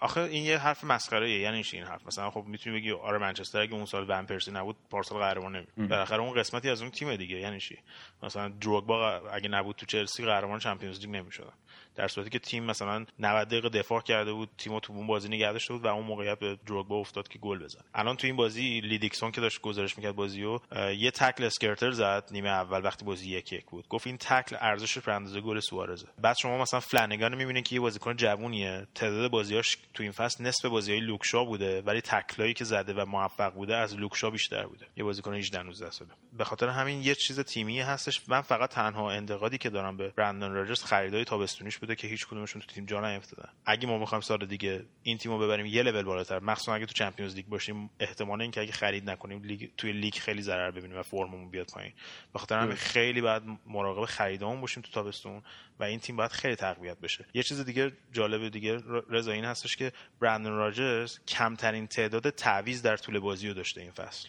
آخه 0.00 0.20
این 0.20 0.44
یه 0.44 0.58
حرف 0.58 0.84
مسخره 0.84 1.30
یعنی 1.30 1.62
این 1.72 1.84
حرف؟ 1.84 2.06
مثلا 2.06 2.30
خب 2.30 2.44
می‌تونی 2.46 2.76
بگی 2.76 2.92
آره 2.92 3.18
منچستر 3.18 3.60
اگه 3.60 3.74
اون 3.74 3.86
سال 3.86 4.06
ون 4.08 4.26
پرسی 4.26 4.50
نبود 4.50 4.76
پارسال 4.90 5.18
قهرمان 5.18 5.56
نمی 5.56 5.88
بالاخره 5.88 6.20
اون 6.20 6.34
قسمتی 6.66 6.70
از 6.70 6.82
اون 6.82 6.90
تیم 6.90 7.16
دیگه. 7.16 7.36
یعنی 7.36 7.60
چی؟ 7.60 7.78
مثلا 8.22 8.48
دروگبا 8.48 9.30
اگه 9.30 9.48
نبود 9.48 9.76
تو 9.76 9.86
چلسی 9.86 10.24
قهرمان 10.24 10.58
Champions 10.58 11.00
League 11.00 11.10
نمی‌شد 11.10 11.52
در 11.96 12.08
صورتی 12.08 12.30
که 12.30 12.38
تیم 12.38 12.64
مثلا 12.64 13.06
90 13.18 13.48
دقیقه 13.48 13.68
دفاع 13.68 14.00
کرده 14.00 14.32
بود 14.32 14.50
تیم 14.58 14.78
تو 14.78 14.92
اون 14.92 15.06
بازی 15.06 15.28
نگه 15.28 15.52
داشته 15.52 15.72
بود 15.72 15.84
و 15.84 15.86
اون 15.86 16.06
موقعیت 16.06 16.38
به 16.38 16.58
دروگبا 16.66 16.96
افتاد 16.96 17.28
که 17.28 17.38
گل 17.38 17.64
بزنه 17.64 17.82
الان 17.94 18.16
تو 18.16 18.26
این 18.26 18.36
بازی 18.36 18.80
لی 18.80 18.91
دیکسون 18.91 19.30
که 19.30 19.40
داشت 19.40 19.60
گزارش 19.60 19.96
می‌کرد 19.96 20.16
بازیو 20.16 20.58
یه 20.98 21.10
تکل 21.10 21.44
اسکرتل 21.44 21.90
زد 21.90 22.28
نیمه 22.30 22.48
اول 22.48 22.84
وقتی 22.84 23.04
بازی 23.04 23.30
یک 23.30 23.52
یک 23.52 23.64
بود. 23.64 23.88
گفت 23.88 24.06
این 24.06 24.16
تکل 24.16 24.56
ارزش 24.60 24.98
به 24.98 25.12
اندازه 25.12 25.40
گل 25.40 25.60
سوارزه. 25.60 26.06
بعد 26.18 26.36
شما 26.36 26.58
مثلا 26.58 26.80
فلنگان 26.80 27.34
می‌بینید 27.34 27.64
که 27.64 27.74
یه 27.74 27.80
بازیکن 27.80 28.16
جوونیه. 28.16 28.86
تعداد 28.94 29.30
بازیاش 29.30 29.76
تو 29.94 30.02
این 30.02 30.12
فصل 30.12 30.44
نصف 30.44 30.64
بازیای 30.64 31.00
لوک 31.00 31.29
شا 31.29 31.44
بوده 31.44 31.82
ولی 31.82 32.00
تکلایی 32.00 32.54
که 32.54 32.64
زده 32.64 32.94
و 32.94 33.04
موفق 33.06 33.54
بوده 33.54 33.76
از 33.76 33.96
لوک 33.96 34.19
شا 34.19 34.30
بیشتر 34.30 34.66
بوده. 34.66 34.86
یه 34.96 35.04
بازیکن 35.04 35.34
18 35.34 35.62
19 35.62 35.90
ساله. 35.90 36.10
به 36.32 36.44
خاطر 36.44 36.68
همین 36.68 37.02
یه 37.02 37.14
چیز 37.14 37.40
تیمی 37.40 37.80
هستش. 37.80 38.28
من 38.28 38.40
فقط 38.40 38.70
تنها 38.70 39.10
انتقادی 39.10 39.58
که 39.58 39.70
دارم 39.70 39.96
به 39.96 40.12
برندن 40.16 40.52
راجرز 40.52 40.84
خریدای 40.84 41.24
تابستونیش 41.24 41.78
بوده 41.86 41.96
که 41.96 42.08
هیچ 42.08 42.26
کدومشون 42.26 42.62
تو 42.62 42.74
تیم 42.74 42.86
جا 42.86 43.00
نیافتادن 43.00 43.48
اگه 43.66 43.86
ما 43.86 43.98
می‌خوایم 43.98 44.20
سال 44.20 44.46
دیگه 44.46 44.84
این 45.02 45.18
تیمو 45.18 45.38
ببریم 45.38 45.66
یه 45.66 45.82
لول 45.82 46.02
بالاتر 46.02 46.38
مخصوصا 46.38 46.74
اگه 46.74 46.86
تو 46.86 46.92
Champions 46.92 47.34
League 47.34 47.46
باشیم 47.46 47.90
احتمال 48.00 48.42
اینکه 48.42 48.60
اگه 48.60 48.72
خرید 48.72 49.10
نکنیم 49.10 49.42
لیگ 49.42 49.70
توی 49.76 49.92
لیگ 49.92 50.14
خیلی 50.14 50.42
ضرر 50.42 50.70
ببینیم 50.70 50.98
و 50.98 51.02
فرممون 51.02 51.50
بیاد 51.50 51.66
پایین. 51.66 51.92
به 52.32 52.38
خاطر 52.38 52.58
همین 52.58 52.76
خیلی 52.76 53.20
باید 53.20 53.42
مراقب 53.66 54.04
خریدامون 54.04 54.60
باشیم 54.60 54.82
تو 54.82 54.92
تابستون 54.92 55.42
و 55.80 55.84
این 55.84 55.98
تیم 55.98 56.16
باید 56.16 56.32
خیلی 56.32 56.56
تقویت 56.56 56.98
بشه. 57.00 57.26
یه 57.34 57.42
چیز 57.42 57.64
دیگه 57.64 57.92
جالب 58.12 58.48
دیگه 58.48 58.78
رضا 59.10 59.32
این 59.32 59.44
هستش 59.44 59.76
که 59.76 59.92
برندن 60.20 60.50
راجرز 60.50 61.18
کمترین 61.28 61.86
تعداد 61.86 62.30
تعویض 62.30 62.82
در 62.82 62.96
طول 62.96 63.18
بازی 63.18 63.48
رو 63.48 63.54
داشته 63.54 63.80
این 63.80 63.90
فصل. 63.90 64.28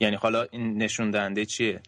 یعنی 0.00 0.16
حالا 0.16 0.46
این 0.50 0.82
نشون 0.82 1.10
دهنده 1.10 1.46
چیه؟ 1.46 1.80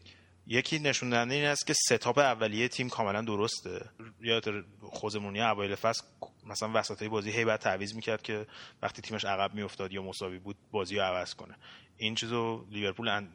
یکی 0.46 0.78
نشون 0.78 1.10
دهنده 1.10 1.34
این 1.34 1.44
است 1.44 1.66
که 1.66 1.72
ستاپ 1.72 2.18
اولیه 2.18 2.68
تیم 2.68 2.88
کاملا 2.88 3.22
درسته. 3.22 3.90
یاد 4.20 4.44
خوزمونی 4.80 5.40
اوایل 5.40 5.74
فصل 5.74 6.04
مثلا 6.46 6.70
وسطای 6.74 7.08
بازی 7.08 7.30
هی 7.30 7.44
بعد 7.44 7.60
تعویض 7.60 7.94
می‌کرد 7.94 8.22
که 8.22 8.46
وقتی 8.82 9.02
تیمش 9.02 9.24
عقب 9.24 9.54
میافتاد 9.54 9.92
یا 9.92 10.02
مساوی 10.02 10.38
بود 10.38 10.56
بازی 10.70 10.96
رو 10.96 11.02
عوض 11.02 11.34
کنه. 11.34 11.56
این 11.96 12.14
چیزو 12.14 12.66
لیورپول 12.70 13.26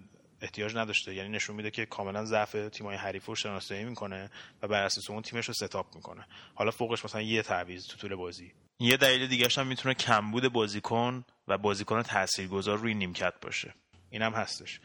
احتیاج 0.41 0.75
نداشته. 0.75 1.15
یعنی 1.15 1.29
نشون 1.29 1.55
میده 1.55 1.71
که 1.71 1.85
کاملا 1.85 2.25
ضعف 2.25 2.51
تیمای 2.71 2.97
حریف 2.97 3.25
رو 3.25 3.35
شناسایی 3.35 3.83
می‌کنه 3.83 4.31
و 4.61 4.67
بر 4.67 4.83
اساس 4.83 5.09
اون 5.09 5.21
تیمش 5.21 5.45
رو 5.45 5.53
ستاپ 5.53 5.95
می‌کنه. 5.95 6.27
حالا 6.55 6.71
فوقش 6.71 7.05
مثلا 7.05 7.21
یه 7.21 7.41
تعویض 7.41 7.87
تو 7.87 7.97
طول 7.97 8.15
بازی. 8.15 8.53
یه 8.79 8.97
دلیل 8.97 9.27
دیگه 9.27 9.47
هم 9.57 9.67
می‌تونه 9.67 9.93
کمبود 9.93 10.47
بازیکن 10.47 11.25
و 11.47 11.57
بازیکن 11.57 12.01
تاثیرگذار 12.01 12.77
روی 12.77 12.93
نیمکت 12.93 13.33
باشه. 13.41 13.73
اینم 14.09 14.33
هستش. 14.33 14.79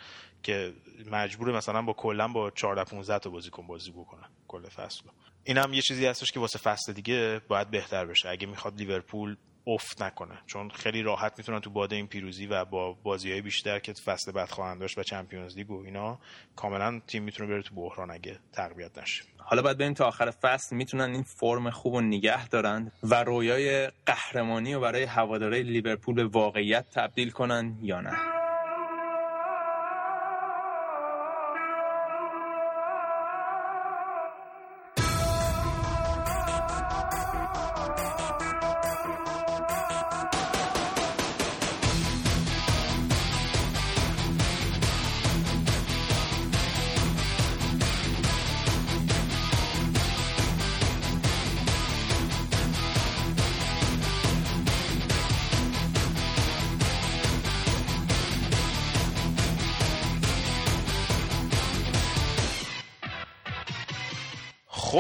که 0.47 0.73
مجبور 1.11 1.57
مثلا 1.57 1.83
با 1.83 1.93
کلا 1.93 2.29
با 2.29 2.51
14 2.51 2.85
15 2.85 3.19
تا 3.19 3.31
بازیکن 3.31 3.67
بازی 3.67 3.91
بکنن 3.91 4.29
کل 4.49 4.69
فصل. 4.69 5.03
این 5.45 5.59
هم 5.59 5.73
یه 5.73 5.83
چیزی 5.83 6.07
هستش 6.07 6.33
که 6.33 6.41
واسه 6.41 6.59
فصل 6.59 6.93
دیگه 6.93 7.41
باید 7.49 7.71
بهتر 7.71 8.07
بشه. 8.07 8.29
اگه 8.29 8.47
می‌خواد 8.47 8.79
لیورپول 8.79 9.37
افت 9.67 10.03
نکنه 10.03 10.39
چون 10.47 10.71
خیلی 10.71 11.03
راحت 11.03 11.39
می‌تونن 11.39 11.61
تو 11.61 11.71
باد 11.71 11.93
این 11.93 12.07
پیروزی 12.07 12.47
و 12.47 12.65
با 12.65 12.93
بازی 12.93 13.33
های 13.33 13.41
بیشتر 13.41 13.79
که 13.79 13.93
فصل 13.93 14.33
بعد 14.33 14.49
خواهند 14.49 14.81
داشت 14.81 14.99
و 14.99 15.03
چمپیونز 15.03 15.57
لیگ 15.57 15.71
و 15.71 15.85
اینا 15.85 16.19
کاملا 16.57 17.01
تیم 17.07 17.23
می‌تونه 17.23 17.51
بره 17.51 17.63
تو 17.63 17.75
بحران 17.75 18.11
اگه 18.11 18.39
تقویت 18.53 18.99
نشه. 18.99 19.25
حالا 19.39 19.63
باید 19.63 19.79
بریم 19.79 19.95
تا 19.95 20.07
آخر 20.07 20.31
فصل. 20.31 20.77
می‌تونن 20.77 21.11
این 21.13 21.23
فرم 21.23 21.71
خوب 21.71 21.95
و 21.95 22.01
نگه 22.01 22.49
دارن 22.49 22.93
و 23.03 23.25
رویای 23.25 23.91
قهرمانی 24.07 24.75
و 24.75 24.81
برای 24.81 25.03
هواداره 25.03 25.63
لیورپول 25.63 26.15
به 26.15 26.25
واقعیت 26.25 26.91
تبدیل 26.91 27.31
کنن 27.31 27.79
یا 27.83 28.01
نه؟ 28.01 28.36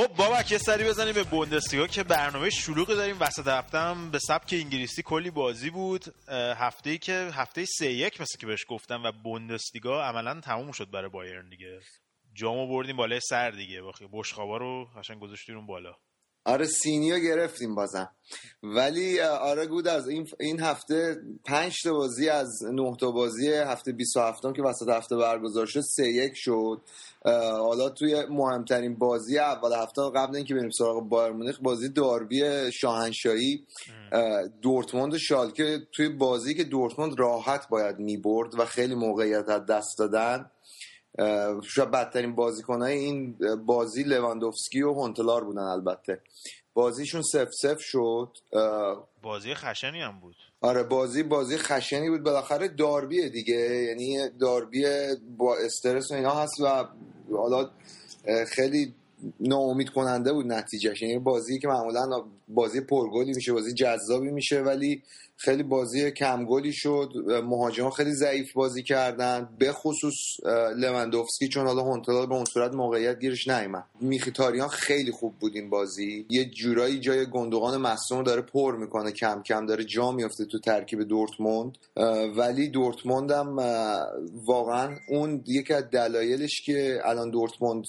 بابک 0.04 0.52
یه 0.52 0.58
سری 0.58 0.84
بزنیم 0.84 1.14
به 1.14 1.22
بوندسلیگا 1.22 1.86
که 1.86 2.02
برنامه 2.02 2.50
شلوغی 2.50 2.94
داریم. 2.94 3.16
وسط 3.20 3.48
هفتم 3.48 4.10
به 4.10 4.18
سبک 4.18 4.52
انگلیسی 4.52 5.02
کلی 5.02 5.30
بازی 5.30 5.70
بود. 5.70 6.04
هفته 6.28 6.98
که 6.98 7.30
هفته 7.32 7.64
سه 7.64 7.92
یک 7.92 8.20
مثل 8.20 8.38
که 8.38 8.46
بهش 8.46 8.64
گفتم 8.68 9.02
و 9.04 9.12
بوندسلیگا 9.12 10.04
عملا 10.04 10.40
تموم 10.40 10.72
شد 10.72 10.90
برای 10.90 11.10
بایرن 11.10 11.48
دیگه. 11.48 11.80
جامو 12.34 12.68
بردیم 12.68 12.96
بالای 12.96 13.20
سر 13.20 13.50
دیگه. 13.50 13.82
بشخابا 14.12 14.56
رو 14.56 14.88
قشنگ 14.96 15.20
گذاشتیم 15.20 15.66
بالا. 15.66 15.94
آره 16.46 16.66
سینیو 16.66 17.18
گرفتیم 17.18 17.74
بازم. 17.74 18.10
ولی 18.62 19.20
آره 19.20 19.66
گود 19.66 19.88
از 19.88 20.08
این 20.08 20.26
این 20.40 20.60
هفته 20.60 21.16
پنج 21.44 21.82
تا 21.84 21.92
بازی 21.92 22.28
از 22.28 22.64
نه 22.72 22.96
تا 23.00 23.10
بازی 23.10 23.48
هفته 23.48 23.92
27 23.92 24.42
که 24.56 24.62
وسط 24.62 24.88
هفته 24.88 25.16
برگزار 25.16 25.66
شد 25.66 25.80
سه 25.80 26.08
یک 26.08 26.32
شد. 26.34 26.80
حالا 27.60 27.88
توی 27.88 28.24
مهمترین 28.30 28.94
بازی 28.94 29.38
اول 29.38 29.72
هفته 29.72 30.02
قبل 30.14 30.36
اینکه 30.36 30.54
بریم 30.54 30.70
سراغ 30.70 31.08
بایر 31.08 31.32
مونیخ 31.32 31.58
بازی 31.62 31.88
داربی 31.88 32.72
شاهنشاهی. 32.72 33.64
دورتموند 34.62 35.14
و 35.14 35.18
شالکه 35.18 35.78
توی 35.92 36.08
بازی 36.08 36.54
که 36.54 36.64
دورتموند 36.64 37.18
راحت 37.18 37.68
باید 37.68 37.98
می‌برد 37.98 38.60
و 38.60 38.64
خیلی 38.64 38.94
موقعیت 38.94 39.48
از 39.48 39.66
دست 39.66 39.98
دادن. 39.98 40.50
شاید 41.62 41.90
بدترین 41.90 42.34
بازیکنهای 42.34 42.98
این 42.98 43.36
بازی 43.66 44.02
لواندوفسکی 44.02 44.82
و 44.82 44.92
هونتلار 44.92 45.44
بودن 45.44 45.62
البته. 45.62 46.20
بازیشون 46.74 47.22
سف 47.22 47.48
سف 47.62 47.80
شد. 47.80 48.28
بازی 49.22 49.54
خشنی 49.54 50.00
هم 50.00 50.20
بود. 50.20 50.36
آره 50.60 50.82
بازی 50.82 51.22
بازی 51.22 51.56
خشنی 51.56 52.10
بود. 52.10 52.22
بالاخره 52.22 52.68
داربیه 52.68 53.28
دیگه 53.28 53.54
یعنی 53.54 54.28
داربی 54.40 54.84
با 55.36 55.56
استرس 55.56 56.10
و 56.10 56.14
اینا 56.14 56.34
هست 56.34 56.60
و 56.60 56.84
حالا 57.36 57.70
خیلی 58.48 58.94
ناامید 59.40 59.88
کننده 59.88 60.32
بود 60.32 60.46
نتیجهش. 60.46 61.02
یعنی 61.02 61.18
بازی 61.18 61.58
که 61.58 61.68
معمولا 61.68 62.24
بازی 62.48 62.80
پرگلی 62.80 63.32
میشه 63.34 63.52
بازی 63.52 63.74
جذابی 63.74 64.30
میشه 64.30 64.60
ولی 64.60 65.02
خیلی 65.38 65.62
بازی 65.62 66.10
کمگلی 66.10 66.72
شد 66.72 67.12
مهاجما 67.44 67.90
خیلی 67.90 68.12
ضعیف 68.12 68.52
بازی 68.52 68.82
کردن 68.82 69.48
به 69.58 69.72
خصوص 69.72 70.14
لوندوفسکی 70.76 71.48
چون 71.48 71.66
حالا 71.66 71.82
هونتلا 71.82 72.26
به 72.26 72.34
اون 72.34 72.44
صورت 72.44 72.74
موقعیت 72.74 73.20
گیرش 73.20 73.48
نیومد. 73.48 73.84
میخیتاریان 74.00 74.68
خیلی 74.68 75.10
خوب 75.10 75.38
بود 75.38 75.56
این 75.56 75.70
بازی. 75.70 76.26
یه 76.30 76.44
جورایی 76.44 77.00
جای 77.00 77.26
گندوقان 77.26 77.80
مصوم 77.80 78.22
داره 78.22 78.42
پر 78.42 78.76
می‌کنه 78.76 79.12
کم 79.12 79.42
کم 79.42 79.66
داره 79.66 79.84
جا 79.84 80.12
میفته 80.12 80.44
تو 80.44 80.58
ترکیب 80.58 81.02
دورتموند. 81.02 81.78
ولی 82.36 82.68
دورتموند 82.68 83.30
هم 83.30 83.56
واقعا 84.46 84.96
اون 85.08 85.44
یکی 85.46 85.74
از 85.74 85.90
دلایلش 85.90 86.62
که 86.62 87.00
الان 87.04 87.30
دورتموند 87.30 87.84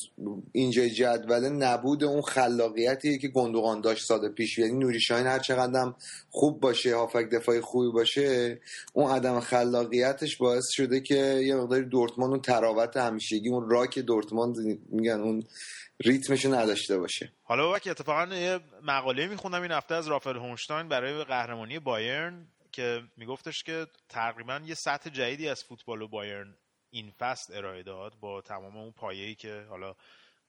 اینجای 0.51 0.89
جدول 0.89 1.49
نبود 1.49 2.03
اون 2.03 2.21
خلاقیتیه 2.21 3.17
که 3.17 3.27
گندوقان 3.27 3.81
داشت 3.81 4.05
سال 4.05 4.29
پیش 4.29 4.46
یعنی 4.57 4.77
نوری 4.77 4.99
شاین 4.99 5.27
هر 5.27 5.39
چقدر 5.39 5.93
خوب 6.29 6.59
باشه 6.59 6.95
هافک 6.95 7.29
دفاعی 7.29 7.61
خوبی 7.61 7.91
باشه 7.91 8.59
اون 8.93 9.11
عدم 9.11 9.39
خلاقیتش 9.39 10.37
باعث 10.37 10.65
شده 10.71 11.01
که 11.01 11.15
یه 11.15 11.55
مقداری 11.55 11.85
دورتموند 11.85 12.31
اون 12.31 12.41
تراوت 12.41 12.97
همیشگی 12.97 13.49
اون 13.49 13.69
راک 13.69 13.99
دورتموند 13.99 14.55
میگن 14.89 15.19
اون 15.19 15.43
ریتمشو 15.99 16.53
نداشته 16.53 16.97
باشه. 16.97 17.31
حالا 17.43 17.63
بابا 17.63 17.79
که 17.79 17.91
اتفاقا 17.91 18.35
یه 18.35 18.59
مقاله 18.83 19.27
میخوندم 19.27 19.61
این 19.61 19.71
هفته 19.71 19.95
از 19.95 20.07
رافل 20.07 20.35
هونشتاین 20.35 20.89
برای 20.89 21.23
قهرمانی 21.23 21.79
بایرن 21.79 22.47
که 22.71 23.01
میگفتش 23.17 23.63
که 23.63 23.87
تقریبا 24.09 24.61
یه 24.65 24.75
سطح 24.75 25.09
جدیدی 25.09 25.49
از 25.49 25.63
فوتبال 25.63 26.01
و 26.01 26.07
بایرن 26.07 26.55
این 26.89 27.11
فصل 27.19 27.57
ارائه 27.57 27.83
داد 27.83 28.13
با 28.19 28.41
تمام 28.41 28.77
اون 28.77 28.91
پایه‌ای 28.91 29.35
که 29.35 29.65
حالا 29.69 29.95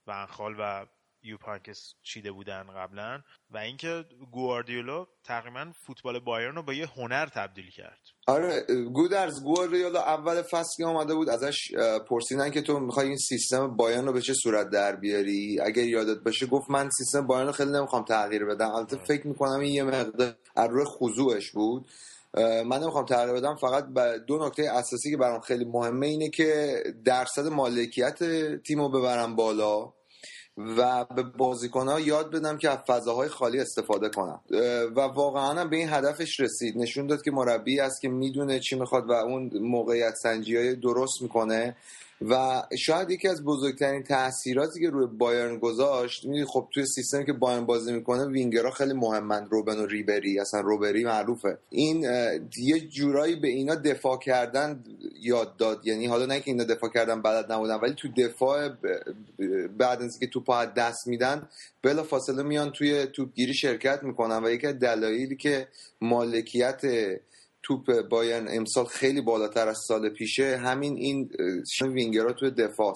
ونخال 0.06 0.54
و 0.58 0.86
یوپانکس 1.22 1.94
چیده 2.02 2.32
بودن 2.32 2.66
قبلا 2.76 3.20
و 3.50 3.58
اینکه 3.58 4.04
گواردیولا 4.32 5.06
تقریبا 5.24 5.72
فوتبال 5.86 6.18
بایرن 6.18 6.54
رو 6.54 6.62
به 6.62 6.76
یه 6.76 6.86
هنر 6.96 7.26
تبدیل 7.26 7.70
کرد. 7.70 7.98
آره 8.26 8.64
گودرز 8.92 9.44
گواردیولا 9.44 10.00
اول 10.00 10.42
فصل 10.42 10.76
که 10.76 10.84
آمده 10.84 11.14
بود 11.14 11.28
ازش 11.28 11.58
پرسیدن 12.08 12.50
که 12.50 12.62
تو 12.62 12.80
می‌خوای 12.80 13.06
این 13.06 13.16
سیستم 13.16 13.76
بایرن 13.76 14.06
رو 14.06 14.12
به 14.12 14.20
چه 14.20 14.34
صورت 14.34 14.70
در 14.70 14.96
بیاری؟ 14.96 15.60
اگر 15.60 15.84
یادت 15.84 16.18
باشه 16.24 16.46
گفت 16.46 16.70
من 16.70 16.90
سیستم 16.90 17.26
بایرن 17.26 17.46
رو 17.46 17.52
خیلی 17.52 17.70
نمی‌خوام 17.70 18.04
تغییر 18.04 18.44
بدم. 18.44 18.70
البته 18.70 18.96
فکر 18.96 19.26
می‌کنم 19.26 19.60
این 19.60 19.72
یه 19.72 19.82
مقدار 19.82 20.34
از 20.56 20.70
روی 20.70 20.84
خضوعش 20.84 21.50
بود. 21.50 21.88
من 22.36 22.78
نمی‌خوام 22.82 23.04
تغییر 23.04 23.34
بدم 23.34 23.56
فقط 23.56 23.84
دو 24.26 24.46
نکته 24.46 24.70
اساسی 24.72 25.10
که 25.10 25.16
برام 25.16 25.40
خیلی 25.40 25.64
مهمه 25.64 26.06
اینه 26.06 26.30
که 26.30 26.82
درصد 27.04 27.46
مالکیت 27.46 28.18
تیم 28.62 28.80
رو 28.80 28.88
ببرم 28.88 29.36
بالا. 29.36 29.97
و 30.58 31.04
به 31.04 31.22
بازیکنها 31.22 32.00
یاد 32.00 32.30
بدم 32.30 32.58
که 32.58 32.70
از 32.70 32.78
فضاهای 32.86 33.28
خالی 33.28 33.60
استفاده 33.60 34.08
کنم. 34.08 34.40
و 34.96 35.00
واقعا 35.00 35.64
به 35.64 35.76
این 35.76 35.88
هدفش 35.88 36.40
رسید. 36.40 36.78
نشون 36.78 37.06
داد 37.06 37.22
که 37.22 37.30
مربی 37.30 37.80
است 37.80 38.00
که 38.00 38.08
می‌دونه 38.08 38.60
چی 38.60 38.76
می‌خواد 38.76 39.08
و 39.08 39.12
اون 39.12 39.50
موقعیت 39.60 40.14
سنجی 40.14 40.56
های 40.56 40.74
درست 40.74 41.22
می‌کنه. 41.22 41.76
و 42.22 42.62
شاید 42.78 43.10
یکی 43.10 43.28
از 43.28 43.44
بزرگترین 43.44 44.02
تاثیراتی 44.02 44.80
که 44.80 44.90
روی 44.90 45.06
بایرن 45.06 45.58
گذاشت 45.58 46.24
می‌دونی 46.24 46.44
خب 46.44 46.68
توی 46.74 46.86
سیستمی 46.86 47.26
که 47.26 47.32
بایرن 47.32 47.66
بازی 47.66 47.92
می‌کنه 47.92 48.26
وینگرها 48.26 48.70
خیلی 48.70 48.92
مهمند 48.92 49.48
روبن 49.50 49.78
و 49.78 49.86
ریبری. 49.86 50.40
اصلا 50.40 50.60
روبری 50.60 51.04
معروفه. 51.04 51.58
این 51.70 52.02
یه 52.58 52.80
جورایی 52.80 53.36
به 53.36 53.48
اینا 53.48 53.74
دفاع 53.74 54.18
کردن 54.18 54.84
یاد 55.20 55.56
داد. 55.56 55.86
یعنی 55.86 56.06
حالا 56.06 56.26
نه 56.26 56.40
که 56.40 56.50
اینا 56.50 56.64
دفاع 56.64 56.90
کردن 56.90 57.22
بلد 57.22 57.52
نبودن 57.52 57.74
ولی 57.74 57.94
تو 57.94 58.08
دفاع 58.08 58.68
بعد 59.78 60.02
از 60.02 60.12
اینکه 60.12 60.26
توپ 60.26 60.50
دست 60.76 61.06
میدن 61.06 61.48
بلا 61.82 62.02
فاصله 62.02 62.42
میان 62.42 62.70
توی 62.70 63.06
توپگیری 63.06 63.54
شرکت 63.54 64.02
می‌کنن. 64.02 64.44
و 64.44 64.50
یکی 64.50 64.66
از 64.66 64.78
دلایلی 64.78 65.36
که 65.36 65.68
مالکیت 66.00 66.82
توپ 67.62 68.08
بایرن 68.08 68.46
امسال 68.50 68.84
خیلی 68.84 69.20
بالاتر 69.20 69.68
از 69.68 69.78
سال 69.88 70.08
پیشه. 70.08 70.56
همین 70.56 70.96
این 70.96 71.30
وینگرها 71.80 72.32
توی 72.32 72.50
دفاع 72.50 72.94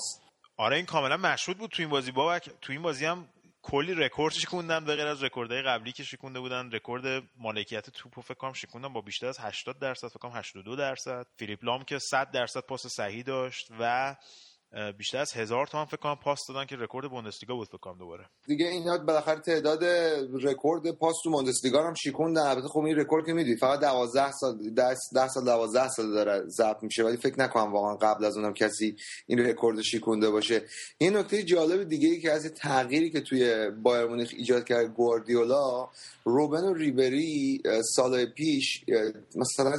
آره 0.57 0.77
این 0.77 0.87
کاملا 0.87 1.17
مشهود 1.17 1.59
بود 1.59 1.71
تو 1.71 1.83
این 1.83 1.91
بازی. 1.91 2.13
بابک 2.13 2.51
تو 2.61 2.73
این 2.73 2.83
بازی 2.83 3.05
هم 3.05 3.29
کلی 3.63 3.95
رکورد 3.95 4.35
شکوندن 4.35 4.85
به 4.85 4.97
غیر 4.97 5.07
از 5.07 5.23
رکوردهای 5.23 5.63
قبلی 5.63 5.93
که 5.93 6.03
شکونده 6.03 6.41
بودن. 6.41 6.71
رکورد 6.71 7.23
مالکیت 7.37 7.91
توپ 7.91 8.21
فکر 8.21 8.35
کنم 8.35 8.53
شکوندن 8.53 8.93
با 8.93 9.01
بیشتر 9.01 9.27
از 9.27 9.39
80 9.41 9.79
درصد 9.79 10.09
فکر 10.09 10.19
کنم 10.19 10.37
82 10.37 10.77
درصد. 10.77 11.27
فیلیپ 11.37 11.65
لام 11.65 11.85
که 11.85 11.99
100 11.99 12.31
درصد 12.31 12.61
پاس 12.61 12.87
صحیح 12.87 13.23
داشت 13.23 13.69
و 13.81 14.17
بیشتر 14.99 15.19
از 15.19 15.33
هزار 15.33 15.67
تا 15.67 15.85
فکر 15.85 15.97
کنم 15.97 16.15
پاس 16.15 16.41
دادن 16.49 16.67
که 16.67 16.77
رکورد 16.77 17.11
بوندسلیگا 17.11 17.55
بود 17.55 17.69
فکر 17.69 17.95
دوباره. 17.99 18.25
دیگه 18.47 18.67
اینا 18.67 18.99
بالاخره 18.99 19.41
تعداد 19.41 19.85
رکورد 20.43 20.91
پاس 20.91 21.17
تو 21.25 21.31
بوندسلیگا 21.31 21.87
هم 21.87 21.95
شیکوندن. 21.95 22.41
البته 22.41 22.69
خب 22.69 22.81
این 22.81 22.97
رکورد 22.97 23.27
که 23.27 23.33
می‌دونی 23.33 23.57
فقط 23.57 23.81
12 23.81 24.33
سال 24.33 24.71
10 24.71 24.95
سال 25.29 25.45
12 25.45 25.89
سال 25.89 26.13
داره 26.13 26.43
ضبط 26.49 26.83
میشه 26.83 27.05
ولی 27.05 27.17
فکر 27.17 27.41
نکنم 27.41 27.73
واقعا 27.73 27.97
قبل 27.97 28.25
از 28.25 28.37
اونم 28.37 28.55
کسی 28.55 28.97
این 29.27 29.39
رکورد 29.39 29.83
شیکونده 29.83 30.31
باشه. 30.31 30.63
این 30.99 31.17
نکته 31.17 31.43
جالب 31.43 31.89
دیگه 31.89 32.09
ای 32.09 32.21
که 32.21 32.33
از 32.33 32.53
تغییری 32.53 33.11
که 33.11 33.21
توی 33.21 33.71
بایرن 33.71 34.07
مونیخ 34.07 34.31
ایجاد 34.37 34.65
کرد 34.65 34.87
گواردیولا 34.87 35.89
روبن 36.25 36.65
و 36.65 36.75
ریبری 36.75 37.63
سال 37.97 38.25
پیش 38.25 38.85
مثلا 39.37 39.79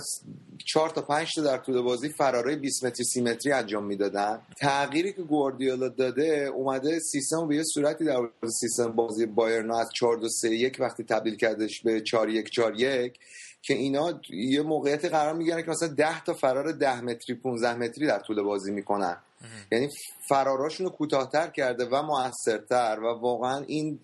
4 0.66 0.90
تا 0.90 1.02
5 1.02 1.32
تا 1.36 1.42
در 1.42 1.58
طول 1.58 1.82
بازی 1.82 2.10
فراره 2.10 2.56
20 2.56 2.86
متری 2.86 3.06
30 3.06 3.22
متری 3.22 3.52
انجام 3.52 3.86
می‌دادن. 3.86 4.42
تغییری 4.86 5.14
که 5.14 5.22
گواردیولا 5.22 5.90
داده 5.90 6.52
اومده 6.56 7.00
سیستم 7.00 7.48
به 7.48 7.56
یه 7.56 7.64
صورتی 7.64 8.06
در 8.06 8.30
سیستم 8.60 8.92
بازی 8.92 9.26
بایرن 9.26 9.72
از 9.72 9.90
4 9.94 10.18
2 10.18 10.30
3 10.30 10.50
1 10.50 10.78
وقتی 10.80 11.04
تبدیل 11.04 11.36
کردش 11.36 11.82
به 11.82 12.02
4 12.02 12.30
1 12.30 12.50
4 12.50 12.80
1 12.80 13.20
که 13.62 13.74
اینا 13.74 14.22
یه 14.30 14.62
موقعیت 14.62 15.06
قرار 15.06 15.34
می‌گیرن 15.34 15.62
که 15.62 15.72
مثلا 15.72 15.88
10 15.88 16.24
تا 16.24 16.34
فرار 16.34 16.72
10 16.72 17.02
متری 17.02 17.36
15 17.36 17.76
متری 17.76 18.08
در 18.08 18.20
طول 18.20 18.42
بازی 18.42 18.72
می‌کنن. 18.72 19.18
یعنی 19.72 19.90
فراراشون 20.28 20.86
رو 20.86 20.92
کوتاهتر 20.92 21.48
کرده 21.48 21.86
و 21.86 22.02
موثرتر 22.02 23.00
و 23.00 23.20
واقعا 23.20 23.64
این 23.68 24.00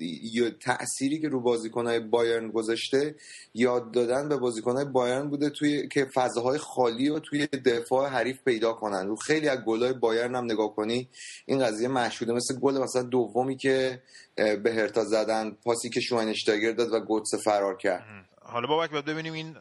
تأثیری 0.59 1.21
که 1.21 1.29
رو 1.29 1.41
بازیکنهای 1.41 1.99
بایرن 1.99 2.51
گذاشته 2.51 3.15
یاد 3.53 3.91
دادن 3.91 4.29
به 4.29 4.37
بازیکنهای 4.37 4.85
بایرن 4.85 5.29
بوده 5.29 5.49
توی 5.49 5.87
که 5.87 6.05
فضاهای 6.15 6.57
خالی 6.57 7.09
و 7.09 7.19
توی 7.19 7.47
دفاع 7.47 8.09
حریف 8.09 8.43
پیدا 8.43 8.73
کنن. 8.73 9.07
رو 9.07 9.15
خیلی 9.15 9.49
از 9.49 9.59
گلای 9.65 9.93
بایرن 9.93 10.35
هم 10.35 10.45
نگاه 10.45 10.75
کنی 10.75 11.09
این 11.45 11.59
قضیه 11.59 11.87
مشهوده. 11.87 12.33
مثل 12.33 12.59
گل 12.59 12.77
مثلا 12.77 13.03
دومی 13.03 13.57
که 13.57 14.01
به 14.35 14.73
هرتا 14.73 15.03
زدن 15.03 15.51
پاسی 15.51 15.89
که 15.89 16.01
شواینشتاگر 16.01 16.71
داد 16.71 16.93
و 16.93 16.99
گوتس 16.99 17.35
فرار 17.43 17.77
کرد. 17.77 18.03
حالا 18.41 18.67
بابک 18.67 18.91
ببینیم 18.91 19.33
این 19.33 19.55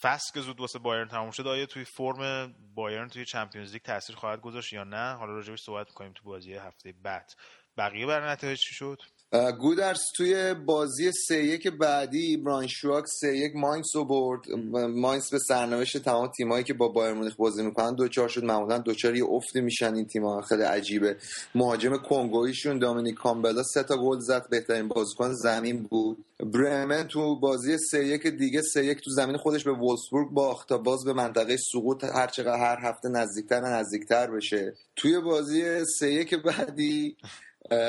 فصل 0.00 0.34
که 0.34 0.40
زود 0.40 0.60
واسه 0.60 0.78
بایرن 0.78 1.08
تموم 1.08 1.30
شده 1.30 1.48
آیا 1.48 1.66
توی 1.66 1.84
فرم 1.84 2.54
بایرن 2.74 3.08
توی 3.08 3.24
چمپیونز 3.24 3.72
لیگ 3.72 3.82
تاثیر 3.82 4.16
خواهد 4.16 4.40
گذاشت 4.40 4.72
یا 4.72 4.84
نه؟ 4.84 5.14
حالا 5.14 5.32
راجعش 5.32 5.62
صحبت 5.62 5.86
می‌کنیم 5.88 6.12
تو 6.12 6.24
بازی 6.24 6.54
هفته 6.54 6.92
بعد. 7.02 7.32
بقیه 7.76 8.06
بر 8.06 8.30
نتایج 8.30 8.58
چی 8.58 8.74
شد؟ 8.74 9.02
گودرس 9.32 10.00
توی 10.16 10.54
بازی 10.54 11.12
سه 11.12 11.44
یک 11.44 11.68
بعدی 11.68 12.36
برانشواک 12.36 13.04
سه 13.20 13.36
یک 13.36 13.56
ماینس 13.56 13.96
رو 13.96 14.04
برد. 14.04 14.50
ماینس 14.88 15.30
به 15.30 15.38
سرنوشت 15.38 15.98
تمام 15.98 16.30
تیمایی 16.36 16.64
که 16.64 16.74
با 16.74 16.88
بایر 16.88 17.14
مونیخ 17.14 17.36
بازی 17.36 17.62
می‌کنن 17.62 17.94
دوچار 17.94 18.28
شد. 18.28 18.44
معمولا 18.44 18.78
دوچار 18.78 19.16
یه 19.16 19.24
افتی 19.24 19.60
میشن 19.60 19.94
این 19.94 20.06
تیم‌ها. 20.06 20.40
خیلی 20.40 20.62
عجیبه. 20.62 21.16
مهاجم 21.54 21.96
کنگویشون 21.96 22.78
دامینیک 22.78 23.14
کامبلا 23.14 23.62
سه 23.62 23.82
تا 23.82 23.96
گل 23.96 24.18
زد. 24.18 24.48
بهترین 24.50 24.88
بازیکن 24.88 25.32
زمین 25.32 25.82
بود. 25.82 26.24
برمن 26.40 27.08
تو 27.08 27.40
بازی 27.40 27.78
سه 27.90 28.06
یک 28.06 28.26
دیگه 28.26 28.62
سه 28.62 28.84
یک 28.84 29.00
تو 29.04 29.10
زمین 29.10 29.36
خودش 29.36 29.64
به 29.64 29.72
وولسبورگ 29.72 30.30
باخت 30.30 30.68
تا 30.68 30.78
باز 30.78 31.04
به 31.04 31.12
منطقه 31.12 31.56
سقوط 31.72 32.04
هر 32.04 32.26
چقدر 32.26 32.58
هر 32.58 32.78
هفته 32.82 33.08
نزدیکتر 33.08 33.60
نزدیکتر 33.60 34.30
بشه. 34.30 34.74
توی 34.96 35.20
بازی 35.20 35.84
سه 35.98 36.12
یک 36.12 36.34
بعدی 36.34 37.16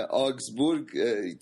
آگزبورگ 0.09 0.85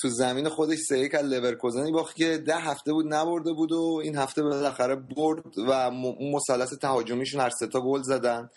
تو 0.02 0.10
زمین 0.10 0.50
خودش 0.50 0.78
سه 0.90 1.00
یک 1.00 1.16
از 1.16 1.26
لورکوزن 1.26 1.92
باخت 1.92 2.16
که 2.16 2.38
ده 2.38 2.58
هفته 2.58 2.94
بود 2.94 3.14
نبرده 3.14 3.54
بود 3.54 3.72
و 3.72 4.02
این 4.04 4.16
هفته 4.18 4.44
بالاخره 4.44 4.96
برد 4.96 5.58
و 5.58 5.92
مثلث 6.36 6.74
تهاجمیشون 6.74 7.42
هر 7.42 7.50
سه 7.50 7.68
تا 7.68 7.82
گل 7.82 8.02
زدن. 8.02 8.50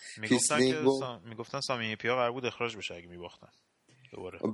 می‌گفتن 1.24 1.60
سامی 1.60 1.96
هیپیا 1.96 2.14
قرار 2.14 2.32
بود 2.32 2.46
اخراج 2.46 2.76
بشه 2.76 2.94
اگه 2.94 3.06
میباختن. 3.06 3.48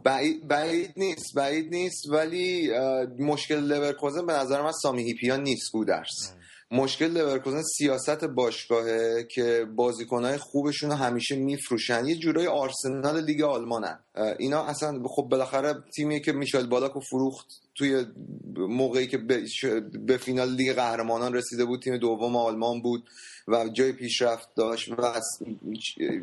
بعید, 0.05 0.49
بعید 0.49 0.93
نیست 0.97 1.35
بعید 1.37 1.75
نیست 1.75 2.11
ولی 2.11 2.71
مشکل 3.19 3.61
لورکوزن 3.61 4.27
به 4.27 4.33
نظر 4.33 4.63
من 4.63 4.73
سامی 4.73 5.03
هیپیا 5.03 5.37
نیست 5.37 5.73
گودرس 5.73 6.35
مشکل 6.71 7.07
لورکوزن 7.07 7.63
سیاست 7.63 8.25
باشگاهه 8.25 9.27
که 9.31 9.67
بازیکنهای 9.77 10.37
خوبشون 10.37 10.93
همیشه 10.93 11.37
میفروشن. 11.37 12.07
یه 12.07 12.17
جورای 12.17 12.47
آرسنال 12.47 13.25
لیگ 13.25 13.43
آلمانن. 13.43 13.99
اینا 14.39 14.65
اصلا 14.65 15.03
خب 15.09 15.23
بالاخره 15.23 15.75
تیمی 15.97 16.21
که 16.23 16.33
میشل 16.33 16.67
بالاک 16.67 16.94
و 16.94 17.01
فروخت 17.01 17.47
توی 17.75 18.05
موقعی 18.57 19.07
که 19.07 19.19
به 20.07 20.17
فینال 20.17 20.55
لیگ 20.55 20.73
قهرمانان 20.73 21.35
رسیده 21.35 21.65
بود. 21.65 21.83
تیم 21.83 21.97
دوم 21.97 22.37
آلمان 22.37 22.83
بود 22.83 23.11
و 23.49 23.69
جای 23.69 23.93
پیشرفت 23.93 24.49
داشت 24.55 24.89
و 24.89 25.21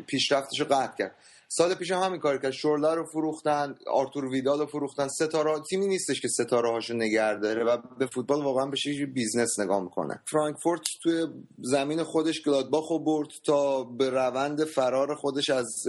پیشرفتش 0.06 0.60
رو 0.60 0.66
قطع 0.66 0.96
کرد. 0.98 1.16
سال 1.56 1.74
پیش 1.74 1.92
هم 1.92 2.02
همین 2.02 2.20
کار 2.20 2.38
کرد. 2.38 2.50
شورلا 2.50 2.94
رو 2.94 3.04
فروختن 3.04 3.74
آرتور 3.86 4.24
ویدال 4.24 4.58
رو 4.58 4.66
فروختن. 4.66 5.08
ستاره 5.08 5.60
تیمی 5.70 5.86
نیستش 5.86 6.20
که 6.20 6.28
ستاره 6.28 6.70
هاشو 6.70 6.94
نگه 6.94 7.34
داره 7.34 7.64
و 7.64 7.76
به 7.98 8.06
فوتبال 8.06 8.42
واقعا 8.42 8.66
به 8.66 8.76
شکلی 8.76 9.06
business 9.06 9.60
نگاه 9.60 9.82
می‌کنه. 9.82 10.20
فرانکفورت 10.30 10.80
توی 11.02 11.26
زمین 11.58 12.02
خودش 12.02 12.42
گلادباخ 12.42 12.90
رو 12.90 12.98
برد 12.98 13.28
تا 13.46 13.84
به 13.84 14.10
روند 14.10 14.64
فرار 14.64 15.14
خودش 15.14 15.50
از 15.50 15.84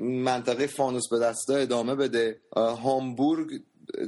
منطقه 0.00 0.66
فانوس 0.66 1.08
به 1.10 1.18
دستا 1.18 1.54
ادامه 1.54 1.94
بده. 1.94 2.40
هامبورگ 2.56 3.48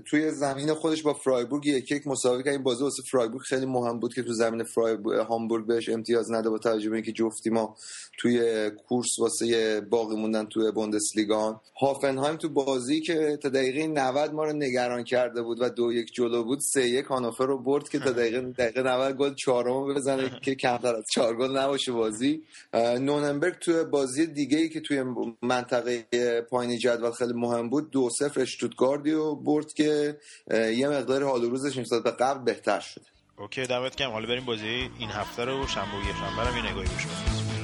توی 0.05 0.31
زمین 0.31 0.75
خودش 0.75 1.03
با 1.03 1.13
فرایبورگ 1.13 1.67
یک 1.67 1.91
یک 1.91 2.07
مساوی 2.07 2.43
کرد. 2.43 2.53
این 2.53 2.63
بازی 2.63 2.83
واسه 2.83 3.03
فرایبورگ 3.11 3.43
خیلی 3.43 3.67
مهم 3.67 4.01
بود 4.01 4.15
که 4.15 4.23
تو 4.23 4.33
زمین 4.33 4.65
فرایبورگ 4.65 5.19
هامبورگ 5.19 5.67
بهش 5.67 5.89
امتیاز 5.89 6.33
نده 6.33 6.51
با 6.51 6.59
توجه 6.59 6.91
به 6.91 6.97
اینکه 6.97 7.13
جفتی 7.13 7.51
ما 7.51 7.77
توی 8.19 8.71
کورس 8.71 9.19
واسه 9.19 9.81
باقی 9.81 10.17
موندن 10.17 10.45
توی 10.45 10.71
بوندسلیگا. 10.71 11.61
هافنهایم 11.81 12.37
تو 12.37 12.49
بازی 12.49 13.01
که 13.01 13.39
تا 13.43 13.49
دقیقه 13.49 13.87
90 13.87 14.35
ما 14.35 14.45
رو 14.45 14.53
نگران 14.53 15.05
کرده 15.05 15.43
بود 15.43 15.59
و 15.61 15.69
دو 15.69 15.93
یک 15.93 16.13
جلو 16.15 16.45
بود 16.45 16.59
سه 16.73 16.89
یک 16.89 17.05
هانوفر 17.05 17.47
رو 17.47 17.59
برد 17.59 17.89
که 17.89 17.99
تا 17.99 18.11
دقیقه 18.11 18.41
دقیقه 18.41 18.83
90 18.83 19.17
گل 19.17 19.35
چهارم 19.35 19.95
بزنه 19.95 20.41
که 20.43 20.55
کمتر 20.55 20.97
از 20.97 21.05
چهار 21.15 21.37
گل 21.37 21.57
نباشه 21.57 21.93
بازی. 21.93 22.43
نوننبرگ 22.75 23.59
توی 23.59 23.85
بازی 23.85 24.27
دیگه 24.27 24.59
ای 24.59 24.69
که 24.69 24.81
توی 24.81 25.05
منطقه 25.43 26.07
پایین 26.51 26.79
جدول 26.79 27.11
خیلی 27.11 27.33
مهم 27.33 27.71
بود 27.71 27.91
دو 27.91 28.11
صفر 28.19 28.41
اشتوتگاردیو 28.41 29.35
برد 29.35 29.66
که 29.75 30.17
یه 30.51 30.89
مقدار 30.89 31.25
حال 31.25 31.45
و 31.45 31.51
روزش 31.51 31.77
نسبت 31.79 32.03
به 32.03 32.11
قبل 32.11 32.45
بهتر 32.45 32.81
شده. 32.81 33.05
اوکی 33.39 33.67
دمت 33.67 33.97
کم 33.97 34.11
حالا 34.11 34.27
بریم 34.27 34.45
بازی 34.45 34.91
این 34.99 35.11
هفته 35.11 35.45
رو 35.45 35.67
شنبه 35.67 35.97
و 35.97 36.03
شنبه 36.03 36.51
رو 36.51 36.57
یه 36.57 36.71
نگاهی 36.71 36.89
بشیم 36.89 37.56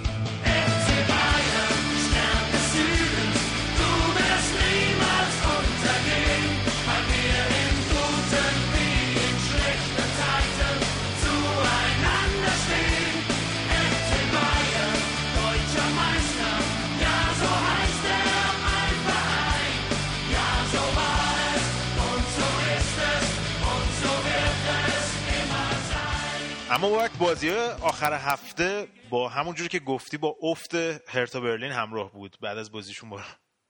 اما 26.82 26.96
وقت 26.96 27.18
بازی 27.18 27.50
آخر 27.82 28.12
هفته 28.12 28.88
با 29.10 29.28
همون 29.28 29.54
جوری 29.54 29.68
که 29.68 29.78
گفتی 29.78 30.16
با 30.16 30.36
افت 30.42 30.74
هرتا 31.08 31.40
برلین 31.40 31.72
همراه 31.72 32.12
بود. 32.12 32.36
بعد 32.40 32.58
از 32.58 32.72
بازیشون 32.72 33.10
با 33.10 33.20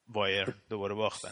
بایر 0.08 0.54
دوباره 0.70 0.94
باختن. 0.94 1.30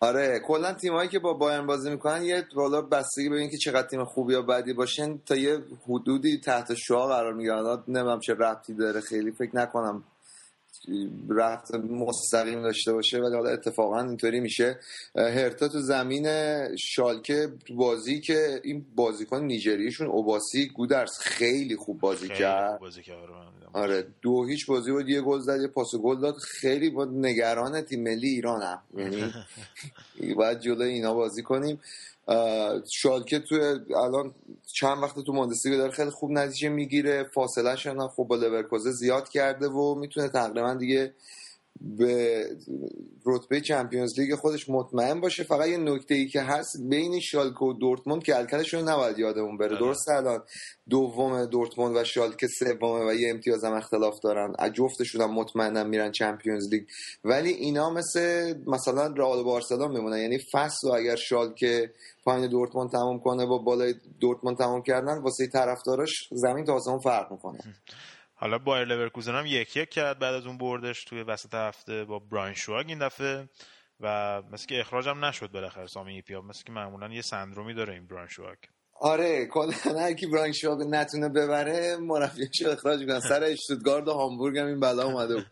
آره 0.00 0.40
کلا 0.46 0.72
تیمایی 0.72 1.08
که 1.08 1.18
با 1.18 1.32
بایرن 1.32 1.66
بازی 1.66 1.90
می‌کنن 1.90 2.22
یه 2.22 2.46
والا 2.54 2.82
بستگی 2.82 3.28
به 3.28 3.36
اینکه 3.36 3.56
چقدر 3.56 3.88
تیم 3.88 4.04
خوبی 4.04 4.32
یا 4.32 4.42
بدی 4.42 4.72
باشن 4.72 5.18
تا 5.18 5.36
یه 5.36 5.58
حدودی 5.88 6.40
تحت 6.40 6.74
شعا 6.74 7.06
قرار 7.06 7.32
می‌گیرن. 7.32 7.82
نمی‌دونم 7.88 8.20
چه 8.20 8.34
ربطی 8.34 8.74
داره 8.74 9.00
خیلی 9.00 9.32
فکر 9.32 9.56
نکنم 9.56 10.04
رفت 11.30 11.74
مستقیم 11.74 12.62
داشته 12.62 12.92
باشه 12.92 13.18
ولی 13.18 13.34
حالا 13.34 13.50
اتفاقا 13.50 14.00
اینطوری 14.00 14.40
میشه. 14.40 14.78
هرتا 15.16 15.68
تو 15.68 15.80
زمین 15.80 16.26
شالکه 16.76 17.48
بازی 17.70 18.20
که 18.20 18.60
این 18.64 18.86
بازیکن 18.94 19.42
نیجریشون 19.42 20.06
اوباسی 20.06 20.68
گودرس 20.68 21.18
خیلی 21.20 21.76
خوب 21.76 22.00
بازی 22.00 22.28
کرد. 22.28 22.78
آره 23.72 24.06
دو 24.22 24.44
هیچ 24.46 24.66
بازی 24.66 24.92
بود 24.92 25.08
یه 25.08 25.20
گل 25.20 25.38
زد 25.40 25.60
یه 25.60 25.68
پاس 25.68 25.94
گل 26.02 26.20
داد. 26.20 26.36
خیلی 26.36 26.90
با 26.90 27.04
نگران 27.04 27.80
تیم 27.80 28.02
ملی 28.02 28.28
ایران 28.28 28.62
هم 28.62 28.78
یعنی 28.96 29.32
باید 30.36 30.60
جلوی 30.60 30.92
اینا 30.92 31.14
بازی 31.14 31.42
کنیم. 31.42 31.80
شالکه 32.90 33.38
توی 33.38 33.60
الان 33.96 34.34
چند 34.72 35.02
وقت 35.02 35.20
تو 35.20 35.32
موندسلیگا 35.32 35.76
داره 35.76 35.92
خیلی 35.92 36.10
خوب 36.10 36.30
نتیجه 36.30 36.68
می‌گیره 36.68 37.24
فاصله 37.24 37.76
هم 37.84 38.08
خوب 38.08 38.28
با 38.28 38.36
لورکوزه 38.36 38.90
زیاد 38.90 39.28
کرده 39.28 39.68
و 39.68 39.94
می‌تونه 39.94 40.28
تقریبا 40.28 40.74
دیگه 40.74 41.14
به 41.80 42.44
رتبه 43.26 43.60
چمپیونز 43.60 44.20
لیگ 44.20 44.34
خودش 44.34 44.68
مطمئن 44.68 45.20
باشه. 45.20 45.44
فقط 45.44 45.68
یه 45.68 45.76
نکته 45.76 46.14
ای 46.14 46.28
که 46.28 46.40
هست 46.40 46.76
بین 46.88 47.20
شالکه 47.20 47.64
و 47.64 47.72
دورتموند 47.72 48.22
که 48.22 48.36
الکلشون 48.36 48.88
نباید 48.88 49.18
یادمون 49.18 49.58
بره. 49.58 49.78
درست 49.78 50.08
الان 50.08 50.42
دوم 50.90 51.44
دورتموند 51.44 51.96
و 51.96 52.04
شالکه 52.04 52.46
سومه 52.46 53.10
و 53.10 53.14
یه 53.14 53.30
امتیاز 53.30 53.64
هم 53.64 53.72
اختلاف 53.72 54.14
دارن. 54.22 54.54
جفتشون 54.72 55.20
هم 55.20 55.34
مطمئنا 55.34 55.84
میرن 55.84 56.12
چمپیونز 56.12 56.68
لیگ. 56.72 56.82
ولی 57.24 57.50
اینا 57.50 57.90
مثل 57.90 58.54
مثلا 58.66 59.06
رئال 59.06 59.42
بارسلون 59.42 59.90
میمونن. 59.90 60.18
یعنی 60.18 60.38
فصل 60.52 60.88
و 60.88 60.92
اگر 60.92 61.16
شالکه 61.16 61.90
پایین 62.24 62.46
دورتموند 62.46 62.90
تموم 62.90 63.20
کنه 63.20 63.46
با 63.46 63.58
بالای 63.58 63.94
دورتموند 64.20 64.56
تموم 64.58 64.82
کردن 64.82 65.18
واسه 65.18 65.46
طرفداراش 65.46 66.28
زمین 66.32 66.64
تا 66.64 66.74
آسمون 66.74 66.98
فرق 66.98 67.32
می‌کنه. 67.32 67.58
حالا 68.34 68.58
بایر 68.58 68.84
لورکوزن 68.84 69.34
هم 69.34 69.46
یک 69.46 69.76
یک 69.76 69.88
کرد 69.88 70.18
بعد 70.18 70.34
از 70.34 70.46
اون 70.46 70.58
بردش 70.58 71.04
توی 71.04 71.22
وسط 71.22 71.54
هفته 71.54 72.04
با 72.04 72.18
براین 72.18 72.54
شواگ 72.54 72.88
این 72.88 72.98
دفعه 72.98 73.48
و 74.00 74.42
مثل 74.52 74.66
که 74.66 74.80
اخراج 74.80 75.08
هم 75.08 75.24
نشد 75.24 75.50
بالاخره 75.50 75.86
سامی 75.86 76.14
ایپیا 76.14 76.40
مثل 76.40 76.62
که 76.64 76.72
معمولا 76.72 77.08
یه 77.08 77.22
سندرومی 77.22 77.74
داره 77.74 77.92
این 77.92 78.06
براین 78.06 78.28
شواگ. 78.28 78.58
آره 79.00 79.46
کلا 79.46 79.72
هر 80.00 80.12
کی 80.12 80.26
براین 80.26 80.52
شواگ 80.52 80.78
نتونه 80.88 81.28
ببره 81.28 81.96
مربیش 81.96 82.62
اخراج 82.66 83.00
می‌کنن 83.00 83.20
سر 83.20 83.44
اشتوتگارد 83.44 84.08
و 84.08 84.12
هامبورگ 84.12 84.58
هم 84.58 84.66
این 84.66 84.80
بلا 84.80 85.04
اومده 85.04 85.34
بود. 85.34 85.46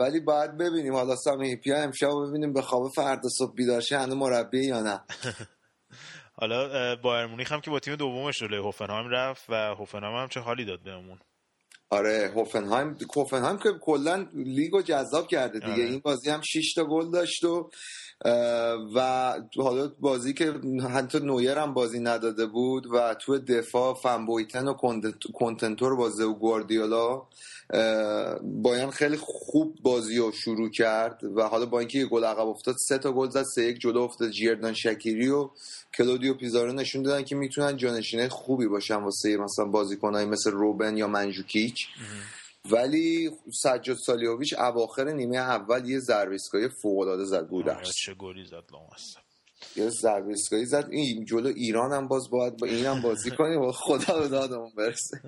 ولی 0.00 0.20
باید 0.20 0.56
ببینیم. 0.56 0.94
حالا 0.94 1.16
سامی 1.16 1.48
ایپیا 1.48 1.82
امشب 1.82 2.08
ببینیم 2.28 2.52
به 2.52 2.62
خواب 2.62 2.90
فردا 2.96 3.28
صبح 3.28 3.54
بیدار 3.54 3.82
هنوز 3.90 4.16
مربی 4.16 4.66
یا 4.66 4.82
نه. 4.82 5.00
حالا 6.40 6.96
بایر 6.96 7.26
مونیخ 7.26 7.52
هم 7.52 7.60
که 7.60 7.70
با 7.70 7.80
تیم 7.80 7.96
دومش 7.96 8.38
جلوی 8.38 8.58
هوفنهایم 8.58 9.08
رفت 9.10 9.44
و 9.50 9.54
هوفنهایم 9.54 10.16
هم 10.16 10.28
چه 10.28 10.40
حالی 10.40 10.64
داد 10.64 10.82
بهمون 10.82 11.18
آره 11.94 12.32
هوفنهایم 12.36 12.96
هوفنهایم 13.16 13.58
که 13.58 13.72
کلا 13.80 14.26
لیگو 14.34 14.82
جذاب 14.82 15.28
کرده 15.28 15.58
دیگه 15.58 15.72
آره. 15.72 15.84
این 15.84 16.00
بازی 16.04 16.30
هم 16.30 16.40
6 16.40 16.74
تا 16.74 16.84
گل 16.84 17.10
داشت 17.10 17.44
و 17.44 17.70
و 18.94 19.32
حالا 19.56 19.92
بازی 20.00 20.34
که 20.34 20.54
حتی 20.94 21.20
نویر 21.20 21.58
هم 21.58 21.74
بازی 21.74 22.00
نداده 22.00 22.46
بود 22.46 22.86
و 22.86 23.14
تو 23.14 23.38
دفاع 23.38 23.94
فنبویتن 23.94 24.68
و 24.68 24.74
کنتنتور 25.34 25.96
بازه 25.96 26.24
و 26.24 26.34
گواردیولا 26.34 27.22
باید 28.42 28.90
خیلی 28.90 29.16
خوب 29.16 29.78
بازی 29.82 30.18
رو 30.18 30.32
شروع 30.32 30.70
کرد 30.70 31.24
و 31.36 31.42
حالا 31.42 31.66
با 31.66 31.78
اینکه 31.78 31.98
یه 31.98 32.06
گل 32.06 32.24
عقب 32.24 32.46
افتاد 32.46 32.76
سه 32.88 32.98
تا 32.98 33.12
گل 33.12 33.28
زد 33.28 33.42
سه 33.54 33.64
یک 33.64 33.78
جلو 33.80 34.00
افتاد 34.00 34.30
جیردان 34.30 34.74
شکیری 34.74 35.28
و 35.28 35.50
کلودیو 35.96 36.34
پیزارو 36.34 36.72
نشون 36.72 37.02
دادن 37.02 37.24
که 37.24 37.34
می‌تونن 37.34 37.76
جانشینه 37.76 38.28
خوبی 38.28 38.66
باشن 38.66 38.96
واسه 38.96 39.36
مثلا 39.36 39.64
بازیکنایی 39.64 40.26
مثل 40.26 40.50
روبن 40.50 40.96
یا 40.96 41.06
منجوکیچ. 41.06 41.86
ولی 42.70 43.30
سجاد 43.52 43.96
سالیوویچ 43.96 44.54
اواخر 44.58 45.04
نیمه 45.04 45.36
اول 45.36 45.88
یه 45.88 45.98
ضربه 45.98 46.38
فوق 46.82 46.98
العاده 46.98 47.24
زد 47.24 47.48
گودرس 47.48 47.94
چه 47.94 48.14
گلی 48.14 48.44
زد 48.44 48.64
یه 49.76 49.90
ضربه 49.90 50.34
زد. 50.64 50.88
این 50.90 51.24
جلو 51.24 51.52
ایران 51.56 51.92
هم 51.92 52.08
باز 52.08 52.30
باید 52.30 52.56
با 52.56 52.66
اینم 52.66 53.02
بازی 53.02 53.30
کنیم 53.38 53.60
و 53.60 53.72
خدا 53.72 54.18
به 54.20 54.28
دادمون 54.28 54.70
برسه. 54.76 55.20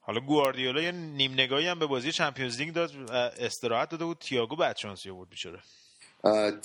حالا 0.00 0.20
گواردیولا 0.20 0.82
یه 0.82 0.92
نیم 0.92 1.32
نگاهی 1.32 1.66
هم 1.66 1.78
به 1.78 1.86
بازی 1.86 2.12
چمپیونز 2.12 2.60
لیگ 2.60 2.74
داد. 2.74 2.90
استراحت 3.38 3.90
داده 3.90 4.04
بود. 4.04 4.18
تییاگو 4.18 4.56
بعد 4.56 4.76
شانسی 4.76 5.10
آورد 5.10 5.30
بیچاره. 5.30 5.60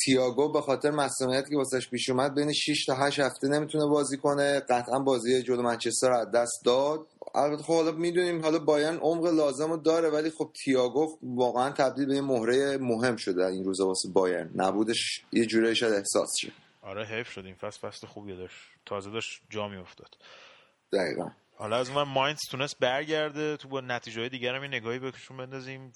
تییاگو 0.05 0.51
به 0.51 0.61
خاطر 0.61 0.91
مسئولیتی 0.91 1.49
که 1.49 1.57
واسش 1.57 1.89
پیش 1.89 2.09
اومد 2.09 2.35
بین 2.35 2.53
6 2.53 2.85
تا 2.85 2.95
8 2.95 3.19
هفته 3.19 3.47
نمی‌تونه 3.47 3.85
بازی 3.85 4.17
کنه. 4.17 4.59
قطعا 4.59 4.99
بازی 4.99 5.43
جلو 5.43 5.61
منچستر 5.61 6.11
از 6.11 6.31
دست 6.31 6.65
داد. 6.65 7.07
البته 7.35 7.63
خب 7.63 7.73
حالا 7.73 7.91
می‌دونیم 7.91 8.41
حالا 8.41 8.59
بایرن 8.59 8.97
عمق 8.97 9.25
لازم 9.25 9.71
رو 9.71 9.77
داره 9.77 10.09
ولی 10.09 10.29
خب 10.29 10.51
تییاگو 10.63 11.17
واقعا 11.23 11.69
تبدیل 11.71 12.05
به 12.05 12.21
مهره 12.21 12.77
مهم 12.77 13.15
شده 13.15 13.45
این 13.45 13.63
روزا 13.63 13.87
واسه 13.87 14.09
بایرن. 14.09 14.51
نبودش 14.55 15.23
یه 15.31 15.45
جوری 15.45 15.75
شاید 15.75 15.93
احساس 15.93 16.29
شه. 16.41 16.51
آره 16.81 17.05
حیف 17.05 17.31
شد. 17.31 17.45
این 17.45 17.55
فصل 17.55 17.79
فصل 17.79 18.07
خوبی 18.07 18.37
داشت. 18.37 18.57
تازه 18.85 19.11
داشت 19.11 19.41
جا 19.49 19.65
افتاد 19.65 20.17
دقیقا. 20.93 21.29
حالا 21.55 21.77
از 21.77 21.89
اون 21.89 22.03
ماینز 22.03 22.39
تونست 22.51 22.79
برگرده. 22.79 23.57
تو 23.57 23.67
با 23.67 23.81
نتیجه 23.81 24.29
دیگر 24.29 24.55
هم 24.55 24.63
یه 24.63 24.69
نگاهی 24.69 24.99
بهشون 24.99 25.37
بندازیم. 25.37 25.91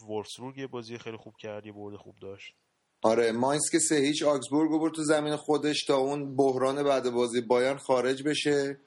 یه 0.56 0.68
بازی 0.68 0.98
خیلی 0.98 1.18
خوب 1.18 1.34
کرد 1.38 1.66
یه 1.66 1.72
برد 1.72 1.96
خوب 1.96 2.16
داشت. 2.22 2.56
آره 3.04 3.32
ماینز 3.32 3.70
که 3.72 3.80
سه 3.80 3.96
هیچ 3.96 4.24
آکسبورگ 4.24 4.72
برد 4.72 4.94
تو 4.94 5.04
زمین 5.04 5.36
خودش 5.36 5.86
تا 5.86 5.98
اون 5.98 6.36
بحران 6.36 6.84
بعد 6.84 7.10
بازی 7.10 7.42
بایرن 7.42 7.78
خارج 7.78 8.24
بشه. 8.24 8.80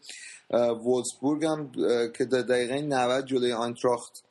وولسبورگ 0.50 1.44
هم 1.44 1.72
که 2.18 2.24
در 2.24 2.42
دقیقه 2.42 2.80
90 2.80 3.26
جلوی 3.26 3.52
آنتراخت 3.52 4.24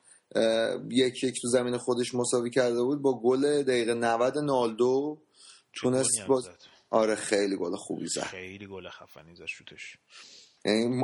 یک 0.89 1.23
یک 1.23 1.41
تو 1.41 1.47
زمین 1.47 1.77
خودش 1.77 2.15
مساوی 2.15 2.49
کرده 2.49 2.83
بود 2.83 3.01
با 3.01 3.19
گل 3.19 3.63
دقیقه 3.63 3.93
90 3.93 4.37
نالدو 4.37 5.17
تونست 5.73 6.21
با... 6.27 6.43
آره 6.89 7.15
خیلی 7.15 7.57
گل 7.57 7.75
خوبی 7.75 8.07
زد. 8.07 8.21
خیلی 8.21 8.67
گل 8.67 8.89
خفنی 8.89 9.35
زد 9.35 9.45
شوتش. 9.45 9.97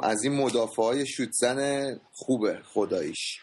از 0.04 0.24
این 0.24 0.34
مدافع 0.34 0.82
های 0.82 1.06
شوتزن 1.06 2.00
خوبه 2.12 2.60
خداییش. 2.74 3.39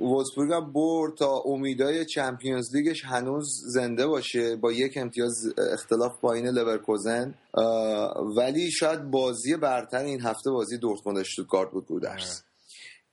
وولسبورگ 0.00 0.52
هم 0.52 0.72
برد 0.72 1.14
تا 1.14 1.42
امیدای 1.44 2.04
چمپیونز 2.04 2.76
لیگش 2.76 3.04
هنوز 3.04 3.62
زنده 3.66 4.06
باشه 4.06 4.56
با 4.56 4.72
یک 4.72 4.96
امتیاز 4.96 5.54
اختلاف 5.72 6.20
پایین 6.20 6.46
لورکوزن. 6.46 7.34
ولی 8.36 8.70
شاید 8.70 9.10
بازی 9.10 9.56
برتر 9.56 10.04
این 10.04 10.20
هفته 10.20 10.50
بازی 10.50 10.78
دورتموند 10.78 11.18
اشتوتگارت 11.18 11.70
بود 11.70 11.86
گودرس 11.86 12.42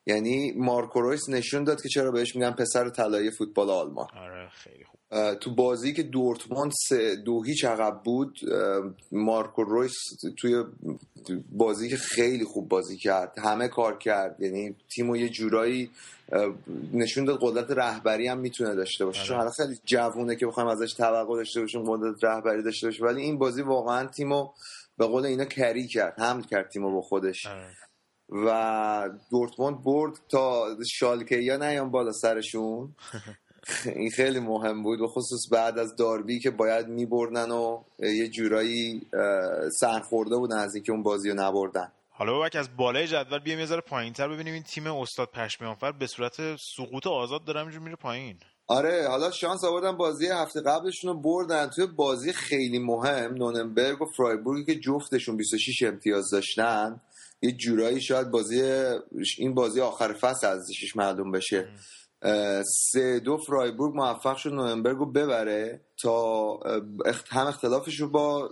یعنی 0.10 0.52
مارکو 0.52 1.02
رویس 1.02 1.30
نشون 1.30 1.64
داد 1.64 1.82
که 1.82 1.90
چرا 1.90 2.12
بهش 2.12 2.36
میگن 2.36 2.52
پسر 2.52 2.90
طلایی 2.90 3.32
فوتبال 3.32 3.70
آلمان. 3.70 4.08
آره 4.18 4.50
خیلی 4.50 4.84
خوب. 4.84 5.00
تو 5.34 5.56
بازی 5.56 5.94
که 5.94 6.04
دورتموند 6.04 6.72
سه 6.90 7.16
دو 7.16 7.44
هیچ 7.44 7.66
عقب 7.66 8.02
بود 8.04 8.40
مارکو 9.12 9.64
رویس 9.64 9.94
توی 10.38 10.64
بازی 11.52 11.90
که 11.90 11.98
خیلی 11.98 12.44
خوب 12.44 12.70
بازی 12.70 12.98
کرد 12.98 13.40
همه 13.40 13.68
کار 13.68 13.98
کرد. 13.98 14.42
یعنی 14.42 14.76
تیمو 14.90 15.18
یه 15.18 15.30
جورایی 15.30 15.90
نشون 16.94 17.26
داد 17.26 17.40
قدرت 17.42 17.72
رهبری 17.72 18.28
هم 18.28 18.38
می‌تونه 18.38 18.76
داشته 18.76 19.06
باشه. 19.06 19.24
چون 19.24 19.38
حالا 19.38 19.50
خیلی 19.52 19.78
جوونه 19.86 20.36
که 20.36 20.48
بخوایم 20.48 20.70
ازش 20.70 20.94
توقع 20.94 21.36
داشته 21.36 21.62
باشیم 21.62 21.84
قدرت 21.84 22.24
رهبری 22.24 22.64
داشته 22.64 22.88
باشه 22.88 23.04
ولی 23.04 23.22
این 23.22 23.38
بازی 23.38 23.62
واقعا 23.62 24.08
تیمو 24.08 24.50
به 24.98 25.06
قول 25.06 25.26
اینا 25.26 25.46
کری 25.46 25.88
کرد 25.88 26.20
حمل 26.20 26.42
کرد 26.42 26.70
تیمو 26.70 26.92
با 26.92 27.02
خودش. 27.02 27.48
و 28.32 29.10
دورتموند 29.32 29.84
برد 29.84 30.14
تا 30.30 30.78
شالکه 30.92 31.38
یا 31.38 31.58
نیام 31.58 31.92
بالا 31.92 32.12
سرشون. 32.12 32.96
این 33.96 34.10
خیلی 34.10 34.40
مهم 34.40 34.84
بود 34.84 35.02
و 35.02 35.08
خصوص 35.08 35.52
بعد 35.52 35.80
از 35.80 35.96
داربی 35.96 36.40
که 36.40 36.52
باید 36.52 36.88
میبردن 36.88 37.52
و 37.52 37.84
یه 38.00 38.28
جورایی 38.28 39.02
سرخورده 39.80 40.38
بودن 40.38 40.58
از 40.58 40.76
اینکه 40.76 40.92
اون 40.92 41.04
بازی 41.04 41.30
رو 41.30 41.36
نبردن. 41.36 41.92
حالا 42.10 42.34
بابک 42.34 42.56
از 42.56 42.78
بالای 42.78 43.08
جدول 43.08 43.40
بیایم 43.40 43.60
یه 43.60 43.66
ذره 43.66 43.82
پایینتر 43.82 44.28
ببینیم 44.28 44.54
این 44.54 44.64
تیم 44.64 44.88
استاد 44.88 45.30
پشمیانفر 45.32 45.92
به 45.92 46.08
صورت 46.08 46.56
سقوط 46.56 47.08
آزاد 47.08 47.44
داره 47.44 47.60
همینجور 47.60 47.82
میره 47.82 47.96
پایین. 47.96 48.40
آره 48.68 49.08
حالا 49.08 49.32
شانس 49.32 49.64
آوردن 49.64 49.98
بازی 49.98 50.28
هفته 50.28 50.62
قبلشون 50.62 51.12
رو 51.12 51.22
بردن. 51.22 51.70
توی 51.70 51.88
بازی 51.88 52.34
خیلی 52.34 52.80
مهم 52.80 53.34
نوننبرگ 53.34 54.02
و 54.02 54.06
فرایبورگی 54.18 54.66
که 54.66 54.80
جفتشون 54.80 55.38
26 55.38 55.84
امتیاز 55.84 56.30
داشتن. 56.32 57.02
یه 57.42 57.52
جورایی 57.52 58.02
شاید 58.02 58.32
بازی 58.32 58.62
این 59.38 59.54
بازی 59.54 59.82
آخر 59.82 60.14
فصل 60.14 60.48
ازشش 60.48 60.96
معلوم 60.96 61.32
بشه. 61.32 61.68
سه 62.92 63.20
دو 63.20 63.38
فرایبورگ 63.38 63.96
موفق 63.96 64.38
شد 64.38 64.54
نومبرگ 64.54 64.98
رو 64.98 65.06
ببره 65.12 65.82
تا 66.02 66.60
هم 67.30 67.48
اختلافش 67.48 68.00
رو 68.00 68.10
با 68.10 68.50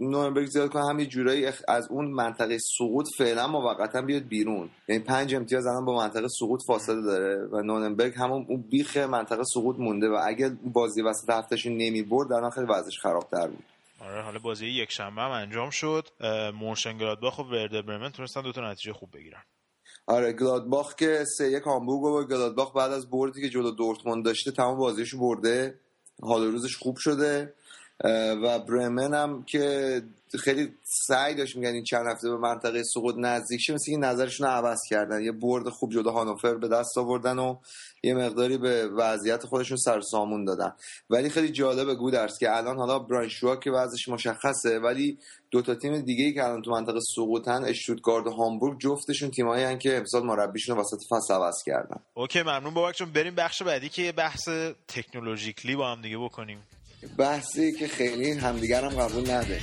نومبرگ 0.00 0.46
زیاد 0.46 0.70
کنه 0.70 0.88
هم 0.88 0.98
یه 0.98 1.06
جورایی 1.06 1.46
از 1.68 1.88
اون 1.90 2.06
منطقه 2.06 2.58
سقوط 2.78 3.06
فعلا 3.18 3.46
موقتا 3.46 4.02
بیاد 4.02 4.22
بیرون. 4.22 4.70
یعنی 4.88 5.02
پنج 5.02 5.34
امتیاز 5.34 5.66
الان 5.66 5.84
با 5.84 5.96
منطقه 5.96 6.28
سقوط 6.28 6.60
فاصله 6.66 7.02
داره 7.02 7.48
و 7.52 7.62
نوننبرگ 7.62 8.14
همون 8.16 8.46
اون 8.48 8.64
بیخ 8.70 8.96
منطقه 8.96 9.42
سقوط 9.54 9.76
مونده 9.78 10.08
و 10.08 10.20
اگه 10.26 10.50
بازی 10.72 11.02
وسط 11.02 11.30
هفتهش 11.30 11.66
نمی 11.66 12.02
برد 12.02 12.32
الان 12.32 12.50
خیلی 12.50 12.66
وضعش 12.66 12.98
خرابتر 12.98 13.46
بود. 13.48 13.64
آره 13.98 14.22
حالا 14.22 14.38
بازی 14.38 14.66
یک 14.66 14.92
شنبه 14.92 15.22
هم 15.22 15.30
انجام 15.30 15.70
شد. 15.70 16.08
مونشنگلادباخ 16.54 17.38
و 17.38 17.42
ورده 17.42 17.82
برمن 17.82 18.10
تونستن 18.10 18.42
دو 18.42 18.52
تا 18.52 18.70
نتیجه 18.70 18.92
خوب 18.92 19.10
بگیرن. 19.16 19.42
آره 20.06 20.32
گلادباخ 20.32 20.94
که 20.94 21.24
سه 21.38 21.50
یک 21.50 21.62
هامبورگ 21.62 22.02
و 22.02 22.24
گلادباخ 22.34 22.72
بعد 22.76 22.92
از 22.92 23.10
بردی 23.10 23.40
که 23.40 23.48
جلو 23.48 23.70
دورتموند 23.70 24.24
داشته 24.24 24.50
تمام 24.50 24.78
بازیشو 24.78 25.18
برده. 25.18 25.80
حال 26.22 26.44
روزش 26.44 26.76
خوب 26.76 26.96
شده. 26.96 27.54
و 28.04 28.58
برمن 28.58 29.14
هم 29.14 29.42
که 29.42 30.02
خیلی 30.40 30.74
سعی 30.84 31.34
داشت 31.34 31.56
میگن 31.56 31.68
این 31.68 31.84
چند 31.84 32.06
هفته 32.06 32.30
به 32.30 32.36
منطقه 32.36 32.82
سقوط 32.82 33.14
نزدیک 33.18 33.60
شه 33.60 33.74
مثل 33.74 33.96
نظرشون 33.96 34.46
رو 34.46 34.52
عوض 34.52 34.78
کردن. 34.90 35.22
یه 35.22 35.32
برد 35.32 35.68
خوب 35.68 35.92
جلو 35.92 36.10
هانوفر 36.10 36.54
به 36.54 36.68
دست 36.68 36.98
آوردن 36.98 37.38
و 37.38 37.56
یه 38.02 38.14
مقداری 38.14 38.58
به 38.58 38.88
وضعیت 38.88 39.46
خودشون 39.46 39.76
سر 39.76 40.00
سامون 40.00 40.44
دادن. 40.44 40.72
ولی 41.10 41.30
خیلی 41.30 41.48
جالبه 41.48 41.94
گودرس 41.94 42.38
که 42.38 42.56
الان 42.56 42.76
حالا 42.76 42.98
برانشوا 42.98 43.56
که 43.56 43.70
وضعش 43.70 44.08
مشخصه 44.08 44.78
ولی 44.78 45.18
دو 45.50 45.62
تا 45.62 45.74
تیم 45.74 46.00
دیگه 46.00 46.24
ای 46.24 46.34
که 46.34 46.44
الان 46.44 46.62
تو 46.62 46.70
منطقه 46.70 47.00
سقوطن 47.16 47.64
اشتوتگارد 47.64 48.26
و 48.26 48.30
هامبورگ 48.30 48.80
جفتشون 48.80 49.30
تیمایی 49.30 49.78
که 49.78 49.96
امسال 49.96 50.22
مربیشون 50.22 50.76
رو 50.76 50.82
وسط 50.82 50.98
فصل 51.10 51.34
عوض 51.34 51.62
کردن. 51.66 52.00
اوکی 52.14 52.42
ممنون 52.42 52.74
بابک 52.74 52.94
چون 52.94 53.12
بریم 53.12 53.34
بخش 53.34 53.62
بعدی 53.62 53.88
که 53.88 54.12
بحث 54.12 54.48
تکنولوژیکلی 54.88 55.76
با 55.76 55.92
هم 55.92 56.02
دیگه 56.02 56.18
بکنیم. 56.18 56.58
بحثی 57.06 57.72
که 57.72 57.88
خیلی 57.88 58.32
همدیگر 58.32 58.84
هم 58.84 59.02
قبول 59.02 59.30
نده. 59.30 59.60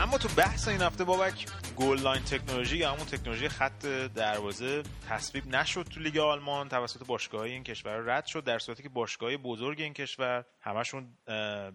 اما 0.00 0.18
تو 0.18 0.28
بحث 0.36 0.68
این 0.68 0.82
هفته 0.82 1.04
بابک 1.04 1.46
goal-line 1.80 2.22
technology 2.22 2.76
یا 2.76 2.92
همون 2.92 3.06
تکنولوژی 3.06 3.48
خط 3.48 3.86
دروازه 4.14 4.82
تصویب 5.08 5.46
نشد 5.46 5.82
تو 5.82 6.00
لیگ 6.00 6.18
آلمان 6.18 6.68
توسط 6.68 7.06
باشگاه 7.06 7.42
این 7.42 7.64
کشور 7.64 7.96
رد 7.96 8.26
شد 8.26 8.44
در 8.44 8.58
صورتی 8.58 8.82
که 8.82 8.88
باشگاه 8.88 9.36
بزرگ 9.36 9.80
این 9.80 9.92
کشور 9.92 10.44
همشون 10.60 11.08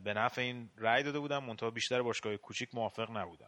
به 0.04 0.14
نفع 0.16 0.42
این 0.42 0.70
رأی 0.78 1.04
داده 1.04 1.20
بودن 1.20 1.38
منتها 1.38 1.70
بیشتر 1.70 2.02
باشگاه 2.02 2.38
کوچیک 2.38 2.70
موافق 2.74 3.08
نبودن. 3.18 3.48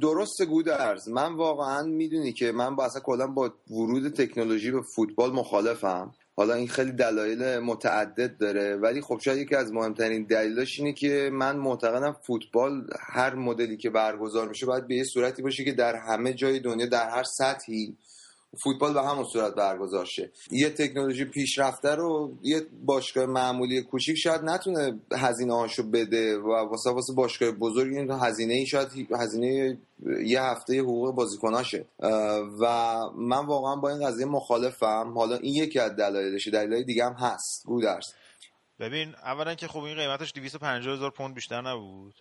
درست 0.00 0.42
گودرز. 0.48 1.08
من 1.08 1.34
واقعا 1.34 1.82
می‌دونی 1.82 2.32
که 2.32 2.52
من 2.52 2.76
با 2.76 2.84
اصلا 2.84 3.02
کلا 3.02 3.26
با 3.26 3.54
ورود 3.70 4.08
تکنولوژی 4.14 4.70
به 4.70 4.82
فوتبال 4.96 5.32
مخالفم. 5.32 6.14
حالا 6.38 6.54
این 6.54 6.68
خیلی 6.68 6.92
دلایل 6.92 7.58
متعدد 7.58 8.38
داره. 8.38 8.76
ولی 8.76 9.00
خب 9.00 9.18
شاید 9.24 9.38
یکی 9.38 9.54
از 9.54 9.72
مهمترین 9.72 10.24
دلایلش 10.24 10.78
اینه 10.78 10.92
که 10.92 11.30
من 11.32 11.56
معتقدم 11.56 12.16
فوتبال 12.22 12.86
هر 13.00 13.34
مدلی 13.34 13.76
که 13.76 13.90
برگزار 13.90 14.48
میشه 14.48 14.66
باید 14.66 14.86
به 14.86 14.94
یه 14.94 15.04
صورتی 15.04 15.42
باشه 15.42 15.64
که 15.64 15.72
در 15.72 15.96
همه 15.96 16.32
جای 16.32 16.60
دنیا 16.60 16.86
در 16.86 17.10
هر 17.10 17.22
سطحی 17.22 17.96
فوتبال 18.64 18.94
به 18.94 19.02
همون 19.02 19.24
صورت 19.24 19.54
برگزار 19.54 20.04
شه. 20.04 20.30
یه 20.50 20.70
تکنولوژی 20.70 21.24
پیشرفته 21.24 21.94
رو 21.94 22.32
یه 22.42 22.62
باشگاه 22.84 23.26
معمولی 23.26 23.82
کوچیک 23.82 24.16
شاید 24.16 24.40
نتونه 24.40 25.00
هزینه 25.12 25.54
هاشو 25.54 25.90
بده 25.90 26.38
و 26.38 26.48
واسه 26.48 26.90
واسه 26.90 27.12
باشگاه 27.12 27.50
بزرگ 27.50 27.96
این 27.96 28.10
هزینه 28.10 28.54
ای 28.54 28.66
شاید 28.66 28.88
هزینه 29.20 29.78
یه 30.24 30.42
هفته 30.42 30.80
حقوق 30.80 31.14
بازیکناشه. 31.14 31.86
و 32.60 32.96
من 33.16 33.46
واقعا 33.46 33.76
با 33.76 33.90
این 33.90 34.06
قضیه 34.06 34.26
مخالفم. 34.26 35.12
حالا 35.16 35.36
این 35.36 35.54
یکی 35.54 35.78
از 35.78 35.96
دلایلشه. 35.96 36.50
دلایل 36.50 36.84
دیگه 36.84 37.04
هم 37.04 37.12
هست. 37.12 37.66
گودرس 37.66 38.14
ببین 38.78 39.14
اولا 39.14 39.54
که 39.54 39.68
خب 39.68 39.78
این 39.78 39.96
قیمتش 39.96 40.32
250 40.34 40.94
هزار 40.94 41.10
پوند 41.10 41.34
بیشتر 41.34 41.60
نبود. 41.60 42.14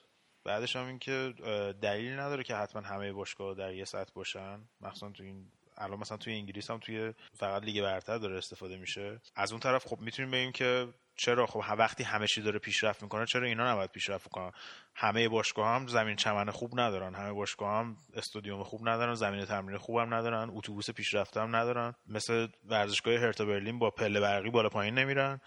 بعدش 0.46 0.76
هم 0.76 0.88
این 0.88 1.00
که 1.00 1.34
دلیل 1.82 2.20
نداره 2.20 2.44
که 2.44 2.56
حتما 2.56 2.82
همه 2.82 3.14
باشگاه 3.14 3.56
در 3.56 3.74
یه 3.74 3.86
سطح 3.86 4.12
باشن. 4.14 4.60
مخصوصا 4.82 5.10
تو 5.10 5.24
این 5.24 5.46
الان 5.78 6.00
مثلا 6.00 6.18
توی 6.18 6.34
انگلیس 6.34 6.72
هم 6.72 6.78
توی 6.78 7.14
فقط 7.34 7.64
لیگ 7.64 7.82
برتر 7.82 8.18
داره 8.18 8.38
استفاده 8.38 8.78
میشه. 8.78 9.20
از 9.36 9.52
اون 9.52 9.60
طرف 9.60 9.88
خب 9.88 10.00
می‌تونیم 10.00 10.32
بگیم 10.32 10.52
که 10.52 10.88
چرا 11.18 11.46
خب 11.46 11.64
وقتی 11.78 12.04
همه 12.04 12.28
چی 12.28 12.42
داره 12.42 12.60
پیشرفت 12.60 13.04
می‌کنه 13.04 13.26
چرا 13.26 13.48
اینا 13.48 13.72
نباید 13.72 13.92
پیشرفت 13.92 14.30
کنن؟ 14.30 14.52
همه 14.96 15.30
باشگاه 15.30 15.68
هم 15.68 15.88
زمین 15.88 16.16
چمن 16.16 16.52
خوب 16.52 16.80
ندارن. 16.80 17.16
همه 17.16 17.34
باشگاه 17.34 17.80
هم 17.80 17.98
استادیوم 18.14 18.64
خوب 18.64 18.90
ندارن 18.90 19.14
زمین 19.14 19.46
تمرین 19.46 19.78
خوب 19.78 19.98
هم 19.98 20.14
ندارن 20.14 20.50
اتوبوس 20.52 20.90
پیشرفته 20.90 21.42
هم 21.42 21.56
ندارن. 21.56 21.96
مثل 22.08 22.48
ورزشگاه 22.66 23.18
هرتا 23.18 23.46
برلین 23.46 23.80
با 23.80 23.92
پله 23.92 24.20
برقی 24.20 24.50
بالا 24.50 24.70
پایین 24.70 24.94
نمیرن. 24.94 25.42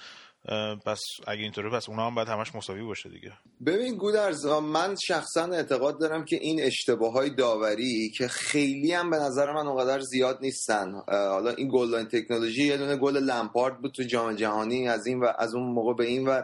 پس 0.87 1.01
اگه 1.27 1.43
اینطوری 1.43 1.71
پس 1.71 1.89
اونا 1.89 2.07
هم 2.07 2.15
باید 2.15 2.29
همش 2.29 2.55
مساوی 2.55 2.83
باشه 2.83 3.09
دیگه. 3.09 3.33
ببین 3.67 3.97
گودرز 3.97 4.47
من 4.47 4.95
شخصا 5.07 5.45
اعتقاد 5.45 6.01
دارم 6.01 6.25
که 6.25 6.37
این 6.37 6.63
اشتباه 6.63 7.13
های 7.13 7.31
داوری 7.31 8.11
که 8.11 8.29
خیلی 8.29 8.93
هم 8.93 9.11
به 9.11 9.17
نظر 9.17 9.53
من 9.53 9.67
اونقدر 9.67 10.01
زیاد 10.01 10.39
نیستن. 10.43 10.93
حالا 11.09 11.51
این 11.51 11.69
گل 11.73 12.05
تکنولوژی 12.05 12.67
یه 12.67 12.77
دونه 12.77 12.97
گل 12.97 13.17
لمپارد 13.17 13.81
بود 13.81 13.93
تو 13.93 14.03
جام 14.03 14.35
جهانی 14.35 14.89
از 14.89 15.07
این 15.07 15.21
و 15.21 15.33
از 15.39 15.55
اون 15.55 15.67
موقع 15.67 15.95
به 15.95 16.05
این 16.05 16.29
و 16.29 16.43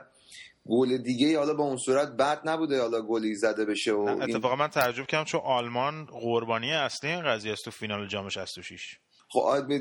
گل 0.67 0.97
دیگه 0.97 1.39
حالا 1.39 1.55
با 1.55 1.65
اون 1.65 1.77
صورت 1.77 2.09
بد 2.09 2.41
نبوده 2.45 2.81
حالا 2.81 3.03
گلی 3.03 3.35
زده 3.35 3.65
بشه 3.65 3.93
و 3.93 4.19
اتفاقا 4.23 4.57
من 4.57 4.69
تعجب 4.69 5.07
کردم 5.07 5.25
چون 5.25 5.41
آلمان 5.45 6.05
قربانی 6.05 6.73
اصلی 6.73 7.11
این 7.11 7.23
قضیه 7.23 7.53
است 7.53 7.65
تو 7.65 7.71
فینال 7.71 8.07
جام 8.09 8.29
66 8.29 8.93
خب 8.93 9.04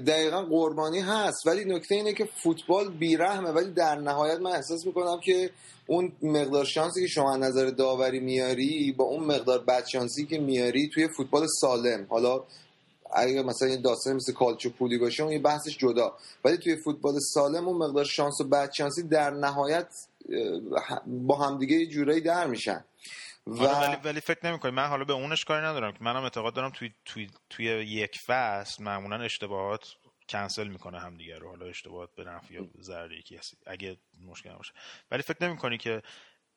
دقیقا 0.05 0.41
قربانی 0.41 0.99
هست. 0.99 1.47
ولی 1.47 1.65
نکته 1.65 1.95
اینه 1.95 2.13
که 2.13 2.29
فوتبال 2.43 2.89
بیرحمه. 2.89 3.49
ولی 3.49 3.71
در 3.71 3.95
نهایت 3.95 4.39
من 4.39 4.51
احساس 4.51 4.85
می‌کنم 4.85 5.19
که 5.19 5.49
اون 5.87 6.11
مقدار 6.21 6.65
شانسی 6.65 7.01
که 7.01 7.07
شما 7.07 7.37
نظر 7.37 7.65
داوری 7.65 8.19
میاری 8.19 8.91
با 8.91 9.03
اون 9.03 9.23
مقدار 9.23 9.59
بدشانسی 9.59 10.25
که 10.25 10.39
میاری 10.39 10.89
توی 10.93 11.07
فوتبال 11.07 11.47
سالم. 11.61 12.05
حالا 12.09 12.43
اگه 13.15 13.43
مثلا 13.43 13.67
یه 13.67 13.77
داستان 13.77 14.15
مثل 14.15 14.33
کالچو 14.33 14.69
پولی 14.69 14.97
باشه 14.97 15.23
اون 15.23 15.31
یه 15.31 15.39
بحثش 15.39 15.77
جدا. 15.77 16.13
ولی 16.45 16.57
توی 16.57 16.75
فوتبال 16.75 17.19
سالم 17.19 17.67
اون 17.67 17.77
مقدار 17.77 18.05
شانس 18.05 18.41
و 18.41 18.43
بدشانسی 18.43 19.03
در 19.03 19.29
نهایت 19.29 19.87
با 21.07 21.35
همدیگه 21.35 21.75
یه 21.75 21.85
جورایی 21.85 22.21
در 22.21 22.47
میشن. 22.47 22.83
و 23.47 23.63
ولی 23.63 23.95
ولی 24.03 24.19
فکر 24.19 24.47
نمی 24.47 24.71
من 24.71 24.87
حالا 24.87 25.03
به 25.03 25.13
اونش 25.13 25.45
کاری 25.45 25.65
ندارم 25.65 25.91
که 25.91 26.03
منم 26.03 26.23
اعتقاد 26.23 26.53
دارم 26.53 26.69
توی 26.69 26.93
توی 27.05 27.29
توی 27.49 27.65
یک 27.65 28.19
فصل 28.19 28.83
معمولا 28.83 29.21
اشتباهات 29.21 29.95
کنسل 30.29 30.67
می‌کنه 30.67 30.99
همدیگه 30.99 31.37
رو. 31.37 31.49
حالا 31.49 31.65
اشتباهات 31.65 32.15
به 32.15 32.23
نفع 32.23 32.53
یا 32.53 32.67
ضرر 32.81 33.11
یکی 33.11 33.39
اگه 33.67 33.97
مشکل 34.21 34.53
باشه 34.53 34.73
ولی 35.11 35.21
فکر 35.21 35.49
نمی 35.49 35.77
که 35.77 36.01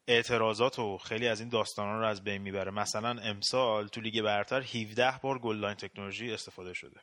اعتراضات 0.09 0.79
و 0.79 0.99
خیلی 0.99 1.29
از 1.29 1.41
این 1.41 1.49
داستانا 1.49 1.99
رو 1.99 2.07
از 2.07 2.25
بین 2.25 2.43
می‌بره. 2.43 2.71
مثلا 2.71 3.21
امسال 3.23 3.89
تو 3.89 4.01
لیگ 4.01 4.23
برتر 4.23 4.61
17 4.61 5.19
بار 5.23 5.39
goal-line 5.39 5.75
technology 5.75 6.33
استفاده 6.33 6.75
شده. 6.75 7.01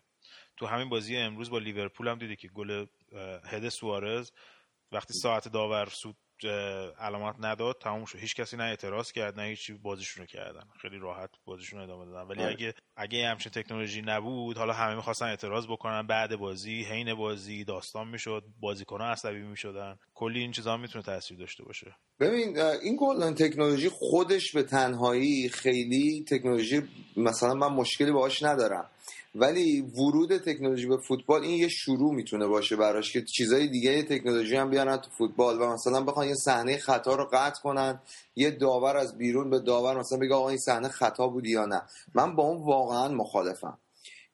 تو 0.57 0.65
همین 0.65 0.89
بازی 0.89 1.17
امروز 1.17 1.49
با 1.49 1.59
لیورپول 1.59 2.07
هم 2.07 2.17
دیدی 2.19 2.35
که 2.35 2.47
گل 2.47 2.85
هد 3.45 3.69
سوارز 3.69 4.31
وقتی 4.91 5.13
ساعت 5.13 5.47
داور 5.47 5.85
سوت 5.85 6.15
علامت 6.99 7.35
نداد 7.39 7.77
تموم 7.81 8.05
شد. 8.05 8.19
هیچ 8.19 8.35
کسی 8.35 8.57
نه 8.57 8.63
اعتراض 8.63 9.11
کرد 9.11 9.39
نه 9.39 9.45
هیچی 9.45 9.73
بازیشون 9.73 10.21
رو 10.21 10.27
کردن. 10.27 10.63
خیلی 10.81 10.97
راحت 10.99 11.29
بازیشون 11.45 11.79
ادامه 11.79 12.05
دادن. 12.05 12.27
ولی 12.27 12.43
آره. 12.43 12.51
اگه 12.51 12.73
اگه 12.97 13.27
همچین 13.27 13.51
تکنولوژی 13.51 14.01
نبود 14.01 14.57
حالا 14.57 14.73
همه 14.73 14.95
می‌خواستن 14.95 15.25
اعتراض 15.25 15.67
بکنن 15.67 16.07
بعد 16.07 16.35
بازی 16.35 16.83
حین 16.83 17.13
بازی 17.13 17.63
داستان 17.63 18.07
می‌شد 18.07 18.43
بازیکنان 18.59 19.11
عصبی 19.11 19.41
می‌شدن. 19.41 19.97
کلی 20.13 20.39
این 20.39 20.51
چیزا 20.51 20.77
می‌تونه 20.77 21.03
تاثیر 21.03 21.37
داشته 21.37 21.63
باشه. 21.63 21.95
ببین 22.19 22.59
این 22.59 22.97
گلدن 22.99 23.33
تکنولوژی 23.33 23.89
خودش 23.89 24.51
به 24.51 24.63
تنهایی 24.63 25.49
خیلی 25.49 26.25
تکنولوژی 26.27 26.81
مثلا 27.17 27.53
من 27.53 27.67
مشکلی 27.67 28.11
باهاش 28.11 28.43
ندارم. 28.43 28.89
ولی 29.35 29.81
ورود 29.81 30.37
تکنولوژی 30.37 30.87
به 30.87 30.97
فوتبال 30.97 31.41
این 31.41 31.59
یه 31.59 31.67
شروع 31.67 32.13
می‌تونه 32.13 32.47
باشه 32.47 32.75
براش 32.75 33.13
که 33.13 33.21
چیزای 33.21 33.67
دیگه 33.67 34.03
تکنولوژی 34.03 34.55
هم 34.55 34.69
بیارن 34.69 34.97
تو 34.97 35.09
فوتبال 35.09 35.61
و 35.61 35.73
مثلا 35.73 36.01
بخوان 36.01 36.27
یه 36.27 36.35
صحنه 36.35 36.77
خطا 36.77 37.15
رو 37.15 37.29
قطع 37.33 37.61
کنن 37.61 38.01
یه 38.35 38.51
داور 38.51 38.97
از 38.97 39.17
بیرون 39.17 39.49
به 39.49 39.59
داور 39.59 39.99
مثلا 39.99 40.17
بگه 40.17 40.35
آقا 40.35 40.49
این 40.49 40.57
صحنه 40.57 40.87
خطا 40.87 41.27
بود 41.27 41.47
یا 41.47 41.65
نه. 41.65 41.81
من 42.15 42.35
با 42.35 42.43
اون 42.43 42.63
واقعا 42.63 43.07
مخالفم. 43.07 43.77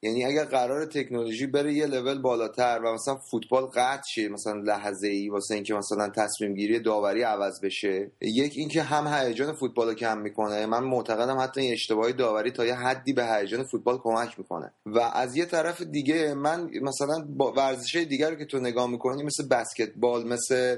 یعنی 0.01 0.25
اگر 0.25 0.45
قرار 0.45 0.85
تکنولوژی 0.85 1.47
بره 1.47 1.73
یه 1.73 1.85
لول 1.85 2.21
بالاتر 2.21 2.81
و 2.85 2.93
مثلا 2.93 3.15
فوتبال 3.15 3.65
قطع 3.65 4.01
شه 4.07 4.29
مثلا 4.29 4.53
لحظه 4.53 5.07
ای 5.07 5.29
واسه 5.29 5.55
اینکه 5.55 5.73
مثلا 5.73 6.09
تصمیم 6.09 6.53
گیری 6.53 6.79
داوری 6.79 7.21
عوض 7.21 7.61
بشه. 7.61 8.11
یک 8.21 8.53
اینکه 8.55 8.83
هم 8.83 9.07
هیجان 9.07 9.53
فوتبال 9.53 9.87
رو 9.87 9.93
کم 9.93 10.17
می‌کنه 10.17 10.65
من 10.65 10.83
معتقدم 10.83 11.37
حتی 11.37 11.61
این 11.61 11.73
اشتباهی 11.73 12.13
داوری 12.13 12.51
تا 12.51 12.65
یه 12.65 12.75
حدی 12.75 13.13
به 13.13 13.25
هیجان 13.25 13.63
فوتبال 13.63 13.97
کمک 13.97 14.39
می‌کنه. 14.39 14.73
و 14.85 14.99
از 14.99 15.35
یه 15.35 15.45
طرف 15.45 15.81
دیگه 15.81 16.33
من 16.33 16.69
مثلا 16.81 17.25
با 17.29 17.51
ورزش 17.51 17.95
دیگر 17.95 18.29
رو 18.29 18.35
که 18.35 18.45
تو 18.45 18.59
نگاه 18.59 18.89
می‌کنی 18.89 19.23
مثل 19.23 19.47
بسکتبال 19.47 20.27
مثل 20.27 20.77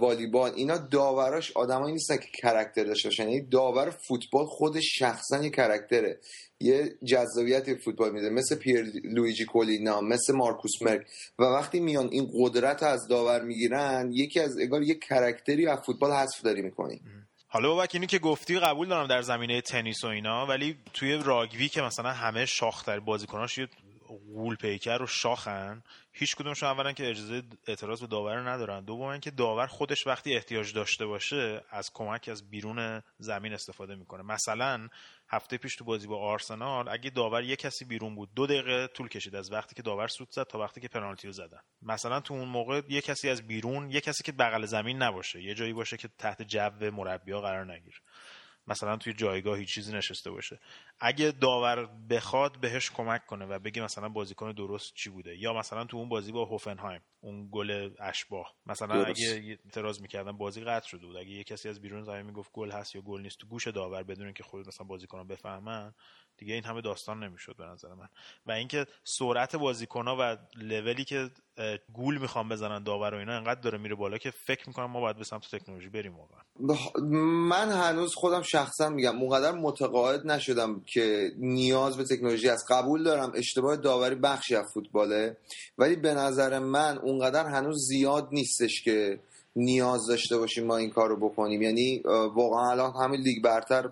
والیبال 0.00 0.52
اینا 0.56 0.76
داوراش 0.76 1.52
آدمایی 1.52 1.92
نیستن 1.92 2.16
که 2.16 2.28
character 2.42 2.84
داشته 2.84 3.08
باشن. 3.08 3.22
یعنی 3.22 3.40
داور 3.40 3.90
فوتبال 3.90 4.46
خودش 4.46 4.98
شخصا 4.98 5.44
یه 5.44 5.50
character 5.50 6.06
ه. 6.06 6.18
یه 6.60 6.94
جذابیت 7.04 7.74
فوتبال 7.74 8.12
میده. 8.12 8.30
مثل 8.30 8.54
پیرلوئیجی 8.54 9.44
کولینا 9.44 10.00
مثل 10.00 10.36
مارکوس 10.36 10.82
مرک 10.82 11.06
و 11.38 11.42
وقتی 11.44 11.80
میان 11.80 12.08
این 12.12 12.30
قدرت 12.34 12.82
از 12.82 13.08
داور 13.08 13.42
می‌گیرن 13.42 14.10
یکی 14.12 14.40
از 14.40 14.58
انگار 14.58 14.82
یه 14.82 14.94
character 14.94 15.59
ی 15.59 15.66
از 15.66 15.78
فوتبال 15.86 16.12
حذف 16.12 16.42
داری 16.42 16.62
می‌کنی. 16.62 17.00
حالا 17.52 17.68
بابک 17.74 17.90
اینی 17.94 18.06
که 18.06 18.18
گفتی 18.18 18.58
قبول 18.58 18.88
دارم 18.88 19.06
در 19.06 19.22
زمینه 19.22 19.60
تنیس 19.60 20.04
و 20.04 20.06
اینا 20.06 20.46
ولی 20.46 20.76
توی 20.92 21.20
راگبی 21.24 21.68
که 21.68 21.82
مثلا 21.82 22.10
همه 22.10 22.46
شاختر 22.46 23.00
بازیکناش 23.00 23.58
یه 23.58 23.68
غول 24.10 24.56
پیکر 24.56 25.02
و 25.02 25.06
شاخن. 25.06 25.82
هیچ 26.12 26.36
کدومشون 26.36 26.68
اولا 26.68 26.92
که 26.92 27.10
اجازه 27.10 27.42
اعتراض 27.66 28.00
به 28.00 28.06
داور 28.06 28.50
ندارن. 28.50 28.84
دوم 28.84 29.02
اینکه 29.02 29.30
داور 29.30 29.66
خودش 29.66 30.06
وقتی 30.06 30.34
احتیاج 30.34 30.72
داشته 30.72 31.06
باشه 31.06 31.64
از 31.70 31.90
کمک 31.94 32.28
از 32.28 32.50
بیرون 32.50 33.02
زمین 33.18 33.52
استفاده 33.52 33.94
می‌کنه. 33.94 34.22
مثلا 34.22 34.88
هفته 35.28 35.58
پیش 35.58 35.76
تو 35.76 35.84
بازی 35.84 36.06
با 36.06 36.18
آرسنال 36.18 36.88
اگه 36.88 37.10
داور 37.10 37.42
یه 37.42 37.56
کسی 37.56 37.84
بیرون 37.84 38.14
بود 38.14 38.34
دو 38.34 38.46
دقیقه 38.46 38.86
طول 38.86 39.08
کشید 39.08 39.36
از 39.36 39.52
وقتی 39.52 39.74
که 39.74 39.82
داور 39.82 40.08
سود 40.08 40.30
زد 40.30 40.46
تا 40.46 40.58
وقتی 40.58 40.80
که 40.80 40.88
پنالتی 40.88 41.26
رو 41.26 41.32
زدن. 41.32 41.60
مثلا 41.82 42.20
تو 42.20 42.34
اون 42.34 42.48
موقع 42.48 42.82
یه 42.88 43.00
کسی 43.00 43.28
از 43.28 43.46
بیرون 43.46 43.90
یه 43.90 44.00
کسی 44.00 44.22
که 44.22 44.32
بغل 44.32 44.66
زمین 44.66 45.02
نباشه 45.02 45.42
یه 45.42 45.54
جایی 45.54 45.72
باشه 45.72 45.96
که 45.96 46.08
تحت 46.18 46.42
جو 46.42 46.90
مربیا 46.90 47.40
قرار 47.40 47.72
نگیره. 47.72 47.96
مثلا 48.66 48.96
توی 48.96 49.12
جایگاهی 49.12 49.66
چیزی 49.66 49.92
نشسته 49.92 50.30
باشه 50.30 50.60
اگه 51.00 51.30
داور 51.30 51.86
بخواد 52.10 52.60
بهش 52.60 52.90
کمک 52.90 53.26
کنه 53.26 53.46
و 53.46 53.58
بگه 53.58 53.82
مثلا 53.82 54.08
بازیکن 54.08 54.52
درست 54.52 54.94
چی 54.94 55.10
بوده 55.10 55.36
یا 55.36 55.52
مثلا 55.52 55.84
تو 55.84 55.96
اون 55.96 56.08
بازی 56.08 56.32
با 56.32 56.44
هوفنهایم 56.44 57.00
اون 57.20 57.48
گل 57.52 57.90
اشباه 57.98 58.54
مثلا 58.66 59.04
درست. 59.04 59.20
اگه 59.20 59.58
اعتراض 59.64 60.00
می‌کردن 60.00 60.32
بازی 60.32 60.60
قطع 60.60 60.88
شده 60.88 61.06
بود 61.06 61.16
اگه 61.16 61.30
یه 61.30 61.44
کسی 61.44 61.68
از 61.68 61.80
بیرون 61.80 62.02
زمین 62.02 62.22
می‌گفت 62.26 62.52
گل 62.52 62.70
هست 62.70 62.94
یا 62.94 63.00
گل 63.00 63.20
نیست 63.20 63.38
تو 63.38 63.46
گوش 63.46 63.68
داور 63.68 64.02
بدون 64.02 64.32
که 64.32 64.42
خود 64.42 64.68
مثلا 64.68 64.86
بازیکن 64.86 65.26
بفهمن 65.26 65.94
دیگه 66.38 66.54
این 66.54 66.64
همه 66.64 66.80
داستان 66.80 67.24
نمی‌شد 67.24 67.56
به 67.58 67.64
نظر 67.64 67.94
من. 67.94 68.08
و 68.46 68.52
اینکه 68.52 68.86
سرعت 69.04 69.56
بازیکن‌ها 69.56 70.16
و 70.20 70.36
لولی 70.56 71.04
که 71.04 71.30
گول 71.92 72.18
می‌خوام 72.18 72.48
بزنن 72.48 72.82
داور 72.82 73.14
و 73.14 73.18
اینا 73.18 73.36
انقدر 73.36 73.60
داره 73.60 73.78
میره 73.78 73.94
بالا 73.94 74.18
که 74.18 74.30
فکر 74.30 74.68
می‌کنم 74.68 74.90
ما 74.90 75.00
باید 75.00 75.16
به 75.16 75.24
سمت 75.24 75.56
تکنولوژی 75.56 75.88
بریم 75.88 76.16
واقعا. 76.16 76.40
من 77.48 77.68
هنوز 77.68 78.14
خودم 78.14 78.42
شخصا 78.42 78.88
میگم 78.88 79.22
اونقدر 79.22 79.52
متقاعد 79.52 80.26
نشدم 80.26 80.80
که 80.80 81.30
نیاز 81.36 81.96
به 81.96 82.04
تکنولوژی 82.04 82.48
از 82.48 82.64
قبول 82.70 83.02
دارم. 83.02 83.32
اشتباه 83.34 83.76
داوری 83.76 84.14
بخشی 84.14 84.56
از 84.56 84.66
فوتباله. 84.74 85.36
ولی 85.78 85.96
به 85.96 86.14
نظر 86.14 86.58
من 86.58 86.98
اونقدر 86.98 87.46
هنوز 87.46 87.86
زیاد 87.88 88.28
نیستش 88.32 88.82
که 88.82 89.20
نیاز 89.56 90.06
داشته 90.06 90.38
باشیم 90.38 90.66
ما 90.66 90.76
این 90.76 90.90
کار 90.90 91.08
رو 91.08 91.16
بکنیم. 91.16 91.62
یعنی 91.62 92.02
واقعا 92.34 92.70
الان 92.70 92.92
همین 93.04 93.20
لیگ 93.20 93.44
برتر 93.44 93.90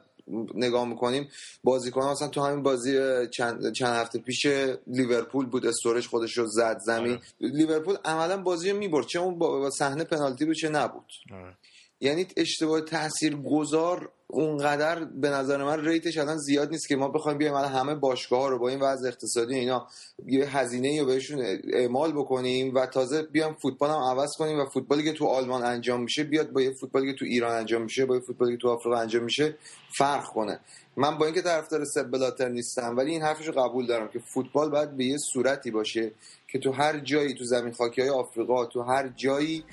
نگاه 0.55 0.89
می‌کنیم 0.89 1.29
بازیکن 1.65 2.07
مثلا 2.11 2.29
تو 2.29 2.41
همین 2.41 2.63
بازی 2.63 2.99
چند, 3.31 3.73
چند 3.73 3.97
هفته 3.97 4.19
پیش 4.19 4.47
لیورپول 4.87 5.47
بود 5.47 5.67
استورش 5.67 6.09
خودش 6.09 6.39
رو 6.39 6.47
زد 6.47 6.79
زمین 6.79 7.13
آره. 7.13 7.23
لیورپول 7.41 7.97
عملا 8.05 8.43
بازی 8.43 8.71
رو 8.71 8.79
می‌برد 8.79 9.07
چه 9.07 9.21
اون 9.21 9.39
با 9.39 9.71
صحنه 9.71 10.05
پنالتی 10.05 10.45
بود 10.45 10.57
چه 10.57 10.69
نبود 10.69 11.13
آره. 11.33 11.57
یعنی 12.01 12.27
اشتباه 12.37 12.81
تاثیر 12.81 13.37
گذار 13.37 14.13
اونقدر 14.31 15.05
به 15.05 15.31
نظر 15.31 15.65
من 15.65 15.85
ریتش 15.85 16.19
الان 16.19 16.39
زیاد 16.39 16.71
نیست 16.71 16.89
که 16.89 16.97
ما 16.97 17.09
بخوایم 17.09 17.39
بیایم 17.39 17.55
الان 17.55 17.73
همه 17.73 17.95
باشگاه 17.95 18.41
ها 18.41 18.49
رو 18.49 18.59
با 18.59 18.69
این 18.69 18.81
وضع 18.81 19.09
اقتصادی 19.09 19.55
اینا 19.55 19.87
یه 20.27 20.59
هزینه 20.59 21.01
رو 21.01 21.07
بهشون 21.07 21.59
اعمال 21.73 22.13
بکنیم 22.13 22.75
و 22.75 22.87
تازه 22.87 23.23
بیام 23.23 23.55
فوتبال 23.55 23.91
هم 23.91 23.97
عوض 23.97 24.31
کنیم 24.39 24.59
و 24.59 24.65
فوتبالی 24.65 25.05
که 25.05 25.13
تو 25.13 25.27
آلمان 25.27 25.63
انجام 25.63 26.03
میشه 26.03 26.25
بیاد 26.25 26.51
با 26.51 26.63
یه 26.63 26.71
فوتبالی 26.71 27.13
که 27.13 27.19
تو 27.19 27.25
ایران 27.25 27.57
انجام 27.57 27.83
میشه 27.83 28.07
با 28.07 28.15
یه 28.15 28.21
فوتبالی 28.21 28.53
که 28.53 28.59
تو 28.59 28.69
آفریقا 28.69 28.99
انجام 28.99 29.25
میشه 29.25 29.57
فرق 29.99 30.25
کنه. 30.25 30.61
من 30.97 31.19
با 31.19 31.25
اینکه 31.25 31.43
طرفدار 31.43 31.85
سب 31.85 32.11
بلاتر 32.11 32.49
نیستم 32.49 32.97
ولی 32.97 33.11
این 33.11 33.23
حرفش 33.23 33.49
قبول 33.49 33.87
دارم 33.87 34.09
که 34.09 34.19
فوتبال 34.19 34.71
باید 34.71 34.97
به 34.97 35.05
یه 35.05 35.17
صورتی 35.33 35.71
باشه 35.71 36.13
که 36.49 36.59
تو 36.59 36.73
هر 36.73 36.99
جایی 36.99 37.35
تو 37.35 37.45
زمین 37.45 37.73
خاکی 37.73 38.01
های 38.01 38.11
آفریقا 38.11 38.67
تو 38.67 38.83
هر 38.83 39.09
جایی 39.09 39.65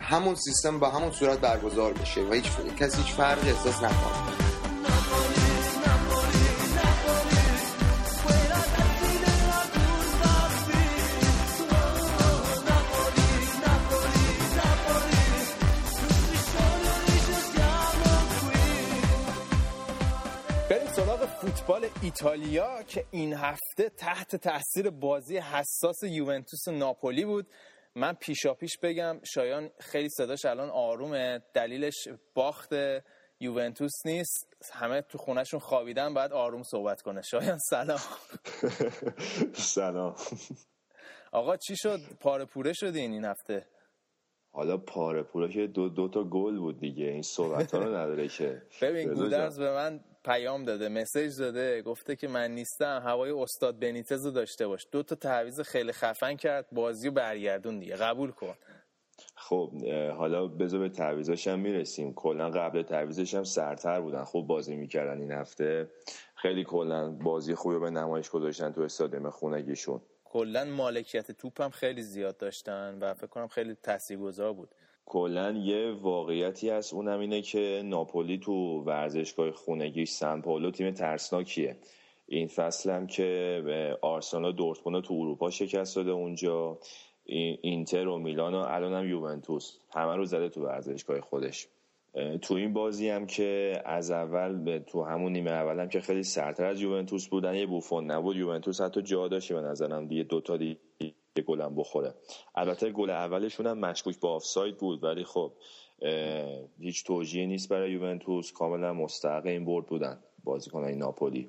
همون 0.00 0.34
سیستم 0.34 0.78
با 0.78 0.90
همون 0.90 1.10
صورت 1.10 1.38
برگزار 1.38 1.92
بشه 1.92 2.20
و 2.20 2.32
هیچ 2.32 2.50
کسی 2.78 3.02
هیچ 3.02 3.12
فرقی 3.12 3.50
احساس 3.50 3.76
نکنه. 3.82 4.40
فوتبال 21.40 21.88
ایتالیا 22.02 22.82
که 22.82 23.04
این 23.10 23.34
هفته 23.34 23.88
تحت 23.88 24.36
تاثیر 24.36 24.90
بازی 24.90 25.38
حساس 25.38 26.02
یوونتوس 26.02 26.68
ناپولی 26.68 27.24
بود. 27.24 27.46
من 27.94 28.12
پیشا 28.12 28.54
پیش 28.54 28.78
بگم 28.82 29.20
شایان 29.34 29.70
خیلی 29.80 30.08
صداش 30.08 30.44
الان 30.44 30.70
آرومه 30.70 31.42
دلیلش 31.54 32.08
باخت 32.34 32.72
یوونتوس 33.40 34.06
نیست. 34.06 34.56
همه 34.72 35.02
تو 35.02 35.18
خونهشون 35.18 35.60
خوابیدن 35.60 36.14
بعد 36.14 36.32
آروم 36.32 36.62
صحبت 36.62 37.02
کنه. 37.02 37.22
شایان 37.22 37.58
سلام. 37.58 38.00
سلام. 39.74 40.14
آقا 41.32 41.56
چی 41.56 41.76
شد؟ 41.76 42.00
پاره 42.20 42.44
پوره 42.44 42.72
شدین 42.72 43.12
این 43.12 43.24
هفته؟ 43.24 43.66
حالا 44.52 44.76
پاره 44.76 45.22
پوره 45.22 45.52
که 45.52 45.66
دو, 45.66 45.88
دو 45.88 46.08
تا 46.08 46.24
گل 46.24 46.58
بود 46.58 46.80
دیگه. 46.80 47.04
این 47.04 47.22
صحبت 47.22 47.74
ها 47.74 47.78
رو 47.78 47.96
نداره 47.96 48.28
که. 48.28 48.62
ببین 48.82 49.14
گودرز 49.14 49.58
به 49.58 49.72
من 49.72 50.00
پیام 50.24 50.64
داده 50.64 50.88
مسیج 50.88 51.38
داده 51.38 51.82
گفته 51.82 52.16
که 52.16 52.28
من 52.28 52.50
نیستم 52.50 53.02
هوای 53.04 53.30
استاد 53.30 53.78
بنیتز 53.78 54.26
رو 54.26 54.30
داشته 54.30 54.66
باش. 54.66 54.86
دو 54.92 55.02
تا 55.02 55.14
تعویض 55.14 55.60
خیلی 55.60 55.92
خفن 55.92 56.36
کرد 56.36 56.66
بازی 56.72 57.08
و 57.08 57.10
برگردون 57.10 57.78
دیگه 57.78 57.96
قبول 57.96 58.30
کن. 58.30 58.54
خب 59.34 59.72
حالا 60.16 60.46
بذار 60.46 60.80
به 60.80 60.88
تعویزاش 60.88 61.48
هم 61.48 61.58
می‌رسیم. 61.58 62.14
کلا 62.14 62.50
قبل 62.50 62.82
تعویزش 62.82 63.34
هم 63.34 63.44
سرتر 63.44 64.00
بودن. 64.00 64.24
خوب 64.24 64.46
بازی 64.46 64.76
می‌کردن 64.76 65.20
این 65.20 65.32
هفته. 65.32 65.90
خیلی 66.34 66.64
کلا 66.64 67.10
بازی 67.10 67.54
خوبی 67.54 67.78
به 67.78 67.90
نمایش 67.90 68.30
گذاشتن 68.30 68.72
تو 68.72 68.80
استادیوم 68.80 69.30
خونگیشون. 69.30 70.00
کلا 70.24 70.64
مالکیت 70.64 71.30
توپ 71.30 71.60
هم 71.60 71.70
خیلی 71.70 72.02
زیاد 72.02 72.36
داشتن 72.36 72.98
و 73.00 73.14
فکر 73.14 73.26
کنم 73.26 73.48
خیلی 73.48 73.74
تاثیرگذار 73.74 74.52
بود. 74.52 74.74
کلا 75.12 75.50
یه 75.50 75.90
واقعیتی 75.90 76.70
هست. 76.70 76.94
اونم 76.94 77.20
اینه 77.20 77.42
که 77.42 77.82
ناپولی 77.84 78.38
تو 78.38 78.82
ورزشگاه 78.86 79.50
خونگی 79.50 80.06
سن 80.06 80.40
پائولو 80.40 80.70
تیم 80.70 80.90
ترسناکیه. 80.90 81.76
این 82.26 82.48
فصل 82.48 82.90
هم 82.90 83.06
که 83.06 83.62
آرسنال 84.02 84.52
دورتموند 84.52 85.02
تو 85.02 85.14
اروپا 85.14 85.50
شکست 85.50 85.96
داده 85.96 86.10
اونجا. 86.10 86.78
اینتر 87.24 88.08
و 88.08 88.18
میلان 88.18 88.54
و 88.54 88.58
الان 88.58 88.92
هم 88.92 89.08
یوونتوس. 89.08 89.78
همه 89.90 90.16
رو 90.16 90.24
زده 90.24 90.48
تو 90.48 90.64
ورزشگاه 90.64 91.20
خودش. 91.20 91.68
تو 92.42 92.54
این 92.54 92.72
بازی 92.72 93.08
هم 93.08 93.26
که 93.26 93.82
از 93.84 94.10
اول 94.10 94.78
تو 94.78 95.02
همون 95.02 95.32
نیمه 95.32 95.50
اول 95.50 95.80
هم 95.80 95.88
که 95.88 96.00
خیلی 96.00 96.22
سرتر 96.22 96.64
از 96.64 96.80
یوونتوس 96.80 97.28
بودن. 97.28 97.54
یه 97.54 97.66
بوفون 97.66 98.10
نبود. 98.10 98.36
یوونتوس 98.36 98.80
حتی 98.80 99.02
جا 99.02 99.28
داشته 99.28 99.54
به 99.54 99.60
نظرم 99.60 100.06
دیگه. 100.06 100.22
دوتا 100.22 100.56
دیگه 100.56 100.80
گلم 101.38 101.74
بخوره. 101.74 102.14
البته 102.54 102.90
گل 102.90 103.10
اولشون 103.10 103.66
هم 103.66 103.78
مشکوک 103.78 104.20
با 104.20 104.34
آفساید 104.34 104.78
بود 104.78 105.04
ولی 105.04 105.24
خب 105.24 105.52
هیچ 106.80 107.04
توجیه 107.04 107.46
نیست 107.46 107.68
برای 107.68 107.92
یوونتوس. 107.92 108.52
کاملا 108.52 108.92
مستقیم 108.92 109.64
برد 109.64 109.86
بودن. 109.86 110.18
بازیکنان 110.44 110.90
ناپولی. 110.90 111.48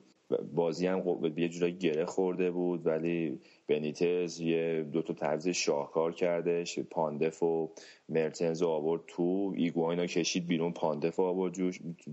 بازی 0.54 0.88
هم 0.88 1.04
یه 1.38 1.50
جورایی 1.50 1.78
گره 1.78 2.06
خورده 2.06 2.52
بود 2.52 2.86
ولی 2.88 3.40
بنیتز 3.68 4.40
یه 4.40 4.84
دو 4.94 5.02
تا 5.02 5.14
تعویض 5.14 5.48
شاهکار 5.48 6.14
کردش. 6.14 6.80
پاندف 6.80 7.44
و 7.44 7.72
مرتنز 8.10 8.64
آورد 8.64 9.02
تو 9.08 9.54
ایگواینا 9.58 10.06
کشید 10.06 10.48
بیرون. 10.48 10.74
پاندف 10.74 11.20
آورد 11.20 11.56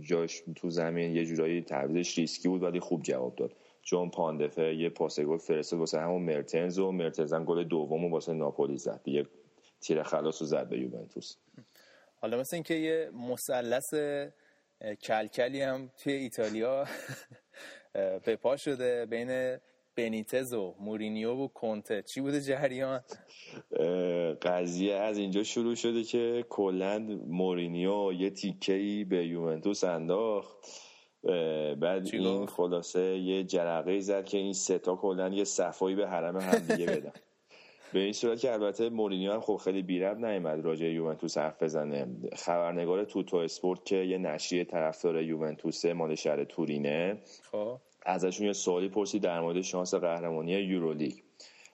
جاش 0.01 0.43
تو 0.57 0.71
زمین. 0.71 1.17
یه 1.17 1.25
جورایی 1.25 1.63
تعویضش 1.63 2.19
ریسکی 2.19 2.49
بود 2.49 2.63
ولی 2.63 2.81
خوب 2.81 3.03
جواب 3.03 3.37
داد. 3.37 3.55
چون 3.89 4.11
پاندفه 4.11 4.75
یه 4.75 4.91
پاس 4.91 5.21
گل 5.21 5.39
فرستاد 5.39 5.81
واسه 5.81 6.01
همون 6.01 6.23
مرتنز 6.23 6.79
و 6.79 6.93
مرتنز 6.93 7.33
هم 7.33 7.45
گل 7.45 7.65
دوم 7.65 8.13
واسه 8.13 8.33
ناپولی 8.33 8.79
زد. 8.79 9.01
یه 9.07 9.27
تیر 9.81 10.03
خلاص 10.03 10.43
رو 10.43 10.47
زد 10.47 10.69
به 10.69 10.79
یوونتوس. 10.79 11.37
حالا 12.21 12.39
مثل 12.39 12.57
اینکه 12.57 12.75
یه 12.75 13.11
مثلث 13.15 13.95
کلکلی 15.03 15.63
هم 15.63 15.91
توی 15.99 16.13
ایتالیا 16.13 16.85
به 18.25 18.37
پا 18.37 18.57
شده 18.57 19.07
بین 19.07 19.59
بنیتز 19.97 20.53
و 20.53 20.75
مورینیو 20.81 21.35
و 21.35 21.49
کنته. 21.49 22.03
چی 22.03 22.21
بوده 22.21 22.41
جریان؟ 22.41 23.01
قضیه 24.43 24.95
از 24.95 25.19
اینجا 25.19 25.43
شروع 25.43 25.75
شده 25.75 26.05
که 26.05 26.45
کلا 26.49 26.99
مورینیو 27.27 28.13
یه 28.13 28.31
تیکه 28.31 29.07
به 29.09 29.27
یوونتوس 29.27 29.85
انداخت. 29.85 30.88
بعد 31.81 32.09
این 32.13 32.47
خلاصه 32.47 33.19
یه 33.19 33.45
جرقه 33.45 34.01
زد 34.01 34.25
که 34.25 34.39
این 34.39 34.53
ستا 34.53 34.97
کلا 34.97 35.29
یه 35.29 35.45
صفایی 35.45 35.97
به 35.97 36.09
حرم 36.09 36.37
هم 36.37 36.59
دیگه 36.59 36.87
بدن. 36.87 37.13
به 37.93 37.99
این 37.99 38.13
صورت 38.13 38.41
که 38.41 38.53
البته 38.53 38.89
مورینیو 38.89 39.33
هم 39.33 39.41
خب 39.41 39.57
خیلی 39.57 39.83
بیرب 39.83 40.25
نیومد 40.25 40.65
راجع 40.65 40.87
یوونتوس 40.87 41.39
حرف 41.39 41.63
بزنه. 41.63 42.07
خبرنگار 42.37 43.05
توتو 43.05 43.37
اسپورت 43.37 43.85
که 43.85 43.97
یه 43.97 44.19
نشریه 44.19 44.65
طرفدار 44.65 45.23
یوونتوس 45.23 45.85
مال 45.85 46.15
شهر 46.15 46.45
تورینه 46.45 47.19
خب. 47.43 47.79
ازشون 48.07 48.47
یه 48.47 48.53
سوالی 48.53 48.89
پرسید 48.89 49.23
در 49.23 49.41
مورد 49.41 49.61
شانس 49.61 49.95
قهرمانی 49.95 50.53
یورولیگ. 50.53 51.15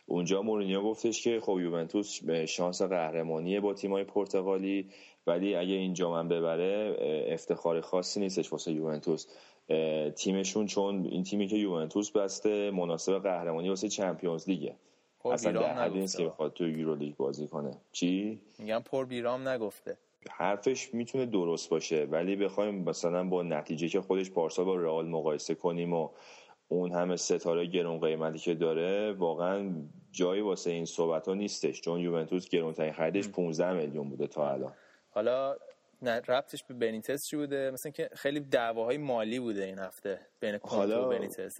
اونجا 0.07 0.43
مورینیو 0.43 0.83
گفتش 0.83 1.23
که 1.23 1.41
خب 1.41 1.61
یوونتوس 1.61 2.21
به 2.21 2.47
شانس 2.47 2.83
قهرمانی 2.83 3.61
با 3.61 3.75
تیمای 3.75 4.05
پرتغالی 4.05 4.91
ولی 5.27 5.55
اگه 5.55 5.75
این 5.75 5.95
جام 5.95 6.29
ببره 6.29 6.97
افتخار 7.29 7.81
خاصی 7.81 8.21
نیستش 8.21 8.53
واسه 8.53 8.73
یوونتوس. 8.73 9.27
تیمشون 10.17 10.67
چون 10.67 11.07
این 11.07 11.23
تیمی 11.23 11.47
که 11.47 11.57
یوونتوس 11.57 12.11
بسته 12.11 12.71
مناسب 12.71 13.19
قهرمانی 13.19 13.69
واسه 13.69 13.89
چمپیونز 13.89 14.49
لیگه. 14.49 14.75
اصلا 15.25 15.53
در 15.53 15.75
حدی 15.75 15.99
نیست 15.99 16.17
که 16.17 16.25
بخواد 16.25 16.53
تو 16.53 16.69
یورولیگ 16.69 17.17
بازی 17.17 17.49
کنه. 17.49 17.77
چی؟ 17.93 18.41
میگم 18.59 18.83
پر 18.85 19.05
بیرام 19.05 19.49
نگفته. 19.49 19.97
حرفش 20.31 20.95
می‌تونه 20.95 21.27
درست 21.27 21.71
باشه 21.71 22.07
ولی 22.11 22.37
بخوایم 22.37 22.75
مثلا 22.75 23.29
با 23.29 23.43
نتیجه 23.43 23.89
که 23.89 24.01
خودش 24.01 24.31
پارسال 24.31 24.65
با 24.65 24.77
رئال 24.77 25.09
مقایسه 25.09 25.55
کنیم 25.55 25.93
و 25.93 26.09
اون 26.69 26.93
همه 26.93 27.17
ستاره 27.17 27.67
گرون 27.67 28.01
قیمتی 28.01 28.39
که 28.39 28.55
داره 28.55 29.13
واقعا 29.13 29.73
جایی 30.13 30.41
واسه 30.41 30.71
این 30.71 30.85
صحبت 30.85 31.29
ها 31.29 31.35
نیستش. 31.35 31.81
چون 31.81 32.01
یوونتوس 32.01 32.49
گرونترین 32.49 32.93
خریدش 32.93 33.29
15 33.29 33.73
میلیون 33.73 34.09
بوده 34.09 34.27
تا 34.27 34.51
الان. 34.51 34.73
حالا 35.15 35.57
ربطش 36.03 36.65
به 36.65 36.75
بنیتز 36.75 37.27
چی 37.27 37.37
بوده؟ 37.37 37.71
مثلا 37.71 37.93
که 37.93 38.11
خیلی 38.13 38.41
دعواهای 38.41 38.99
مالی 38.99 39.41
بوده 39.41 39.65
این 39.65 39.79
هفته 39.79 40.21
بین 40.41 40.59
کنته 40.59 40.97
و 40.97 41.09
بنیتز. 41.09 41.59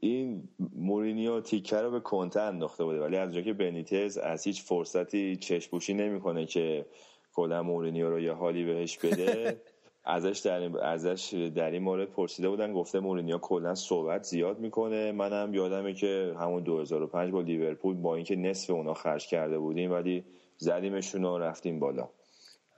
این 0.00 0.48
مورینیو 0.76 1.40
تیکه 1.40 1.76
رو 1.76 1.90
به 1.90 2.00
کنته 2.00 2.40
انداخته 2.40 2.84
بوده 2.84 3.00
ولی 3.00 3.16
از 3.16 3.32
جایی 3.32 3.44
که 3.44 3.52
بنیتز 3.52 4.18
از 4.18 4.44
هیچ 4.44 4.62
فرصتی 4.62 5.36
چشپوشی 5.36 5.94
نمی‌کنه 5.94 6.46
که 6.46 6.86
کلا 7.34 7.62
مورینیو 7.62 8.10
رو 8.10 8.20
یه 8.20 8.32
حالی 8.32 8.64
بهش 8.64 8.98
بده 8.98 9.60
ازش 10.04 10.38
در 10.38 10.60
این 10.60 10.76
ازش 10.76 11.50
در 11.54 11.70
این 11.70 11.82
مورد 11.82 12.08
پرسیده 12.08 12.48
بودن 12.48 12.72
گفته 12.72 13.00
مورینیو 13.00 13.38
کلا 13.38 13.74
صحبت 13.74 14.22
زیاد 14.22 14.58
می‌کنه. 14.58 15.12
منم 15.12 15.54
یادمه 15.54 15.94
که 15.94 16.34
همون 16.40 16.62
2005 16.62 17.32
با 17.32 17.40
لیورپول 17.40 17.96
با 17.96 18.14
اینکه 18.16 18.36
نصف 18.36 18.70
اونا 18.70 18.94
خرج 18.94 19.26
کرده 19.26 19.58
بودیم 19.58 19.92
ولی 19.92 20.24
زدیمشون 20.58 21.24
و 21.24 21.38
رفتیم 21.38 21.78
بالا. 21.78 22.08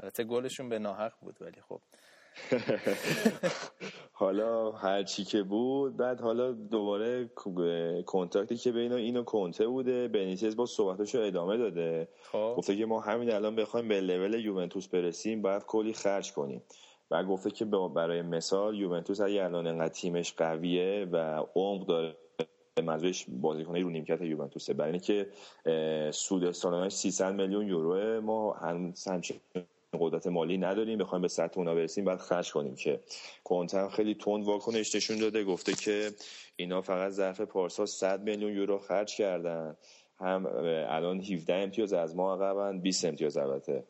البته 0.01 0.25
گلشون 0.25 0.69
به 0.69 0.79
ناحق 0.79 1.13
بود 1.21 1.37
ولی 1.41 1.61
خب. 1.69 1.81
حالا 4.13 4.73
هر 4.73 5.03
چی 5.03 5.25
که 5.25 5.43
بود 5.43 5.97
بعد 5.97 6.21
حالا 6.21 6.53
دوباره 6.53 7.31
کنتاکتی 8.07 8.57
که 8.57 8.73
بین 8.73 8.93
اینو 8.93 9.23
کنته 9.23 9.67
بوده 9.67 10.09
بنیتز 10.09 10.57
با 10.57 10.67
صحبتاشو 10.67 11.21
ادامه 11.21 11.57
داده. 11.57 12.09
خب. 12.23 12.55
گفته 12.57 12.77
که 12.77 12.87
ما 12.87 13.01
همین 13.01 13.31
الان 13.31 13.57
بخوایم 13.57 13.89
به 13.89 14.01
لول 14.01 14.35
یوونتوس 14.35 14.89
برسیم 14.89 15.43
باید 15.43 15.65
کلی 15.65 15.93
خرج 15.93 16.33
کنیم. 16.33 16.63
و 17.11 17.25
گفته 17.25 17.51
که 17.51 17.65
برای 17.65 18.23
مثال 18.23 18.75
یوونتوس 18.79 19.21
اگه 19.21 19.45
الان 19.45 19.67
انقدر 19.67 19.89
تیمش 19.89 20.33
قویه 20.33 21.09
و 21.13 21.45
عمق 21.55 21.87
داره 21.87 22.17
منظورش 22.85 23.27
بازیکنای 23.29 23.83
رو 23.83 23.91
نیمکت 23.91 24.21
یوونتوسه. 24.21 24.75
برای 24.75 24.93
اینکه 24.93 25.27
سود 26.13 26.51
سالانه 26.51 26.89
300 26.89 27.35
میلیون 27.35 27.67
یورو 27.67 28.21
ما 28.21 28.53
هم 28.53 28.93
قدرت 30.01 30.27
مالی 30.27 30.59
نداریم 30.59 30.99
بخوایم 30.99 31.23
به 31.23 31.29
سطح 31.29 31.59
اونا 31.59 31.75
برسیم 31.75 32.05
باید 32.05 32.19
خرج 32.19 32.53
کنیم 32.53 32.75
که 32.75 33.01
کنتم 33.45 33.89
خیلی 33.89 34.15
تند 34.15 34.45
واکنش 34.45 34.95
نشون 34.95 35.19
داده 35.19 35.45
گفته 35.45 35.73
که 35.73 36.11
اینا 36.57 36.83
فقط 36.83 37.13
ظرف 37.13 37.41
پارسال 37.41 37.87
100 37.87 38.23
میلیون 38.23 38.53
یورو 38.53 38.79
خرج 38.79 39.17
کردن. 39.17 39.77
هم 40.19 40.47
الان 40.89 41.21
17 41.21 41.55
امتیاز 41.55 41.93
از 41.93 42.17
ما 42.17 42.35
عقبن 42.35 42.79
20 42.79 43.05
امتیاز 43.05 43.37
البته 43.37 43.85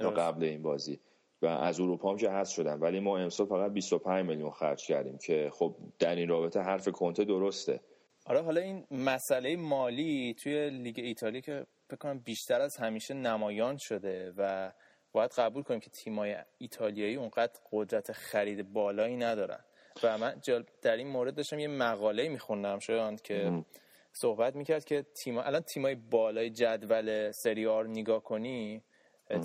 قبل 0.00 0.44
این 0.44 0.62
بازی. 0.62 1.00
و 1.42 1.46
از 1.46 1.80
اروپا 1.80 2.10
هم 2.10 2.16
که 2.16 2.30
هست 2.30 2.52
شدن 2.52 2.78
ولی 2.78 3.00
ما 3.00 3.18
امسال 3.18 3.46
فقط 3.46 3.72
25 3.72 4.26
میلیون 4.26 4.50
خرج 4.50 4.86
کردیم 4.86 5.18
که 5.18 5.50
خب 5.52 5.76
در 5.98 6.16
این 6.16 6.28
رابطه 6.28 6.60
حرف 6.60 6.88
کنته 6.88 7.24
درسته. 7.24 7.80
آره 8.26 8.42
حالا 8.42 8.60
این 8.60 8.84
مسئله 8.90 9.56
مالی 9.56 10.34
توی 10.34 10.70
لیگ 10.70 10.98
ایتالیا 10.98 11.40
که 11.40 11.66
فکر 11.90 12.14
بیشتر 12.14 12.60
از 12.60 12.76
همیشه 12.76 13.14
نمایان 13.14 13.76
شده 13.76 14.32
و 14.36 14.72
باید 15.18 15.30
قبول 15.30 15.62
کنیم 15.62 15.80
که 15.80 15.90
تیمای 15.90 16.36
ایتالیایی 16.58 17.14
اونقدر 17.14 17.60
قدرت 17.72 18.12
خرید 18.12 18.72
بالایی 18.72 19.16
ندارن. 19.16 19.64
و 20.02 20.18
من 20.18 20.40
در 20.82 20.96
این 20.96 21.08
مورد 21.08 21.34
داشتم 21.34 21.58
یه 21.58 21.68
مقاله 21.68 22.28
میخوندم 22.28 22.78
شاید 22.78 23.22
که 23.22 23.64
صحبت 24.12 24.56
می‌کرد 24.56 24.84
که 24.84 25.02
تیم 25.02 25.38
الان 25.38 25.60
تیمای 25.60 25.94
بالای 25.94 26.50
جدول 26.50 27.30
سری 27.30 27.66
آر 27.66 27.86
نگاه 27.86 28.22
کنی 28.22 28.82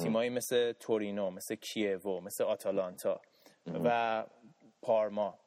تیمایی 0.04 0.30
مثل 0.30 0.72
تورینو 0.72 1.30
مثل 1.32 1.56
کیوو 1.56 2.22
مثل 2.22 2.44
آتالانتا 2.44 3.22
و 3.84 4.26
پارما. 4.82 5.40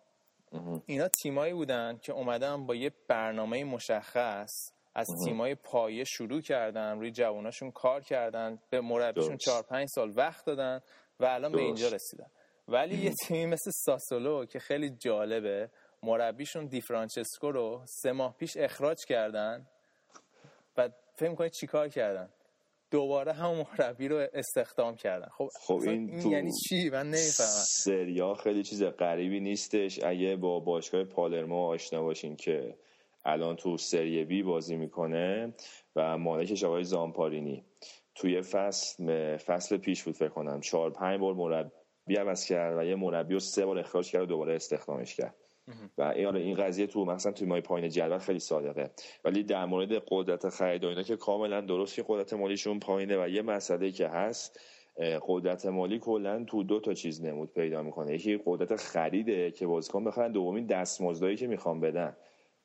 اینا 0.87 1.09
تیمایی 1.09 1.53
بودن 1.53 1.99
که 2.03 2.13
اومدن 2.13 2.67
با 2.67 2.75
یه 2.75 2.91
برنامه 3.09 3.65
مشخص 3.65 4.73
از 4.99 5.07
تیمای 5.25 5.55
پایه 5.55 6.05
شروع 6.05 6.41
کردن 6.41 6.99
روی 6.99 7.11
جواناشون 7.11 7.71
کار 7.71 8.01
کردن 8.01 8.59
به 8.71 8.81
مربیشون 8.81 9.37
چهار 9.37 9.63
پنج 9.63 9.89
سال 9.95 10.13
وقت 10.17 10.45
دادن 10.45 10.81
و 11.21 11.25
الان 11.25 11.53
به 11.53 11.61
اینجا 11.61 11.89
رسیدن. 11.89 12.27
ولی 12.69 12.97
یه 12.97 13.13
تیمی 13.13 13.47
مثل 13.47 13.71
ساسولو 13.75 14.45
که 14.45 14.59
خیلی 14.59 14.91
جالبه 14.91 15.71
مربیشون 16.03 16.67
دی 16.67 16.81
فرانچسکو 16.81 17.51
رو 17.51 17.83
سه 17.87 18.13
ماه 18.13 18.37
پیش 18.37 18.57
اخراج 18.57 18.97
کردن 19.09 19.67
و 20.77 20.89
فکر 21.15 21.35
کنید 21.35 21.53
چیکار 21.53 21.89
کردن؟ 21.89 22.29
دوباره 22.91 23.33
هم 23.33 23.51
مربی 23.55 24.09
رو 24.09 24.27
استخدام 24.33 24.97
کردن. 24.97 25.29
خب, 25.29 25.49
خب 25.61 25.75
این, 25.75 26.11
این 26.11 26.31
یعنی 26.31 26.51
چی؟ 26.69 26.91
من 26.91 27.07
نمی‌فهمم. 27.07 27.65
سریا 27.85 28.35
خیلی 28.35 28.63
چیز 28.63 28.83
غریبی 28.83 29.41
نیستش. 29.41 30.05
اگه 30.05 30.37
با 30.37 30.61
باشگاه 30.61 31.05
پالرمو 31.05 31.67
آشنا 31.67 32.03
باشین 32.03 32.37
که 32.37 32.77
الان 33.27 33.57
تو 33.57 33.77
سری 33.77 34.25
بی 34.25 34.43
بازی 34.43 34.77
می‌کنه 34.77 35.55
و 35.97 36.19
مالکش 36.19 36.65
آقای 36.65 36.85
زامپارینی. 36.85 37.65
توی 38.15 38.43
فصل 38.43 39.37
فصل 39.37 39.77
پیش 39.77 40.03
بود 40.05 40.15
فکر 40.15 40.29
کنم. 40.29 40.61
چهار 40.61 40.91
پنج 40.91 41.21
بار 41.21 41.35
مربی 41.35 42.17
عوض 42.19 42.45
کرد 42.45 42.79
و 42.79 42.85
یه 42.85 42.95
مربی 42.95 43.35
رو 43.35 43.41
سه 43.41 43.67
بار 43.67 43.79
اخراج 43.79 44.11
کرد 44.11 44.23
و 44.23 44.27
دوباره 44.27 44.55
استخدامش 44.55 45.15
کرد. 45.15 45.35
و 45.99 46.03
این 46.03 46.27
آره، 46.27 46.41
این 46.41 46.55
قضیه 46.55 46.87
تو 46.87 47.05
مثلا 47.05 47.33
توی 47.33 47.47
مای 47.47 47.61
پایین 47.61 47.89
جدول 47.89 48.19
خیلی 48.19 48.39
صادقه. 48.39 48.91
ولی 49.25 49.43
در 49.43 49.65
مورد 49.65 50.03
قدرت 50.09 50.49
خرید 50.49 50.85
و 50.85 50.89
اینا 50.89 51.03
که 51.03 51.17
کاملا 51.17 51.61
درست 51.61 51.95
که 51.95 52.05
قدرت 52.09 52.33
مالیشون 52.33 52.79
پایینه 52.79 53.25
و 53.25 53.29
یه 53.29 53.43
مسئله 53.43 53.91
که 53.91 54.09
هست 54.09 54.61
قدرت 55.29 55.67
مالی 55.67 55.99
کلا 55.99 56.45
تو 56.45 56.63
دو 56.63 56.81
تا 56.81 56.95
چیز 56.95 57.25
نمود 57.25 57.53
پیدا 57.53 57.83
می‌کنه. 57.83 58.15
یکی 58.15 58.41
قدرت 58.47 58.77
خریده 58.77 59.51
که 59.51 59.67
بازیکن 59.67 60.05
بخرن 60.05 60.33
دومی 60.33 60.67
دستمزدایی 60.67 61.37
که 61.37 61.47
می‌خوان 61.47 61.81
بدن. 61.81 62.17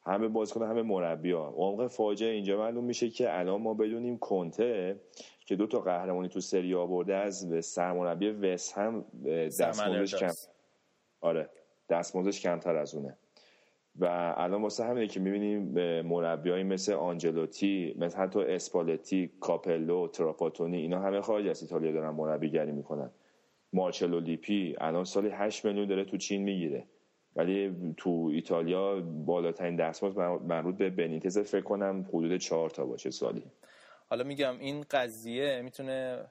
همه 0.04 0.28
بازیکن 0.28 0.66
همه 0.66 0.82
مربیا 0.82 1.54
عمق 1.56 1.88
فاجعه 1.88 2.32
اینجا 2.32 2.58
معلوم 2.58 2.84
میشه 2.84 3.10
که 3.10 3.40
الان 3.40 3.62
ما 3.62 3.74
بدونیم 3.74 4.18
کنته 4.18 5.00
که 5.46 5.56
دو 5.56 5.68
تا 5.68 5.80
قهرمانی 5.80 6.30
تو 6.30 6.40
سری 6.40 6.74
آورده 6.76 7.16
از 7.16 7.66
سرمربی 7.66 8.30
وست 8.30 8.78
هم 8.78 9.06
دستمزدش 9.48 10.16
کم. 10.16 10.32
آره 11.22 11.50
دستمزدش 11.90 12.42
کمتر 12.42 12.76
از 12.76 12.96
اونه. 12.96 13.18
و 14.00 14.34
الان 14.38 14.62
واسه 14.62 14.84
همینه 14.84 15.08
که 15.08 15.20
می‌بینیم 15.20 15.62
مربیایی 16.02 16.64
مثل 16.64 16.94
آنجلوتی 16.94 17.96
مثل 18.00 18.18
حتی 18.18 18.40
اسپالتی 18.40 19.32
کاپلو 19.40 20.08
تراپاتونی 20.08 20.78
اینا 20.78 21.00
همه 21.00 21.22
خارج 21.22 21.48
از 21.48 21.62
ایتالیا 21.62 21.92
دارن 21.92 22.10
مربیگری 22.10 22.72
می‌کنن. 22.72 23.12
مارچلو 23.74 24.20
لیپی 24.20 24.76
الان 24.78 25.04
سالی 25.04 25.30
8 25.30 25.66
میلیون 25.66 25.88
داره 25.88 26.06
تو 26.06 26.18
چین 26.18 26.44
می‌گیره. 26.44 26.84
ولی 27.36 27.76
تو 27.98 28.30
ایتالیا 28.34 29.00
بالاترین 29.02 29.76
دستمزد 29.76 30.18
مربوط 30.20 30.76
به 30.76 30.90
بنیتز 30.90 31.38
فکر 31.40 31.62
کنم 31.62 32.06
حدود 32.10 32.38
چهار 32.38 32.70
تا 32.70 32.86
باشه 32.86 33.12
سالی. 33.12 33.44
حالا 34.10 34.24
میگم 34.24 34.60
این 34.60 34.86
قضیه 34.92 35.62
می‌تونه 35.62 36.26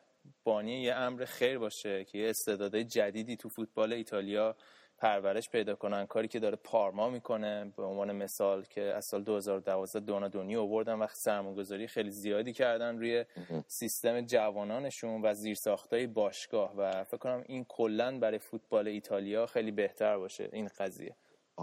بانی 0.44 0.82
یه 0.82 0.94
امر 0.94 1.24
خیر 1.24 1.58
باشه 1.58 2.04
که 2.04 2.18
یه 2.18 2.30
استعدادهای 2.30 2.84
جدیدی 2.84 3.36
تو 3.36 3.48
فوتبال 3.48 3.92
ایتالیا 3.92 4.56
پرورش 5.00 5.50
پیدا 5.50 5.74
کنن. 5.74 6.06
کاری 6.06 6.28
که 6.28 6.38
داره 6.38 6.56
پارما 6.56 7.10
می‌کنه 7.10 7.72
به 7.76 7.82
عنوان 7.82 8.12
مثال 8.12 8.64
که 8.64 8.82
از 8.82 9.04
سال 9.04 9.22
2012 9.22 10.00
دونادونی 10.00 10.56
آوردن 10.56 10.94
وقت 10.94 11.16
سرمایه‌گذاری 11.16 11.86
خیلی 11.86 12.10
زیادی 12.10 12.52
کردن 12.52 12.98
روی 12.98 13.24
سیستم 13.66 14.20
جوانانشون 14.20 15.22
و 15.22 15.34
زیرساختای 15.34 16.06
باشگاه 16.06 16.74
و 16.76 17.04
فکر 17.04 17.16
کنم 17.16 17.44
این 17.46 17.64
کلا 17.68 18.18
برای 18.18 18.38
فوتبال 18.38 18.88
ایتالیا 18.88 19.46
خیلی 19.46 19.70
بهتر 19.70 20.18
باشه. 20.18 20.48
این 20.52 20.68
قضیه. 20.78 21.16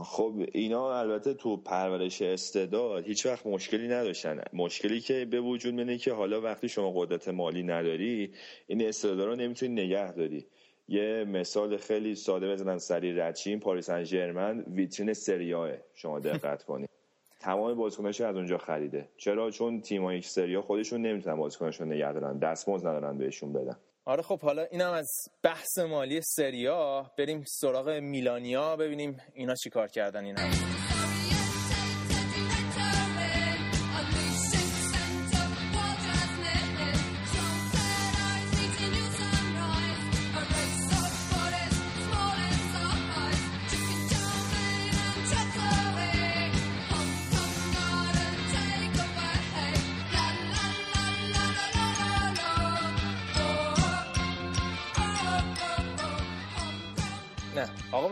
خب 0.03 0.33
اینا 0.51 0.99
البته 0.99 1.33
تو 1.33 1.57
پرورش 1.57 2.21
استعداد 2.21 3.03
هیچ 3.03 3.25
وقت 3.25 3.47
مشکلی 3.47 3.88
نداشتن. 3.88 4.43
مشکلی 4.53 4.99
که 4.99 5.25
به 5.25 5.41
وجود 5.41 5.73
میاد 5.73 5.99
که 5.99 6.13
حالا 6.13 6.41
وقتی 6.41 6.69
شما 6.69 6.91
قدرت 6.95 7.27
مالی 7.27 7.63
نداری 7.63 8.33
این 8.67 8.88
استعداد 8.88 9.21
رو 9.21 9.35
نمی‌تونی 9.35 9.85
نگه 9.85 10.11
داری. 10.11 10.45
یه 10.89 11.25
مثال 11.27 11.77
خیلی 11.77 12.15
ساده 12.15 12.51
بزنم 12.51 12.77
سری 12.77 13.13
ردچین 13.13 13.59
پاریس 13.59 13.85
سن 13.85 14.03
ژرمن 14.03 14.63
ویترین 14.67 15.13
سریاه 15.13 15.71
شما 15.95 16.19
دقت 16.19 16.63
کنید. 16.63 16.89
تمام 17.39 17.73
بازیکناش 17.73 18.21
از 18.21 18.35
اونجا 18.35 18.57
خریده. 18.57 19.09
چرا؟ 19.17 19.51
چون 19.51 19.81
تیمای 19.81 20.21
سریا 20.21 20.61
خودشون 20.61 21.01
نمی‌تونن 21.01 21.35
بازیکناشون 21.35 21.93
نگه 21.93 22.13
دارن. 22.13 22.38
دستمزد 22.38 22.88
ندارن 22.88 23.17
بهشون 23.17 23.53
بدن. 23.53 23.77
آره 24.05 24.21
خب 24.21 24.39
حالا 24.39 24.63
اینم 24.63 24.91
از 24.91 25.11
بحث 25.43 25.77
مالی 25.89 26.21
سریا 26.23 27.11
بریم 27.17 27.43
سراغ 27.47 27.89
میلانیا 27.89 28.75
ببینیم 28.75 29.17
اینا 29.33 29.55
چیکار 29.55 29.88
کردن 29.88 30.25
این 30.25 30.35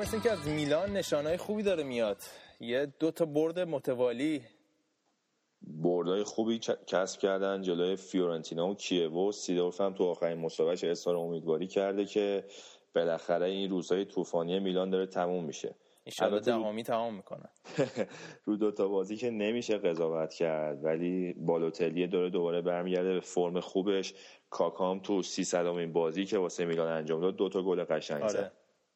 مثل 0.05 0.19
که 0.19 0.31
از 0.31 0.47
میلان 0.47 0.91
نشانهای 0.93 1.37
خوبی 1.37 1.63
داره 1.63 1.83
میاد. 1.83 2.17
یه 2.59 2.85
دو 2.99 3.11
تا 3.11 3.25
برد 3.25 3.59
متوالی. 3.59 4.41
بردهای 5.61 6.23
خوبی 6.23 6.59
کسب 6.87 7.19
کردن 7.19 7.61
جلوی 7.61 7.95
فیورنتینا 7.95 8.67
و 8.67 8.75
کیوو 8.75 9.31
سیدورف 9.31 9.81
هم 9.81 9.93
تو 9.93 10.03
آخرین 10.03 10.37
مسابقهش 10.37 10.83
اظهار 10.83 11.15
امیدواری 11.15 11.67
کرده 11.67 12.05
که 12.05 12.43
بالاخره 12.95 13.45
این 13.45 13.69
روزهای 13.69 14.05
طوفانی 14.05 14.59
میلان 14.59 14.89
داره 14.89 15.05
تموم 15.05 15.45
میشه. 15.45 15.75
ان 16.21 16.39
دهمی 16.39 16.83
تمام 16.83 17.15
می‌کنه. 17.15 17.49
رو 18.45 18.57
دو 18.57 18.71
تا 18.71 18.87
بازی 18.87 19.17
که 19.17 19.29
نمیشه 19.29 19.77
قضاوت 19.77 20.33
کرد 20.33 20.83
ولی 20.83 21.33
بالوتلی 21.33 22.07
داره 22.07 22.29
دوباره 22.29 22.61
برمیگرده 22.61 23.13
به 23.13 23.19
فرم 23.19 23.59
خوبش. 23.59 24.13
کاکام 24.49 24.99
تو 24.99 25.21
300 25.21 25.65
این 25.65 25.93
بازی 25.93 26.25
که 26.25 26.37
واسه 26.37 26.65
میلان 26.65 26.87
انجام 26.87 27.21
داد 27.21 27.35
دو 27.35 27.49
تا 27.49 27.61
گل 27.61 27.83
قشنگ 27.83 28.23
آره. 28.23 28.51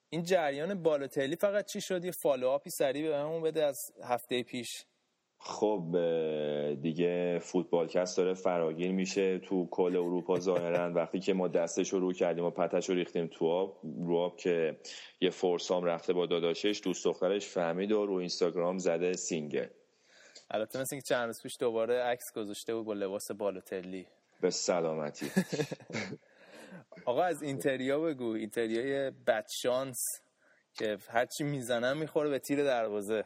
این 0.10 0.24
جریان 0.24 0.84
بالوتلی 0.84 1.36
فقط 1.36 1.66
چی 1.66 1.82
شد؟ 1.82 2.06
یه 2.06 2.12
follow-up 2.12 2.64
ی 2.64 2.70
سریع 2.70 3.10
به 3.10 3.18
همون 3.18 3.42
بده 3.42 3.64
از 3.64 3.92
هفته 4.04 4.44
پیش. 4.44 4.86
خب 5.42 5.98
دیگه 6.82 7.40
فوتبالکست 7.40 8.18
داره 8.18 8.34
فراگیر 8.34 8.92
میشه 8.92 9.38
تو 9.38 9.68
کل 9.72 9.96
اروپا 9.96 10.40
ظاهرا. 10.40 10.92
وقتی 11.00 11.20
که 11.20 11.34
ما 11.34 11.48
دستش 11.48 11.90
رو 11.94 12.00
رو 12.00 12.14
کردیم 12.14 12.46
و 12.46 12.50
پتش 12.50 12.90
رو 12.90 12.96
ریختیم 12.96 13.28
تو 13.28 13.48
آب 13.48 13.80
رو 13.84 14.18
آب 14.18 14.38
که 14.38 14.80
یه 15.22 15.30
foursome 15.30 15.84
رفته 15.84 16.14
با 16.14 16.26
داداشش 16.26 16.82
دوست 16.84 17.06
دخترش 17.06 17.48
فهمید 17.48 17.92
و 17.92 18.06
رو 18.06 18.14
اینستاگرام 18.14 18.78
زده 18.78 19.14
single. 19.14 19.68
البته 20.52 20.82
مثل 20.82 20.96
که 20.96 21.02
چند 21.02 21.26
روز 21.26 21.42
پیش 21.42 21.58
دوباره 21.60 22.00
عکس 22.00 22.34
گذاشته 22.36 22.76
بود 22.76 22.86
با 22.86 22.94
لباس 22.94 23.32
بالوتلی. 23.32 24.08
به 24.42 24.50
سلامتی. 24.50 25.32
آقا 27.06 27.24
از 27.24 27.44
اینتریا 27.44 28.00
بگو. 28.00 28.32
اینتریای 28.32 29.12
بدشانس 29.12 29.98
که 30.74 30.98
هرچی 31.10 31.44
می‌زنن 31.44 31.98
می‌خوره 31.98 32.30
به 32.30 32.40
تیر 32.40 32.64
دروازه. 32.64 33.24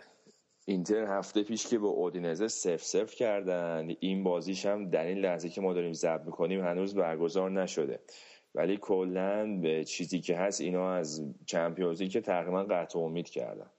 اینتر 0.66 1.18
هفته 1.18 1.44
پیش 1.44 1.68
که 1.68 1.80
با 1.80 1.88
اودینزه 1.88 2.48
سف 2.48 2.84
سف 2.84 3.16
کردن 3.16 3.96
این 4.00 4.24
بازیش 4.24 4.66
هم 4.66 4.90
در 4.90 5.06
این 5.06 5.18
لحظه 5.18 5.50
که 5.50 5.62
ما 5.62 5.74
داریم 5.74 5.94
ضبط 5.94 6.22
می‌کنیم 6.26 6.66
هنوز 6.66 6.96
برگزار 6.96 7.52
نشده. 7.52 8.00
ولی 8.56 8.78
کلا 8.78 9.60
به 9.62 9.84
چیزی 9.84 10.22
که 10.22 10.38
هست 10.38 10.62
اینا 10.62 10.94
از 10.94 11.22
چمپیونز 11.46 12.02
که 12.02 12.22
تقریبا 12.22 12.64
قطع 12.64 13.00
امید 13.00 13.30
کردن. 13.30 13.70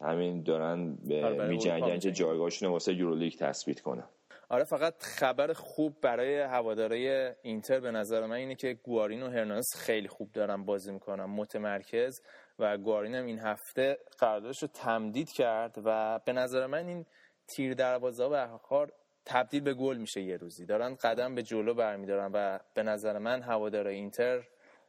همین 0.00 0.42
دارن 0.42 0.98
آره، 1.12 1.48
میجنگن 1.48 1.98
که 1.98 2.12
جایگاهشون 2.12 2.68
واسه 2.68 2.94
یورولیگ 2.94 3.36
تثبیت 3.38 3.80
کنن. 3.80 4.08
آره 4.48 4.64
فقط 4.64 4.94
خبر 5.02 5.52
خوب 5.52 6.00
برای 6.02 6.40
هوادارای 6.40 7.34
اینتر 7.42 7.80
به 7.80 7.90
نظر 7.90 8.26
من 8.26 8.36
اینه 8.36 8.54
که 8.54 8.74
گوارین 8.74 9.22
و 9.22 9.30
هرناندز 9.30 9.74
خیلی 9.76 10.08
خوب 10.08 10.32
دارن 10.32 10.64
بازی 10.64 10.92
می‌کنن 10.92 11.24
متمرکز. 11.24 12.20
و 12.58 12.78
گوارین 12.78 13.14
هم 13.14 13.26
این 13.26 13.38
هفته 13.38 13.98
قراردادش 14.18 14.62
رو 14.62 14.68
تمدید 14.68 15.30
کرد 15.30 15.74
و 15.84 16.20
به 16.24 16.32
نظر 16.32 16.66
من 16.66 16.88
این 16.88 17.06
تیر 17.46 17.74
دروازه 17.74 18.28
به 18.28 18.38
آخر 18.38 18.88
تبدیل 19.24 19.60
به 19.60 19.74
گل 19.74 19.96
میشه 19.96 20.20
یه 20.22 20.36
روزی. 20.36 20.66
دارن 20.66 20.94
قدم 20.94 21.34
به 21.34 21.42
جلو 21.42 21.74
برمیدارن 21.74 22.30
و 22.34 22.58
به 22.74 22.82
نظر 22.82 23.18
من 23.18 23.42
هوادارای 23.42 23.94
اینتر 23.94 24.42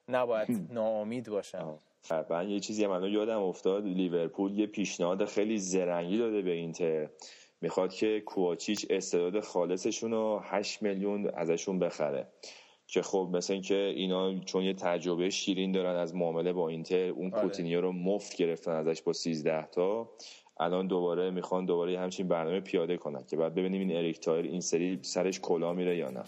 نباید 0.10 0.68
ناامید 0.74 1.30
باشن. 1.30 1.80
من 2.30 2.49
یه 2.49 2.60
چیزی 2.60 2.88
من 2.88 3.03
یادم 3.03 3.41
افتاد 3.41 3.86
لیورپول 3.86 4.60
یه 4.60 4.68
پیشنهاد 4.68 5.26
خیلی 5.26 5.57
زرنگی 5.57 6.18
داده 6.18 6.41
به 6.41 6.51
اینتر. 6.51 7.10
می‌خواد 7.62 7.93
که 7.93 8.24
کوواچیچ 8.26 8.86
استعداد 8.89 9.39
خالصشون 9.39 10.12
رو 10.12 10.41
8 10.43 10.82
میلیون 10.82 11.30
ازشون 11.36 11.80
بخره. 11.80 12.28
که 12.88 13.01
خب 13.01 13.30
مثل 13.34 13.53
اینکه 13.53 13.76
اینا 13.76 14.39
چون 14.39 14.64
یه 14.64 14.74
تجربه 14.74 15.30
شیرین 15.30 15.72
دارن 15.72 15.95
از 15.95 16.16
معامله 16.16 16.53
با 16.53 16.70
اینتر 16.70 17.10
اون 17.10 17.34
آره. 17.34 17.41
کوتینیو 17.43 17.82
رو 17.82 17.91
مفت 17.91 18.36
گرفتن 18.36 18.72
ازش 18.72 19.01
با 19.01 19.14
13 19.14 19.66
تا. 19.66 20.10
الان 20.60 20.88
دوباره 20.88 21.30
می‌خوان 21.30 21.66
دوباره 21.66 21.99
همچین 21.99 22.28
برنامه 22.28 22.60
پیاده 22.60 22.97
کنن 22.97 23.24
که 23.24 23.38
بعد 23.38 23.55
ببینیم 23.55 23.82
این 23.82 23.97
اریک 23.97 24.20
تایر 24.20 24.45
این 24.45 24.62
سری 24.62 24.99
سرش 25.01 25.39
کلا 25.39 25.74
میره 25.74 25.97
یا 25.97 26.10
نه. 26.10 26.24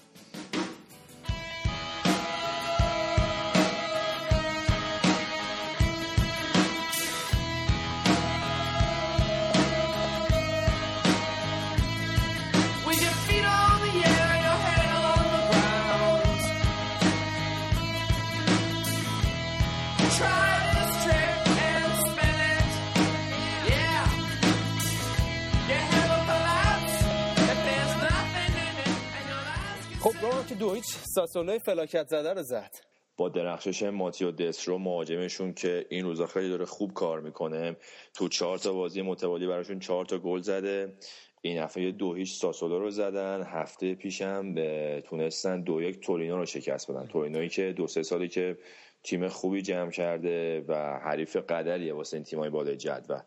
هیچ 30.82 30.96
ساسولوی 31.16 31.60
فلاکت 31.60 32.08
زده 32.08 32.34
رو 32.34 32.44
زد. 32.44 32.72
با 33.18 33.30
درخشش 33.30 33.84
ماتیو 33.84 34.32
دسترو 34.32 34.78
مهاجمشون 34.78 35.54
که 35.54 35.86
این 35.90 36.06
روزا 36.06 36.26
خیلی 36.26 36.50
داره 36.50 36.66
خوب 36.66 36.94
کار 36.94 37.20
می‌کنه. 37.20 37.78
تو 38.14 38.28
چهار 38.28 38.58
تا 38.58 38.74
بازی 38.74 39.02
متوالی 39.02 39.48
براشون 39.48 39.80
چهار 39.80 40.06
تا 40.06 40.18
گل 40.18 40.42
زده. 40.42 40.94
این 41.42 41.58
هفته 41.58 41.92
دو 41.92 42.14
هیچ 42.14 42.30
ساسولو 42.42 42.80
رو 42.80 42.90
زدن. 42.90 43.44
هفته 43.44 43.96
پیشم 43.96 44.54
به 44.54 45.04
تونستن 45.06 45.62
دو 45.62 45.82
یک 45.82 46.00
تورینو 46.00 46.38
رو 46.38 46.46
شکست 46.46 46.92
بدن. 46.92 47.08
تورینویی 47.08 47.50
که 47.50 47.74
دو 47.78 47.88
سه 47.88 48.04
سالی 48.04 48.28
که 48.28 48.58
تیم 49.04 49.28
خوبی 49.28 49.62
جمع 49.62 49.92
کرده 49.92 50.66
و 50.68 51.00
حریف 51.00 51.36
قدریه 51.36 51.94
واسه 51.94 52.18
این 52.18 52.24
تیمای 52.24 52.50
بالای 52.50 52.78
جدول. 52.78 53.20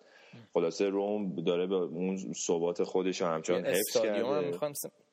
خلاصه 0.55 0.89
روم 0.89 1.43
داره 1.43 1.67
به 1.67 1.75
اون 1.75 2.33
ثبات 2.47 2.83
خودش 2.83 3.21
رو 3.21 3.27
همچنان 3.27 3.67
حفظ 3.67 3.91
کرده. 3.95 4.19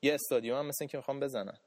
یه 0.02 0.14
استادیوم 0.14 0.58
هم 0.58 0.68
مثل 0.68 0.86
که 0.86 0.98
می‌خوام 0.98 1.20
بزنن 1.20 1.58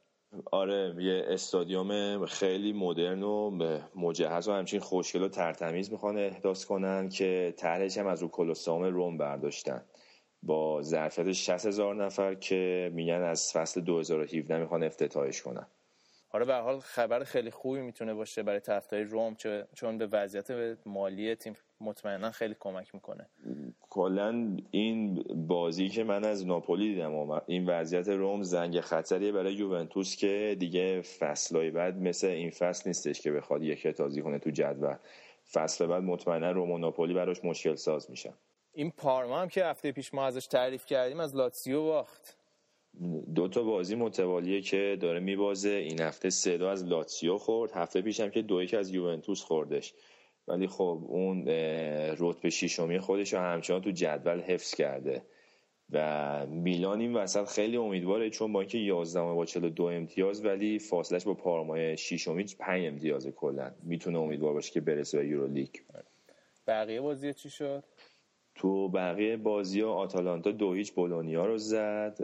آره 0.52 0.94
یه 0.98 1.24
استادیوم 1.26 2.26
خیلی 2.26 2.72
مدرن 2.72 3.22
و 3.22 3.50
مجهز 3.94 4.48
و 4.48 4.52
همچین 4.52 4.80
خوشگل 4.80 5.22
و 5.22 5.28
ترتمیز 5.28 5.92
می‌خوان 5.92 6.18
احداث 6.18 6.64
کنن 6.64 7.08
که 7.08 7.54
طرحش 7.56 7.98
هم 7.98 8.06
از 8.06 8.22
رو 8.22 8.28
کلوسام 8.28 8.82
روم 8.82 9.18
برداشتن. 9.18 9.84
با 10.42 10.82
ظرفیت 10.82 11.32
60 11.32 11.66
هزار 11.66 11.94
نفر 11.94 12.34
که 12.34 12.90
میگن 12.94 13.22
از 13.22 13.52
فصل 13.52 13.80
2017 13.80 14.58
می‌خوان 14.58 14.82
افتتاحش 14.82 15.42
کنن. 15.42 15.66
آره 16.30 16.44
به 16.44 16.54
حال 16.54 16.80
خبر 16.80 17.24
خیلی 17.24 17.50
خوبی 17.50 17.80
می‌تونه 17.80 18.14
باشه 18.14 18.42
برای 18.42 18.60
طرفدارای 18.60 19.06
روم 19.06 19.36
چون 19.74 19.98
به 19.98 20.06
وضعیت 20.06 20.76
مالی 20.86 21.34
تیم 21.34 21.56
مطمئنا 21.84 22.30
خیلی 22.30 22.56
کمک 22.60 22.94
می‌کنه. 22.94 23.26
کلا 23.80 24.56
این 24.70 25.24
بازی 25.48 25.88
که 25.88 26.04
من 26.04 26.24
از 26.24 26.46
ناپولی 26.46 26.94
دیدم 26.94 27.42
این 27.46 27.66
وضعیت 27.66 28.08
روم 28.08 28.42
زنگ 28.42 28.80
خطریه 28.80 29.32
برای 29.32 29.54
یوونتوس 29.54 30.16
که 30.16 30.56
دیگه 30.58 31.00
فصلای 31.00 31.70
بعد 31.70 31.96
مثل 31.96 32.26
این 32.26 32.50
فصل 32.50 32.82
نیستش 32.86 33.20
که 33.20 33.32
بخواد 33.32 33.62
یک 33.62 33.86
تازی 33.86 34.22
کنه 34.22 34.38
تو 34.38 34.50
جدول. 34.50 34.96
فصل 35.52 35.86
بعد 35.86 36.02
مطمئنا 36.02 36.50
روم 36.50 36.70
و 36.70 36.78
ناپولی 36.78 37.14
براش 37.14 37.44
مشکل 37.44 37.74
ساز 37.74 38.10
میشن. 38.10 38.34
این 38.72 38.90
پارما 38.90 39.40
هم 39.40 39.48
که 39.48 39.64
هفته 39.64 39.92
پیش 39.92 40.14
ما 40.14 40.26
ازش 40.26 40.46
تعریف 40.46 40.86
کردیم 40.86 41.20
از 41.20 41.36
لاتسیو 41.36 41.82
باخت. 41.82 42.36
دو 43.34 43.48
تا 43.48 43.62
بازی 43.62 43.94
متوالیه 43.94 44.60
که 44.60 44.98
داره 45.00 45.20
میبازه. 45.20 45.70
این 45.70 46.00
هفته 46.00 46.30
سه 46.30 46.66
از 46.66 46.84
لاتسیو 46.84 47.38
خورد. 47.38 47.72
هفته 47.72 48.02
پیش 48.02 48.20
هم 48.20 48.30
که 48.30 48.42
دو 48.42 48.62
یک 48.62 48.74
از 48.74 48.90
یوونتوس 48.90 49.42
خوردش. 49.42 49.94
ولی 50.48 50.66
خب 50.66 51.04
اون 51.08 51.48
رتبه 52.18 52.50
شیشمی 52.50 52.98
خودش 52.98 53.32
رو 53.32 53.38
همچنان 53.38 53.80
تو 53.80 53.90
جدول 53.90 54.40
حفظ 54.40 54.74
کرده. 54.74 55.22
و 55.90 56.46
میلان 56.46 57.00
این 57.00 57.14
وسط 57.14 57.48
خیلی 57.48 57.76
امیدواره 57.76 58.30
چون 58.30 58.52
با 58.52 58.60
اینکه 58.60 58.78
11 58.78 59.20
با 59.20 59.44
42 59.44 59.84
امتیاز 59.84 60.44
ولی 60.44 60.78
فاصلش 60.78 61.24
با 61.24 61.34
پارمای 61.34 61.96
شیشمی 61.96 62.44
5 62.58 62.86
امتیاز 62.86 63.26
کلا. 63.26 63.70
می‌تونه 63.82 64.18
امیدوار 64.18 64.52
باشه 64.52 64.72
که 64.72 64.80
برسه 64.80 65.18
به 65.18 65.28
یورولیگ. 65.28 65.70
بقیه 66.66 67.00
بازی 67.00 67.34
چی 67.34 67.50
شد؟ 67.50 67.84
تو 68.54 68.88
بقیه 68.88 69.36
بازی 69.36 69.80
ها 69.80 69.92
آتالانتا 69.92 70.50
دو 70.50 70.72
هیچ 70.72 70.92
بولونیا 70.92 71.46
رو 71.46 71.58
زد 71.58 72.16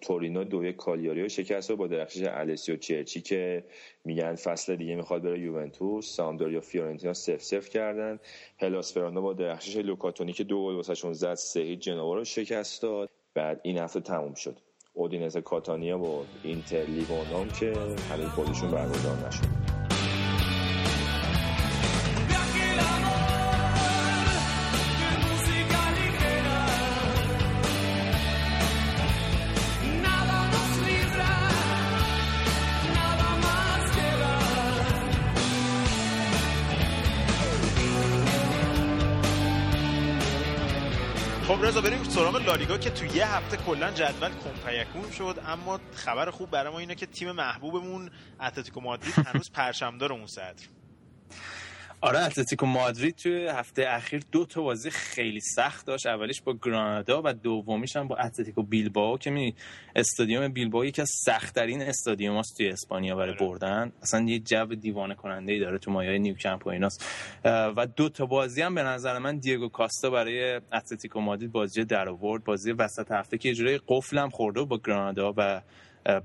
تورینو 0.00 0.44
دو 0.44 0.64
یک 0.64 0.76
کالیاری 0.76 1.22
رو 1.22 1.28
شکست 1.28 1.70
و 1.70 1.76
با 1.76 1.86
درخشش 1.86 2.22
السیو 2.22 2.76
چرچی 2.76 3.20
که 3.20 3.64
میگن 4.04 4.34
فصل 4.34 4.76
دیگه 4.76 4.94
می‌خواد 4.94 5.22
بره 5.22 5.40
یوونتوس. 5.40 6.06
سامدوریا 6.06 6.60
فیورنتینا 6.60 7.12
سف 7.12 7.42
سف 7.42 7.68
کردن. 7.68 8.18
هلاس 8.58 8.94
فراندا 8.94 9.20
با 9.20 9.32
درخشش 9.32 9.76
لوکاتونی 9.76 10.32
که 10.32 10.44
دو 10.44 10.64
گل 10.64 10.74
واسهشون 10.74 11.12
زد 11.12 11.34
سه 11.34 11.60
هیچ 11.60 11.78
جنوا 11.78 12.14
رو 12.14 12.24
شکست 12.24 12.82
داد. 12.82 13.10
بعد 13.34 13.60
این 13.62 13.78
هفته 13.78 14.00
تموم 14.00 14.34
شد. 14.34 14.58
اودینز 14.92 15.36
کاتانیا 15.36 15.98
با 15.98 16.24
اینتر 16.42 16.82
لیوانام 16.82 17.48
که 17.48 17.72
هنوز 18.10 18.28
خودشون 18.28 18.70
برگزار 18.70 19.16
نشد. 19.26 19.57
سراغ 42.18 42.36
لالیگا 42.36 42.78
که 42.78 42.90
تو 42.90 43.16
یه 43.16 43.26
هفته 43.26 43.56
کلا 43.56 43.90
جدول 43.90 44.30
کن 44.44 44.66
فیکون 44.66 45.10
شد 45.10 45.38
اما 45.46 45.80
خبر 45.94 46.30
خوب 46.30 46.50
برای 46.50 46.72
ما 46.72 46.78
اینه 46.78 46.94
که 46.94 47.06
تیم 47.06 47.32
محبوبمون 47.32 48.10
اتلتیکو 48.40 48.80
مادرید 48.80 49.14
هنوز 49.14 49.50
پرچمدار 49.50 50.12
اون 50.12 50.26
صدره. 50.26 50.64
آره 52.00 52.18
اتلتیکو 52.18 52.66
مادرید 52.66 53.16
توی 53.16 53.46
هفته 53.46 53.84
اخیر 53.88 54.22
دو 54.32 54.44
تا 54.44 54.62
بازی 54.62 54.90
خیلی 54.90 55.40
سخت 55.40 55.86
داشت. 55.86 56.06
اولیش 56.06 56.42
با 56.42 56.54
گرانادا 56.62 57.22
و 57.24 57.32
دومیش 57.32 57.96
هم 57.96 58.08
با 58.08 58.16
اتلتیکو 58.16 58.62
بیلباو 58.62 59.18
که 59.18 59.30
می 59.30 59.54
استادیوم 59.96 60.48
بیلباو 60.48 60.84
یکی 60.84 61.02
از 61.02 61.10
سختترین 61.24 61.82
استادیوماست 61.82 62.56
توی 62.56 62.68
اسپانیا 62.68 63.16
برای 63.16 63.30
آره. 63.30 63.38
بردن. 63.38 63.92
اصلا 64.02 64.20
یه 64.20 64.38
جو 64.38 64.66
دیوانه 64.66 65.14
کننده 65.14 65.52
ای 65.52 65.60
داره 65.60 65.78
تو 65.78 65.90
مایای 65.90 66.18
نیوکمپ 66.18 66.66
و 66.66 66.70
ایناست. 66.70 67.04
و 67.44 67.86
دو 67.96 68.08
تا 68.08 68.26
بازی 68.26 68.62
هم 68.62 68.74
به 68.74 68.82
نظر 68.82 69.18
من 69.18 69.38
دیگو 69.38 69.68
کاستا 69.68 70.10
برای 70.10 70.60
اتلتیکو 70.72 71.20
مادرید 71.20 71.52
بازی 71.52 71.84
در 71.84 72.08
آورد. 72.08 72.44
بازی 72.44 72.72
وسط 72.72 73.12
هفته 73.12 73.38
که 73.38 73.50
اجرای 73.50 73.80
قفلم 73.88 74.30
خورده 74.30 74.62
با 74.62 74.78
گرانادا 74.78 75.34
و 75.36 75.60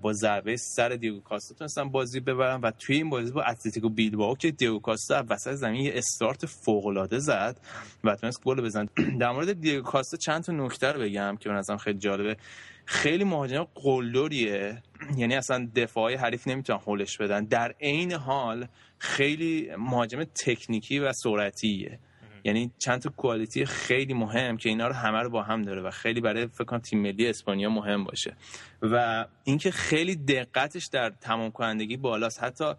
با 0.01 0.13
ضربه 0.13 0.57
سر 0.57 0.89
دیگو 0.89 1.19
کاستا 1.19 1.55
تونستن 1.55 1.89
بازی 1.89 2.19
ببرن 2.19 2.61
و 2.61 2.71
توی 2.71 2.95
این 2.95 3.09
بازی 3.09 3.31
با 3.31 3.43
اتلتیکو 3.43 3.89
بیلبائو 3.89 4.35
که 4.35 4.51
دیگو 4.51 4.79
کاستا 4.79 5.25
وسط 5.29 5.53
زمین 5.53 5.81
یه 5.81 5.93
استارت 5.95 6.45
فوق 6.45 6.85
العاده 6.85 7.19
زد 7.19 7.59
و 8.03 8.15
تونست 8.15 8.43
گل 8.43 8.61
بزنه. 8.61 8.89
در 9.19 9.31
مورد 9.31 9.61
دیگو 9.61 9.81
کاستا 9.81 10.17
چند 10.17 10.43
تا 10.43 10.53
نکته 10.53 10.91
رو 10.91 11.01
بگم 11.01 11.37
که 11.39 11.49
نظرم 11.49 11.77
خیلی 11.77 11.99
جالبه. 11.99 12.37
خیلی 12.85 13.23
مهاجم 13.23 13.67
قلدریه. 13.75 14.81
یعنی 15.17 15.35
اصلا 15.35 15.69
دفاعی 15.75 16.15
حریف 16.15 16.47
نمی‌تونن 16.47 16.79
هولش 16.79 17.17
بدن. 17.17 17.45
در 17.45 17.75
عین 17.81 18.11
حال 18.11 18.67
خیلی 18.97 19.69
مهاجم 19.77 20.23
تکنیکی 20.23 20.99
و 20.99 21.13
سرعتیه. 21.13 21.99
یعنی 22.43 22.71
چند 22.77 23.01
تا 23.01 23.09
کوالیتی 23.17 23.65
خیلی 23.65 24.13
مهم 24.13 24.57
که 24.57 24.69
اینا 24.69 24.87
رو 24.87 24.93
همه 24.93 25.19
رو 25.19 25.29
با 25.29 25.43
هم 25.43 25.61
داره 25.61 25.81
و 25.81 25.91
خیلی 25.91 26.21
برای 26.21 26.47
فکر 26.47 26.63
کنم 26.63 26.79
تیم 26.79 27.01
ملی 27.01 27.27
اسپانیا 27.27 27.69
مهم 27.69 28.03
باشه. 28.03 28.35
و 28.81 29.25
اینکه 29.43 29.71
خیلی 29.71 30.15
دقتش 30.15 30.85
در 30.85 31.09
تمام 31.09 31.51
کنندگی 31.51 31.97
بالاست. 31.97 32.43
حتی 32.43 32.73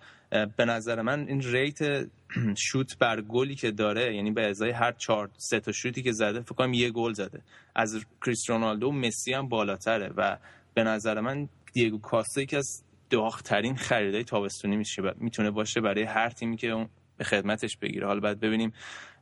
به 0.57 0.65
نظر 0.65 1.03
من 1.03 1.29
این 1.29 1.43
ریت 1.43 1.79
شوت 2.57 2.99
بر 2.99 3.21
گلی 3.21 3.55
که 3.55 3.71
داره 3.71 4.17
یعنی 4.17 4.31
به 4.31 4.47
ازای 4.47 4.71
هر 4.71 4.93
چهار 4.93 5.31
سه 5.37 5.61
تا 5.61 5.73
شوتی 5.73 6.03
که 6.03 6.12
زده 6.12 6.41
فکر 6.41 6.55
کنم 6.55 6.73
یه 6.73 6.91
گل 6.91 7.12
زده. 7.12 7.41
از 7.75 8.05
کریس 8.27 8.51
رونالدو 8.51 8.89
و 8.89 8.93
مسی 8.93 9.33
هم 9.33 9.49
بالاتره 9.49 10.12
و 10.17 10.37
به 10.75 10.85
نظر 10.85 11.21
من 11.21 11.49
دیگو 11.73 11.99
کاستا 11.99 12.41
یکی 12.41 12.57
از 12.57 12.83
داغترین 13.11 13.77
خریدای 13.77 14.25
تابستونی 14.25 14.77
میشه 14.77 15.03
می‌تونه 15.17 15.51
باشه 15.51 15.81
برای 15.81 16.03
هر 16.03 16.31
تیمی 16.31 16.57
که 16.57 16.69
اون 16.69 16.89
به 17.17 17.25
خدمتش 17.25 17.77
بگیره. 17.77 18.07
حالا 18.07 18.21
بعد 18.21 18.41
ببینیم 18.41 18.73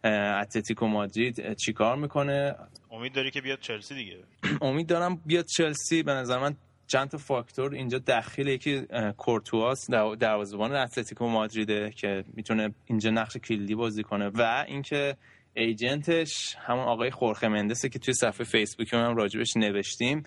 اتلتیکو 0.05 0.87
مادرید 0.87 1.55
چیکار 1.55 1.97
می‌کنه؟ 1.97 2.55
امید 2.91 3.13
داری 3.13 3.31
که 3.31 3.41
بیاد 3.41 3.59
چلسی 3.61 3.95
دیگه؟ 3.95 4.17
امید 4.69 4.87
دارم 4.87 5.17
بیاد 5.27 5.47
چلسی. 5.47 6.03
به 6.03 6.13
نظر 6.13 6.39
من 6.39 6.57
چند 6.87 7.09
تا 7.09 7.19
فاکتور 7.19 7.75
اینجا 7.75 7.99
دخیل. 7.99 8.49
یکی 8.49 8.87
کورتواس 9.17 9.91
دروازه‌بان 10.19 10.75
اتلتیکو 10.77 11.29
مادریده 11.29 11.91
که 11.91 12.25
می‌تونه 12.35 12.75
اینجا 12.87 13.11
نقش 13.11 13.37
کلیدی 13.37 13.75
بازی 13.75 14.03
کنه. 14.03 14.29
و 14.35 14.65
اینکه 14.69 15.17
ایجنتش 15.55 16.57
همون 16.59 16.85
آقای 16.85 17.11
خورخه 17.11 17.49
مندسه 17.49 17.89
که 17.89 17.99
توی 17.99 18.15
صفحه 18.15 18.45
فیسبوک 18.45 18.95
هم 18.95 19.17
راجبش 19.17 19.57
نوشتیم 19.57 20.23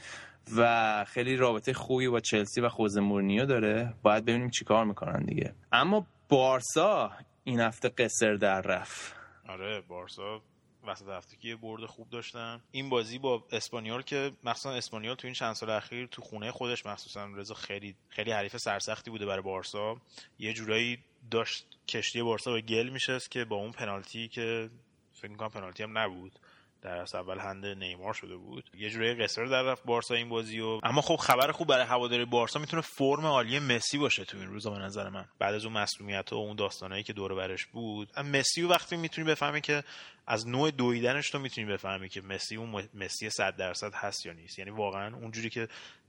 و 0.57 1.05
خیلی 1.07 1.35
رابطه 1.35 1.73
خوبی 1.73 2.07
با 2.07 2.19
چلسی 2.19 2.61
و 2.61 2.69
خوزه 2.69 3.01
مورنیو 3.01 3.45
داره. 3.45 3.93
باید 4.03 4.25
ببینیم 4.25 4.49
چیکار 4.49 4.85
می‌کنن 4.85 5.23
دیگه. 5.25 5.53
اما 5.71 6.07
بارسا 6.29 7.11
این 7.43 7.59
هفته 7.59 7.89
قصر 7.89 8.33
در 8.33 8.61
رفت. 8.61 9.14
آره 9.47 9.81
بارسا 9.81 10.41
وسط 10.87 11.07
هفته 11.07 11.45
یه 11.45 11.55
برد 11.55 11.85
خوب 11.85 12.09
داشتن. 12.09 12.61
این 12.71 12.89
بازی 12.89 13.17
با 13.17 13.43
اسپانیال 13.51 14.01
که 14.01 14.31
مخصوصا 14.43 14.71
اسپانیال 14.71 15.15
تو 15.15 15.27
این 15.27 15.33
چند 15.33 15.53
سال 15.53 15.69
اخیر 15.69 16.05
تو 16.05 16.21
خونه 16.21 16.51
خودش 16.51 16.85
مخصوصا 16.85 17.25
رضا 17.25 17.53
خیلی 17.53 17.95
خیلی 18.09 18.31
حریف 18.31 18.57
سرسختی 18.57 19.11
بوده 19.11 19.25
برای 19.25 19.41
بارسا. 19.41 19.97
یه 20.39 20.53
جورایی 20.53 20.97
داشت 21.31 21.65
کشتی 21.87 22.21
بارسا 22.21 22.51
به 22.51 22.61
گل 22.61 22.89
میشست 22.89 23.31
که 23.31 23.45
با 23.45 23.55
اون 23.55 23.71
پنالتی 23.71 24.27
که 24.27 24.69
فکر 25.13 25.31
می‌کنم 25.31 25.49
پنالتی 25.49 25.83
هم 25.83 25.97
نبود. 25.97 26.39
در 26.85 26.97
از 26.97 27.15
اول 27.15 27.39
هند 27.39 27.65
نیمار 27.65 28.13
شده 28.13 28.35
بود. 28.35 28.69
یه 28.77 28.89
جوری 28.89 29.13
قصر 29.13 29.45
در 29.45 29.61
رفت 29.61 29.83
بارسا 29.83 30.15
این 30.15 30.29
بازی 30.29 30.59
و 30.59 30.79
اما 30.83 31.01
خب 31.01 31.15
خبر 31.15 31.51
خوب 31.51 31.67
برای 31.67 31.85
هواداری 31.85 32.25
بارسا 32.25 32.59
می‌تونه 32.59 32.81
فرم 32.81 33.25
عالی 33.25 33.59
مسی 33.59 33.97
باشه 33.97 34.25
تو 34.25 34.37
این 34.37 34.47
روزا 34.47 34.69
به 34.69 34.79
نظر 34.79 35.09
من. 35.09 35.25
بعد 35.39 35.53
از 35.53 35.65
اون 35.65 35.73
مسئولیت 35.73 36.33
و 36.33 36.35
اون 36.35 36.55
داستانایی 36.55 37.03
که 37.03 37.13
دور 37.13 37.35
برش 37.35 37.65
بود. 37.65 38.19
مسی 38.19 38.61
و 38.61 38.67
وقتی 38.67 38.97
می‌تونی 38.97 39.27
بفهمی 39.27 39.61
که 39.61 39.83
از 40.27 40.47
نوع 40.47 40.71
دویدنش 40.71 41.29
تو 41.29 41.39
می‌تونی 41.39 41.67
بفهمی 41.67 42.09
که 42.09 42.21
مسی 42.21 42.55
اون 42.55 42.89
مسی 42.93 43.29
100 43.29 43.55
درصد 43.55 43.93
هست 43.93 44.25
یا 44.25 44.33
نیست. 44.33 44.59
یعنی 44.59 44.71
واقعا 44.71 45.15
اونجوری 45.15 45.49
که 45.49 45.67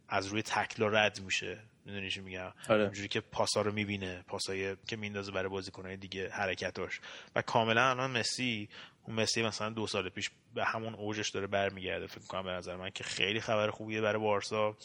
از 0.08 0.26
روی 0.26 0.42
تکلا 0.42 0.88
رد 0.88 1.20
میشه. 1.20 1.58
می‌دونی 1.84 2.10
چی 2.10 2.20
میگم؟ 2.20 2.52
آره. 2.68 2.82
اونجوری 2.82 3.08
که 3.08 3.20
پاسا 3.20 3.60
رو 3.60 3.72
می‌بینه 3.72 4.24
پاسای 4.28 4.76
که 4.88 4.96
میندازه 4.96 5.32
برای 5.32 5.48
بازیکنهای 5.48 5.96
دیگه 5.96 6.30
حرکتاش. 6.30 7.00
و 7.34 7.42
کاملا 7.42 7.90
الان 7.90 8.10
مسی 8.10 8.68
اون 9.06 9.20
مسی 9.20 9.42
مثلا 9.42 9.70
دو 9.70 9.86
سال 9.86 10.08
پیش 10.08 10.30
به 10.54 10.64
همون 10.64 10.94
اوجش 10.94 11.30
داره 11.30 11.46
برمیگرده 11.46 12.06
فکر 12.06 12.26
کنم 12.26 12.42
به 12.42 12.50
نظر 12.50 12.76
من 12.76 12.90
که 12.90 13.04
خیلی 13.04 13.40
خبر 13.40 13.70
خوبیه 13.70 14.00
برای 14.00 14.22
بارسا 14.22 14.76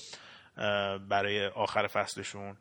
برای 1.09 1.47
آخر 1.47 1.87
فصلشون. 1.87 2.57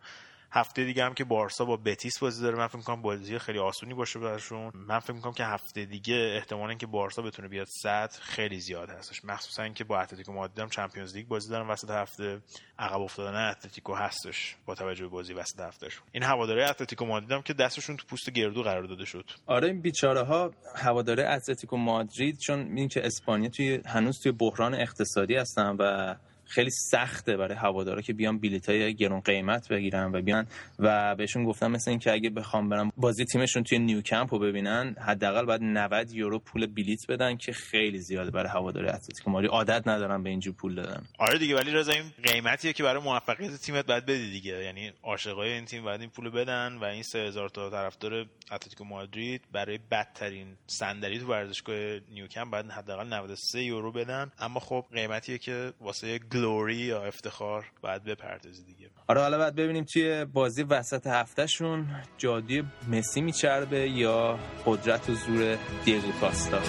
هفته 0.52 0.84
دیگه 0.84 1.04
هم 1.04 1.14
که 1.14 1.24
بارسا 1.24 1.64
با 1.64 1.76
بتیس 1.76 2.18
بازی 2.18 2.42
داره 2.42 2.58
من 2.58 2.66
فکر 2.66 2.76
می‌کنم 2.76 3.02
بازی 3.02 3.38
خیلی 3.38 3.58
آسونی 3.58 3.94
باشه 3.94 4.18
براشون. 4.18 4.72
من 4.74 4.98
فکر 4.98 5.12
می‌کنم 5.12 5.32
که 5.32 5.44
هفته 5.44 5.84
دیگه 5.84 6.32
احتمال 6.36 6.68
اینکه 6.68 6.86
بارسا 6.86 7.22
بتونه 7.22 7.48
بیاد 7.48 7.66
صد 7.82 8.12
خیلی 8.20 8.60
زیاد 8.60 8.90
هستش. 8.90 9.24
مخصوصا 9.24 9.62
اینکه 9.62 9.84
با 9.84 10.00
اتلتیکو 10.00 10.32
مادرید 10.32 10.58
هم 10.58 10.68
چمپیونز 10.68 11.16
لیگ 11.16 11.28
بازی 11.28 11.50
دارن 11.50 11.68
وسط 11.68 11.90
هفته 11.90 12.40
عقب 12.78 13.00
افتادن 13.00 13.34
اتلتیکو 13.34 13.94
هستش 13.94 14.56
با 14.66 14.74
توجه 14.74 15.04
به 15.04 15.08
بازی 15.10 15.34
وسط 15.34 15.60
هفتهشون. 15.60 16.02
این 16.12 16.22
هواداره 16.22 16.70
اتلتیکو 16.70 17.06
مادرید 17.06 17.32
هم 17.32 17.42
که 17.42 17.52
دستشون 17.52 17.96
تو 17.96 18.06
پوست 18.06 18.30
گردو 18.30 18.62
قرار 18.62 18.84
داده 18.84 19.04
شد. 19.04 19.30
آره 19.46 19.68
این 19.68 19.80
بیچاره 19.80 20.22
ها 20.22 20.50
هواداره 20.76 21.28
اتلتیکو 21.28 21.76
مادرید 21.76 22.38
چون 22.38 22.76
این 22.76 22.88
که 22.88 23.06
اسپانیا 23.06 23.48
توی 23.48 23.80
هنوز 23.86 24.22
توی 24.22 24.32
بحران 24.32 24.74
اقتصادی 24.74 25.34
هستن 25.36 25.76
و 25.78 26.14
خیلی 26.50 26.70
سخته 26.70 27.36
برای 27.36 27.56
هوادارا 27.56 28.02
که 28.02 28.12
بیان 28.12 28.38
بلیط 28.38 28.68
های 28.68 28.94
گرون 28.94 29.20
قیمت 29.20 29.68
بگیرن 29.68 30.12
و 30.12 30.22
بیان 30.22 30.46
و 30.78 31.14
بهشون 31.14 31.44
گفتم 31.44 31.70
مثل 31.70 31.90
اینکه 31.90 32.12
اگه 32.12 32.30
بخوام 32.30 32.68
برم 32.68 32.92
بازی 32.96 33.24
تیمشون 33.24 33.62
توی 33.62 33.78
نیوکمپ 33.78 34.34
رو 34.34 34.38
ببینن 34.38 34.96
حداقل 35.06 35.44
باید 35.44 35.62
90 35.62 36.12
یورو 36.12 36.38
پول 36.38 36.66
بلیط 36.66 37.06
بدن 37.06 37.36
که 37.36 37.52
خیلی 37.52 37.98
زیاده 37.98 38.30
برای 38.30 38.48
هوادار 38.48 38.86
اتلتیکو 38.86 39.30
مادرید. 39.30 39.50
عادت 39.50 39.88
ندارن 39.88 40.22
به 40.22 40.30
اینجور 40.30 40.54
پول 40.54 40.74
دادن. 40.74 41.04
آره 41.18 41.38
دیگه 41.38 41.56
ولی 41.56 41.70
رضا 41.70 41.92
این 41.92 42.12
قیمتیه 42.22 42.72
که 42.72 42.82
برای 42.82 43.02
موفقیت 43.02 43.56
تیمت 43.56 43.86
باید 43.86 44.06
بدی 44.06 44.30
دیگه. 44.30 44.64
یعنی 44.64 44.92
عاشقای 45.02 45.52
این 45.52 45.64
تیم 45.64 45.82
باید 45.82 46.00
این 46.00 46.10
پول 46.10 46.30
بدن 46.30 46.76
و 46.76 46.84
این 46.84 47.02
3000 47.02 47.48
تا 47.48 47.70
طرفدار 47.70 48.26
اتلتیکو 48.52 48.84
مادرید 48.84 49.42
برای 49.52 49.78
بدترین 49.90 50.56
صندلی 50.66 51.18
تو 51.18 51.26
ورزشگاه 51.26 51.76
نیوکمپ 52.10 52.50
باید 52.50 52.70
حداقل 52.70 53.06
93 53.06 53.64
یورو 53.64 53.92
بدن. 53.92 54.32
اما 54.38 54.60
خب 54.60 54.84
قیمتیه 54.92 55.38
که 55.38 55.72
واسه 55.80 56.18
گلوری 56.40 56.74
یا 56.74 57.02
افتخار 57.02 57.64
باید 57.82 58.04
بپردازی 58.04 58.64
دیگه. 58.64 58.90
آره 59.08 59.20
حالا 59.20 59.38
باید 59.38 59.54
ببینیم 59.54 59.84
توی 59.84 60.24
بازی 60.24 60.62
وسط 60.62 61.06
هفتهشون 61.06 61.86
جادوی 62.18 62.64
مسی 62.88 63.20
میچربه 63.20 63.90
یا 63.90 64.38
قدرت 64.66 65.10
و 65.10 65.14
زور 65.14 65.58
دیگو 65.84 66.12
کاستا. 66.20 66.60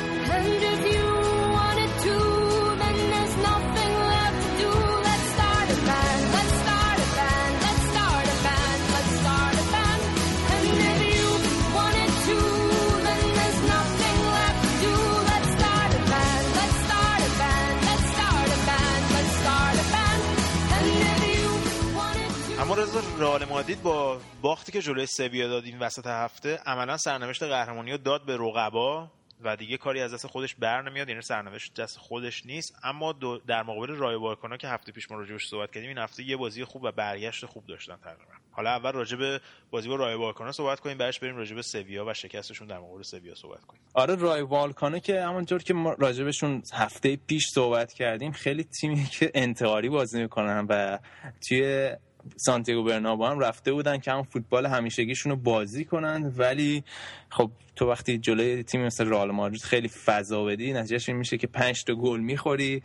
رئال 23.22 23.46
مادرید 23.46 23.82
با 23.82 24.22
باختی 24.42 24.72
که 24.72 24.82
جلوی 24.82 25.06
سویا 25.06 25.48
داد 25.48 25.66
این 25.66 25.80
وسط 25.80 26.08
هفته 26.08 26.60
عملا 26.66 26.98
سرنوشت 26.98 27.44
قهرمانی 27.44 27.92
رو 27.92 27.98
داد 27.98 28.26
به 28.26 28.38
رقبا 28.38 29.12
و 29.44 29.56
دیگه 29.56 29.78
کاری 29.78 30.02
از 30.02 30.14
دست 30.14 30.28
خودش 30.28 30.56
بر 30.56 30.82
نمیاد 30.82 31.10
یعنی 31.10 31.22
سرنوشت 31.22 31.74
دست 31.74 31.98
خودش 31.98 32.46
نیست. 32.46 32.76
اما 32.84 33.14
در 33.48 33.64
مقابل 33.64 33.88
رای 33.88 34.18
بارکانا 34.18 34.58
که 34.58 34.68
هفته 34.68 34.92
پیش 34.92 35.12
ما 35.12 35.18
راجبش 35.18 35.48
صحبت 35.48 35.72
کردیم 35.72 35.90
این 35.90 35.98
هفته 35.98 36.24
یه 36.24 36.38
بازی 36.38 36.64
خوب 36.64 36.84
و 36.84 36.92
برگشت 36.92 37.46
خوب 37.46 37.66
داشتن 37.66 37.96
تقریبا. 37.96 38.32
حالا 38.52 38.70
اول 38.70 38.92
راجع 38.92 39.18
به 39.18 39.42
بازی 39.72 39.90
با 39.90 39.96
رای 39.96 40.16
والکانو 40.16 40.52
صحبت 40.52 40.80
کنیم 40.80 40.98
بعدش 40.98 41.20
بریم 41.20 41.36
راجع 41.36 41.56
به 41.56 41.62
سویا 41.62 42.06
و 42.06 42.14
شکستشون 42.14 42.68
در 42.68 42.80
مقابل 42.80 43.02
سویا 43.02 43.36
صحبت 43.36 43.66
کنیم. 43.66 43.82
آره 43.94 44.16
رای 44.16 44.42
والکانو 44.42 45.00
که 45.00 45.22
همونطور 45.22 45.64
که 45.64 45.74
ما 45.74 45.94
راجبشون 46.00 46.64
هفته 46.74 47.16
پیش 47.16 47.44
صحبت 47.54 47.94
کردیم 47.94 48.32
خیلی 48.32 48.64
تیمی 48.64 49.06
که 49.06 49.32
انتحاری 49.36 49.90
بازی 49.90 50.22
می‌کنن 50.22 50.66
و 50.70 51.00
توی 51.48 51.92
سانتیاگو 52.38 52.84
برنابو 52.84 53.26
هم 53.26 53.40
رفته 53.40 53.74
بودن 53.74 53.98
که 53.98 54.12
هم 54.12 54.24
فوتبال 54.24 54.66
همیشگیشون 54.66 55.32
رو 55.32 55.36
بازی 55.36 55.86
کنن. 55.86 56.34
ولی 56.38 56.84
خب 57.30 57.52
تو 57.76 57.90
وقتی 57.90 58.18
جلوی 58.18 58.64
تیم 58.64 58.86
مثل 58.86 59.10
رئال 59.10 59.32
مادرید 59.32 59.62
خیلی 59.62 59.88
فضا 59.88 60.44
بدی 60.44 60.74
نتیجهش 60.74 61.10
این 61.10 61.18
میشه 61.18 61.38
که 61.38 61.48
5 61.48 61.84
تا 61.84 61.96
گل 61.96 62.20
می‌خوری 62.20 62.84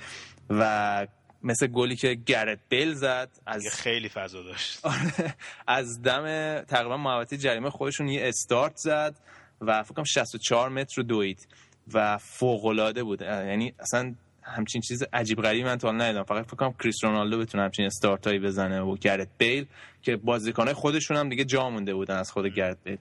و 0.50 1.06
مثل 1.42 1.66
گلی 1.66 1.96
که 1.96 2.14
گرت 2.14 2.58
بیل 2.68 2.94
زد 2.94 3.28
از 3.46 3.66
خیلی 3.66 4.08
فضا 4.08 4.42
داشت. 4.42 4.80
آره، 4.86 5.34
از 5.66 6.02
دم 6.02 6.24
تقریبا 6.60 6.96
محوطه 6.96 7.36
جریمه 7.36 7.70
خودشون 7.70 8.08
یه 8.08 8.28
استارت 8.28 8.76
زد 8.76 9.14
و 9.60 9.82
فکر 9.82 9.94
کنم 9.94 10.04
64 10.04 10.68
متر 10.68 10.94
رو 10.96 11.02
دوید 11.02 11.48
و 11.92 12.18
فوق 12.18 12.64
العاده 12.64 13.04
بود. 13.04 13.22
یعنی 13.22 13.74
اصلا 13.78 14.14
همچین 14.46 14.80
چیز 14.80 15.02
عجیب 15.12 15.42
غریبی 15.42 15.64
من 15.64 15.76
تا 15.76 15.92
ندیدم. 15.92 16.22
فقط 16.22 16.44
فکر 16.46 16.56
کنم 16.56 16.72
کریس 16.72 17.04
رونالدو 17.04 17.38
بتونه 17.38 17.64
همچین 17.64 17.86
استارتایی 17.86 18.38
بزنه 18.38 18.80
و 18.80 18.96
گرت 18.96 19.28
بیل 19.38 19.66
که 20.02 20.16
بازیکنای 20.16 20.74
خودشون 20.74 21.16
هم 21.16 21.28
دیگه 21.28 21.44
جا 21.44 21.70
مونده 21.70 21.94
بودن 21.94 22.16
از 22.16 22.30
خود 22.30 22.46
گرت 22.46 22.78
بیل. 22.84 22.98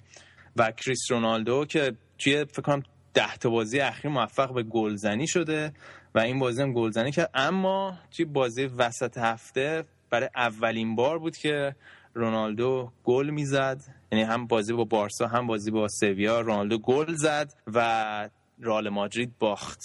و 0.55 0.71
کریس 0.71 1.11
رونالدو 1.11 1.65
که 1.65 1.95
توی 2.19 2.45
فکر 2.45 2.61
کنم 2.61 2.83
ده 3.13 3.37
تا 3.37 3.49
بازی 3.49 3.79
اخیر 3.79 4.11
موفق 4.11 4.53
به 4.53 4.63
گلزنی 4.63 5.27
شده 5.27 5.73
و 6.15 6.19
این 6.19 6.39
بازی 6.39 6.61
هم 6.61 6.73
گلزنی 6.73 7.11
کرد. 7.11 7.29
اما 7.33 7.97
توی 8.11 8.25
بازی 8.25 8.65
وسط 8.65 9.17
هفته 9.17 9.83
برای 10.09 10.29
اولین 10.35 10.95
بار 10.95 11.19
بود 11.19 11.37
که 11.37 11.75
رونالدو 12.13 12.91
گل 13.03 13.29
می‌زد. 13.29 13.81
یعنی 14.11 14.23
هم 14.23 14.47
بازی 14.47 14.73
با 14.73 14.83
بارسا 14.83 15.27
هم 15.27 15.47
بازی 15.47 15.71
با 15.71 15.87
سویا 15.87 16.41
رونالدو 16.41 16.77
گل 16.77 17.13
زد 17.13 17.53
و 17.67 18.29
رئال 18.59 18.89
مادرید 18.89 19.33
باخت. 19.39 19.79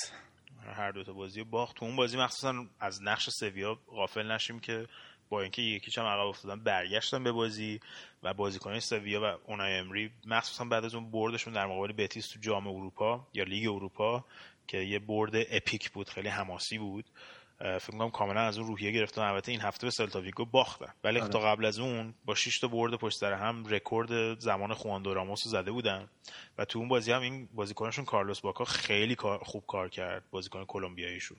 هر 0.70 0.90
دو 0.92 1.04
تا 1.04 1.12
بازی 1.12 1.42
باخت. 1.44 1.76
تو 1.76 1.84
اون 1.84 1.96
بازی 1.96 2.18
مخصوصا 2.18 2.66
از 2.80 3.02
نقش 3.02 3.30
سویا 3.30 3.74
غافل 3.74 4.30
نشیم 4.32 4.60
که 4.60 4.86
با 5.28 5.42
اینکه 5.42 5.62
یک 5.62 5.77
هیچ 5.77 5.98
هم 5.98 6.04
عقب 6.04 6.26
افتادن 6.26 6.64
برگشتن 6.64 7.24
به 7.24 7.32
بازی 7.32 7.80
و 8.22 8.34
بازیکنان 8.34 8.80
سویا 8.80 9.20
و 9.22 9.50
اونای 9.50 9.78
امری 9.78 10.10
مخصوصا 10.26 10.64
بعد 10.64 10.84
از 10.84 10.94
اون 10.94 11.10
بردشون 11.10 11.52
در 11.52 11.66
مقابل 11.66 11.92
بتیس 11.92 12.28
تو 12.28 12.38
جام 12.40 12.66
اروپا 12.66 13.26
یا 13.32 13.44
لیگ 13.44 13.68
اروپا 13.68 14.24
که 14.66 14.78
یه 14.78 14.98
برد 14.98 15.32
epic 15.34 15.90
بود 15.90 16.08
خیلی 16.08 16.28
حماسی 16.28 16.78
بود. 16.78 17.04
فکر 17.60 17.98
کنم 17.98 18.10
کاملا 18.10 18.40
از 18.40 18.58
اون 18.58 18.66
روحیه 18.66 18.92
گرفتن. 18.92 19.22
البته 19.22 19.52
این 19.52 19.60
هفته 19.60 19.86
به 19.86 19.90
سلتا 19.90 20.20
ویگو 20.20 20.44
باختن. 20.44 20.92
ولی 21.04 21.20
آره. 21.20 21.28
تا 21.28 21.38
قبل 21.38 21.64
از 21.64 21.78
اون 21.78 22.14
با 22.24 22.34
6 22.34 22.58
تا 22.58 22.68
برد 22.68 22.94
پشت 22.94 23.18
سر 23.18 23.32
هم 23.32 23.66
رکورد 23.66 24.38
زمان 24.38 24.74
خوانده 24.74 25.14
راموس 25.14 25.46
رو 25.46 25.50
زده 25.50 25.72
بودن. 25.72 26.08
و 26.58 26.64
تو 26.64 26.78
اون 26.78 26.88
بازی 26.88 27.12
هم 27.12 27.22
این 27.22 27.48
بازیکنشون 27.54 28.04
کارلوس 28.04 28.40
باکا 28.40 28.64
خیلی 28.64 29.16
خوب 29.42 29.64
کار 29.66 29.88
کرد 29.88 30.24
بازیکن 30.30 30.64
کلمبیاییشون. 30.64 31.38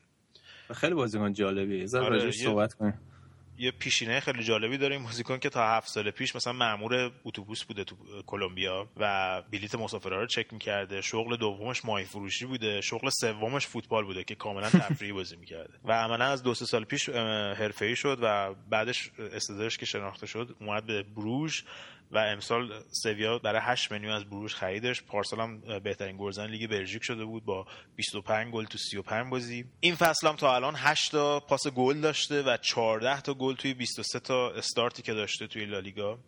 خیلی 0.74 0.94
بازیکن 0.94 1.34
جالبیه. 1.34 1.86
آره 2.00 2.32
صحبت 2.32 2.74
کنیم. 2.74 3.00
یه 3.62 3.72
پیشینه 3.72 4.20
خیلی 4.20 4.44
جالبی 4.44 4.78
داره 4.78 4.96
این 4.96 5.04
موزیکون 5.04 5.40
که 5.40 5.50
تا 5.50 5.68
هفت 5.68 5.88
سال 5.88 6.12
پیش 6.12 6.36
مثلا 6.36 6.54
مامور 6.54 7.12
اتوبوس 7.26 7.64
بوده 7.64 7.84
تو 7.84 7.96
کلمبیا 8.28 8.90
و 8.98 9.42
بلیت 9.52 9.76
مسافرها 9.76 10.20
رو 10.20 10.28
چک 10.28 10.54
می‌کرده. 10.54 11.02
شغل 11.02 11.36
دومش 11.36 11.86
ماهی 11.86 12.06
فروشی 12.06 12.46
بوده. 12.46 12.82
شغل 12.82 13.10
سومش 13.10 13.68
فوتبال 13.68 14.06
بوده 14.06 14.24
که 14.24 14.36
کاملا 14.36 14.70
تفریحی 14.70 15.14
بازی 15.14 15.36
می‌کرده. 15.36 15.74
و 15.86 15.92
عملا 15.92 16.26
از 16.26 16.44
دو 16.44 16.54
سال 16.54 16.84
پیش 16.84 17.10
حرفه‌ای 17.10 17.96
شد 17.96 18.20
و 18.22 18.54
بعدش 18.54 19.12
استعدادش 19.20 19.78
که 19.78 19.86
شناخته 19.86 20.28
شد 20.28 20.56
اومد 20.60 20.86
به 20.86 21.04
بروژ. 21.04 21.62
و 22.12 22.18
امسال 22.18 22.84
سویا 23.04 23.38
برای 23.38 23.62
8 23.64 23.92
میلیون 23.92 24.14
از 24.14 24.26
بروژ 24.26 24.54
خریدش. 24.54 25.04
پارسال 25.04 25.40
هم 25.40 25.80
بهترین 25.80 26.18
گلزن 26.18 26.46
لیگ 26.46 26.70
بلژیک 26.70 27.04
شده 27.04 27.26
بود 27.26 27.46
با 27.46 27.68
25 27.96 28.54
گل 28.54 28.66
تو 28.66 28.78
35 28.78 29.32
بازی. 29.32 29.66
این 29.80 29.96
فصل 29.96 30.28
هم 30.28 30.36
تا 30.36 30.56
الان 30.56 30.76
8 30.78 31.12
تا 31.12 31.40
پاس 31.40 31.68
گل 31.68 32.02
داشته 32.02 32.44
و 32.44 32.58
14 32.58 33.22
تا 33.22 33.34
گل 33.34 33.56
توی 33.56 33.74
23 33.74 34.20
تا 34.20 34.52
استارتی 34.52 35.02
که 35.02 35.14
داشته 35.14 35.48
توی 35.48 35.66
لالیگا 35.66 36.20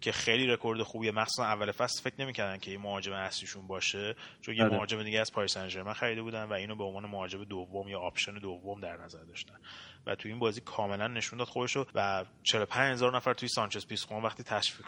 که 0.00 0.12
خیلی 0.12 0.46
رکورد 0.46 0.82
خوبیه. 0.82 1.12
مخصوصا 1.12 1.44
اول 1.44 1.72
فصل 1.72 2.02
فکر 2.02 2.14
نمی‌کردن 2.18 2.58
که 2.58 2.70
این 2.70 2.80
مهاجم 2.80 3.12
اصلیشون 3.12 3.66
باشه 3.66 4.14
چون 4.40 4.54
یه 4.54 4.64
آره. 4.64 4.76
مهاجم 4.76 5.02
دیگه 5.02 5.20
از 5.20 5.32
پاریس 5.32 5.52
سن 5.52 5.92
خریده 5.92 6.22
بودن 6.22 6.44
و 6.44 6.52
اینو 6.52 6.76
به 6.76 6.84
عنوان 6.84 7.06
مهاجم 7.06 7.44
دوم 7.44 7.88
یا 7.88 8.00
option 8.00 8.34
دوم 8.34 8.80
در 8.80 8.96
نظر 8.96 9.24
داشتن. 9.24 9.54
و 10.06 10.14
توی 10.14 10.30
این 10.30 10.40
بازی 10.40 10.60
کاملا 10.60 11.08
نشون 11.08 11.38
داد 11.38 11.48
خودشو 11.48 11.86
و 11.94 12.24
45 12.42 12.92
هزار 12.92 13.16
نفر 13.16 13.34
توی 13.34 13.48
سانچز 13.48 13.86
پیسخون 13.86 14.22
وقتی 14.22 14.42
تشویق 14.42 14.86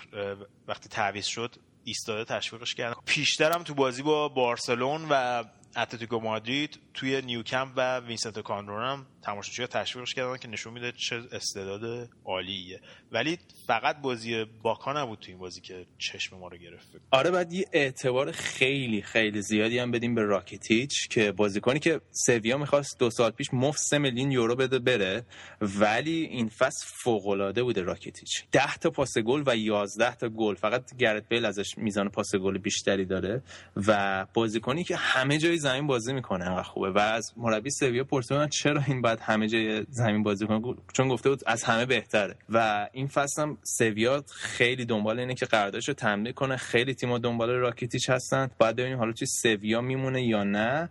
وقتی 0.69 0.89
تعویض 0.89 1.27
شد 1.27 1.57
ایستاده 1.85 2.25
تشویقش 2.25 2.75
کردن. 2.75 2.95
پیشترم 3.07 3.63
تو 3.63 3.75
بازی 3.75 4.03
با 4.03 4.29
بارسلون 4.29 5.07
و 5.11 5.45
اتلتیکو 5.77 6.21
مادرید 6.21 6.81
توی 6.95 7.23
نیوکمپ 7.23 7.73
و 7.77 8.01
ویسنته 8.01 8.39
کالدرون 8.39 8.83
هم 8.83 9.07
تماشاچی‌ها 9.23 9.67
تشویقش 9.67 10.15
کردن 10.15 10.37
که 10.37 10.49
نشون 10.49 10.73
میده 10.73 10.93
چه 10.93 11.23
استعداد 11.33 12.09
عالیه. 12.25 12.81
ولی 13.13 13.39
فقط 13.67 14.01
بازی 14.01 14.45
باکا 14.63 14.93
نبود 14.93 15.19
تو 15.19 15.31
این 15.31 15.39
بازی 15.39 15.61
که 15.61 15.87
چشم 15.99 16.37
ما 16.37 16.49
رو 16.49 16.57
گرفت 16.57 16.87
آره 17.11 17.31
بعد 17.31 17.53
یه 17.53 17.65
اعتبار 17.73 18.33
خیلی 18.33 19.03
خیلی 19.03 19.43
زیادی 19.43 19.79
هم 19.79 19.91
بدیم 19.91 20.15
به 20.15 20.23
راکیتیچ 20.23 21.09
که 21.09 21.33
بازیکنی 21.33 21.79
که 21.79 22.01
سویا 22.11 22.59
می‌خواست 22.59 22.99
دو 22.99 23.11
سال 23.11 23.31
پیش 23.31 23.47
مفت 23.53 23.79
سه 23.79 23.99
میلیون 23.99 24.33
یورو 24.33 24.57
بده 24.57 24.79
بره 24.79 25.27
ولی 25.61 26.25
این 26.25 26.49
فصل 26.49 26.87
فوق 26.87 27.27
العاده 27.27 27.63
بوده 27.63 27.83
راکیتیچ. 27.83 28.45
10 28.53 28.77
تا 28.77 28.91
پاس 28.91 29.19
گل 29.19 29.43
و 29.47 29.57
11 29.57 30.15
تا 30.15 30.29
گل. 30.29 30.55
فقط 30.55 30.97
گرت 30.97 31.29
بیل 31.29 31.45
ازش 31.45 31.79
میزان 31.79 32.09
پاس 32.09 32.35
گل 32.35 32.59
بیشتری 32.59 33.05
داره 33.05 33.43
و 33.77 34.27
بازیکنی 34.35 34.85
که 34.85 34.97
همه 34.97 35.39
جای 35.39 35.59
زمین 35.59 35.87
بازی 35.87 36.13
می‌کنه 36.13 36.45
خوبه. 36.85 37.01
و 37.01 37.03
از 37.03 37.33
مربی 37.37 37.71
سویا 37.71 38.05
پرسیدن 38.05 38.49
چرا 38.49 38.83
این 38.89 39.03
باید 39.03 39.19
همه 39.21 39.49
جای 39.49 39.87
زمین 39.89 40.23
بازی 40.23 40.47
کنه 40.47 40.75
چون 40.93 41.09
گفته 41.09 41.31
بود 41.31 41.43
از 41.47 41.65
همه 41.65 41.87
بهتره. 41.87 42.37
و 42.49 42.89
این 42.93 43.07
فصل 43.07 43.43
هم 43.43 43.59
سویا 43.63 44.25
خیلی 44.35 44.85
دنبال 44.85 45.19
اینه 45.19 45.35
که 45.35 45.47
قراردادش 45.47 45.89
رو 45.89 45.95
تمدید 45.95 46.35
کنه. 46.35 46.57
خیلی 46.57 46.95
تیم‌ها 46.95 47.19
دنبال 47.19 47.51
راکیتیچ 47.51 48.11
هستن. 48.11 48.51
بعد 48.59 48.77
ببینیم 48.77 48.99
حالا 48.99 49.13
چی 49.13 49.27
سویا 49.27 49.81
میمونه 49.81 50.23
یا 50.23 50.45
نه. 50.45 50.89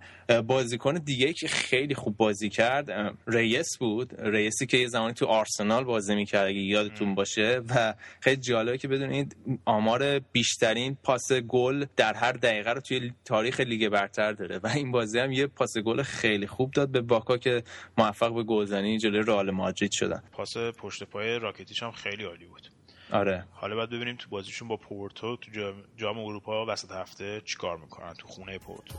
بازیکن 0.47 0.93
دیگه 0.93 1.33
که 1.33 1.47
خیلی 1.47 1.95
خوب 1.95 2.17
بازی 2.17 2.49
کرد 2.49 3.15
ریس 3.27 3.77
بود. 3.77 4.13
ریسی 4.19 4.65
که 4.65 4.77
یه 4.77 4.87
زمانی 4.87 5.13
تو 5.13 5.25
آرسنال 5.25 5.83
بازی 5.83 6.15
می‌کرد 6.15 6.47
اگه 6.47 6.59
یادتون 6.59 7.15
باشه. 7.15 7.61
و 7.69 7.93
خیلی 8.19 8.41
جالبه 8.41 8.77
که 8.77 8.87
بدونید 8.87 9.35
آمار 9.65 10.19
بیشترین 10.19 10.97
پاس 11.03 11.31
گل 11.33 11.85
در 11.95 12.13
هر 12.13 12.31
دقیقه 12.31 12.71
رو 12.71 12.81
توی 12.81 13.13
تاریخ 13.25 13.59
لیگ 13.59 13.89
برتر 13.89 14.31
داره. 14.31 14.59
و 14.63 14.67
این 14.67 14.91
بازی 14.91 15.19
هم 15.19 15.31
یه 15.31 15.47
پاس 15.47 15.77
گل 15.83 16.03
خیلی 16.03 16.47
خوب 16.47 16.71
داد 16.71 16.89
به 16.89 17.01
باکا 17.01 17.37
که 17.37 17.63
موفق 17.97 18.33
به 18.33 18.43
گلزنی 18.43 18.97
جلوی 18.97 19.21
رئال 19.21 19.51
مادرید 19.51 19.91
شدن. 19.91 20.23
پاس 20.31 20.57
پشت 20.57 21.03
پای 21.03 21.39
راکتیچ 21.39 21.83
هم 21.83 21.91
خیلی 21.91 22.23
عالی 22.23 22.45
بود. 22.45 22.67
آره. 23.11 23.45
حالا 23.51 23.75
باید 23.75 23.89
ببینیم 23.89 24.15
تو 24.15 24.29
بازیشون 24.29 24.67
با 24.67 24.77
پورتو 24.77 25.35
تو 25.35 25.51
جام 25.97 26.19
اروپا 26.19 26.65
وسط 26.65 26.91
هفته 26.91 27.41
چیکار 27.45 27.77
می‌کنن 27.77 28.13
تو 28.13 28.27
خونه 28.27 28.57
پورتو. 28.57 28.95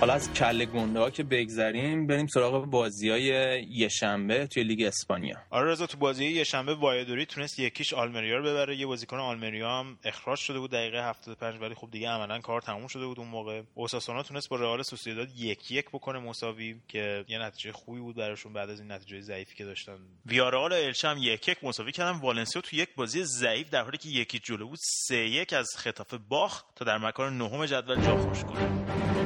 حالا 0.00 0.12
از 0.12 0.32
کله 0.32 0.66
گنده 0.66 1.00
ها 1.00 1.10
که 1.10 1.22
بگذریم 1.22 2.06
بریم 2.06 2.26
سراغ 2.26 2.64
بازی 2.64 3.10
های 3.10 3.24
یه 3.70 3.88
شنبه 3.88 4.46
توی 4.46 4.62
لیگ 4.62 4.82
اسپانیا. 4.82 5.36
آره 5.50 5.70
رضا 5.70 5.86
تو 5.86 5.98
بازی 5.98 6.24
یه 6.24 6.44
شنبه 6.44 6.74
وایادوری 6.74 7.26
تونست 7.26 7.58
یکیش 7.58 7.94
آلمریا 7.94 8.36
رو 8.36 8.44
ببره. 8.44 8.76
یه 8.76 8.86
بازیکن 8.86 9.16
آلمریا 9.16 9.70
هم 9.70 9.98
اخراج 10.04 10.38
شده 10.38 10.58
بود 10.58 10.70
دقیقه 10.70 11.08
75 11.08 11.60
ولی 11.62 11.74
خب 11.74 11.90
دیگه 11.90 12.08
عملا 12.08 12.38
کار 12.38 12.60
تموم 12.60 12.86
شده 12.86 13.06
بود 13.06 13.18
اون 13.18 13.28
موقع. 13.28 13.62
اوساسونا 13.74 14.22
تونست 14.22 14.48
با 14.48 14.56
رئال 14.56 14.82
سوسییداد 14.82 15.28
یک 15.36 15.70
یک 15.70 15.88
بکنه 15.88 16.18
مساوی 16.18 16.76
که 16.88 17.24
یه 17.28 17.38
نتیجه 17.38 17.72
خوبی 17.72 18.00
بود 18.00 18.16
براشون 18.16 18.52
بعد 18.52 18.70
از 18.70 18.80
این 18.80 18.92
نتیجه 18.92 19.20
ضعیفی 19.20 19.56
که 19.56 19.64
داشتن. 19.64 19.98
ویارال 20.26 20.72
و 20.72 20.74
الچه 20.74 21.08
هم 21.08 21.18
یک 21.20 21.48
یک 21.48 21.58
مساوی 21.62 21.92
کردن. 21.92 22.18
والنسیا 22.18 22.62
تو 22.62 22.76
یک 22.76 22.88
بازی 22.96 23.24
ضعیف 23.24 23.70
در 23.70 23.82
حالی 23.82 23.98
که 23.98 24.08
یکی 24.08 24.38
جلو 24.38 24.68
بود 24.68 24.78
سه 24.82 25.16
یک 25.16 25.52
از 25.52 25.68
خطاف 25.76 26.14
باخ 26.28 26.62
تا 26.76 26.84
در 26.84 26.98
مکان 26.98 27.38
نهم 27.38 27.66
جدول 27.66 28.00
جا 28.00 28.16
خوش 28.16 28.44
کنه. 28.44 29.19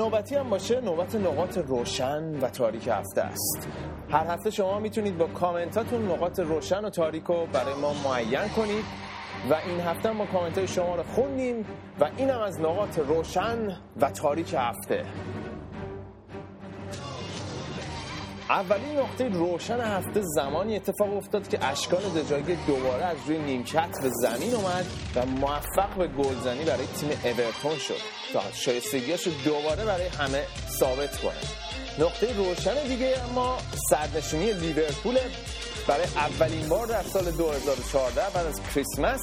نوبتی 0.00 0.34
هم 0.34 0.50
باشه 0.50 0.80
نوبت 0.80 1.14
نقاط 1.14 1.58
روشن 1.58 2.38
و 2.40 2.48
تاریک 2.48 2.88
هفته 2.88 3.22
است. 3.22 3.68
هر 4.10 4.26
هفته 4.26 4.50
شما 4.50 4.78
می‌تونید 4.78 5.18
با 5.18 5.26
کامنتاتون 5.26 6.12
نقاط 6.12 6.40
روشن 6.40 6.84
و 6.84 6.90
تاریک 6.90 7.24
رو 7.24 7.46
برای 7.52 7.74
ما 7.74 7.92
معین 8.04 8.48
کنید 8.56 8.84
و 9.50 9.54
این 9.66 9.80
هفته 9.80 10.10
ما 10.10 10.26
کامنت 10.26 10.58
های 10.58 10.68
شما 10.68 10.94
رو 10.94 11.02
خوندیم 11.02 11.66
و 12.00 12.10
اینم 12.16 12.40
از 12.40 12.60
نقاط 12.60 12.98
روشن 12.98 13.76
و 14.00 14.10
تاریک 14.10 14.54
هفته. 14.58 15.04
اولین 18.50 18.98
نقطه 18.98 19.28
روشن 19.28 19.80
هفته 19.80 20.20
زمانی 20.22 20.76
اتفاق 20.76 21.16
افتاد 21.16 21.48
که 21.48 21.64
اشکان 21.64 22.00
دجاگی 22.00 22.56
دوباره 22.66 23.04
از 23.04 23.16
روی 23.26 23.38
نیمکت 23.38 24.02
به 24.02 24.10
زمین 24.10 24.54
اومد 24.54 24.86
و 25.14 25.26
موفق 25.26 25.94
به 25.98 26.06
گلزنی 26.06 26.64
برای 26.64 26.86
تیم 26.86 27.10
اورتون 27.24 27.78
شد 27.78 28.00
تا 28.32 28.40
شایستگیاش 28.52 29.26
رو 29.26 29.32
دوباره 29.44 29.84
برای 29.84 30.06
همه 30.06 30.42
ثابت 30.68 31.20
کنه. 31.20 31.32
نقطه 31.98 32.36
روشن 32.36 32.88
دیگه 32.88 33.14
اما 33.30 33.58
سرنشینی 33.90 34.52
لیورپول 34.52 35.18
برای 35.88 36.06
اولین 36.16 36.68
بار 36.68 36.86
در 36.86 37.02
سال 37.02 37.30
2014 37.30 38.20
بعد 38.34 38.46
از 38.46 38.60
کریسمس 38.74 39.20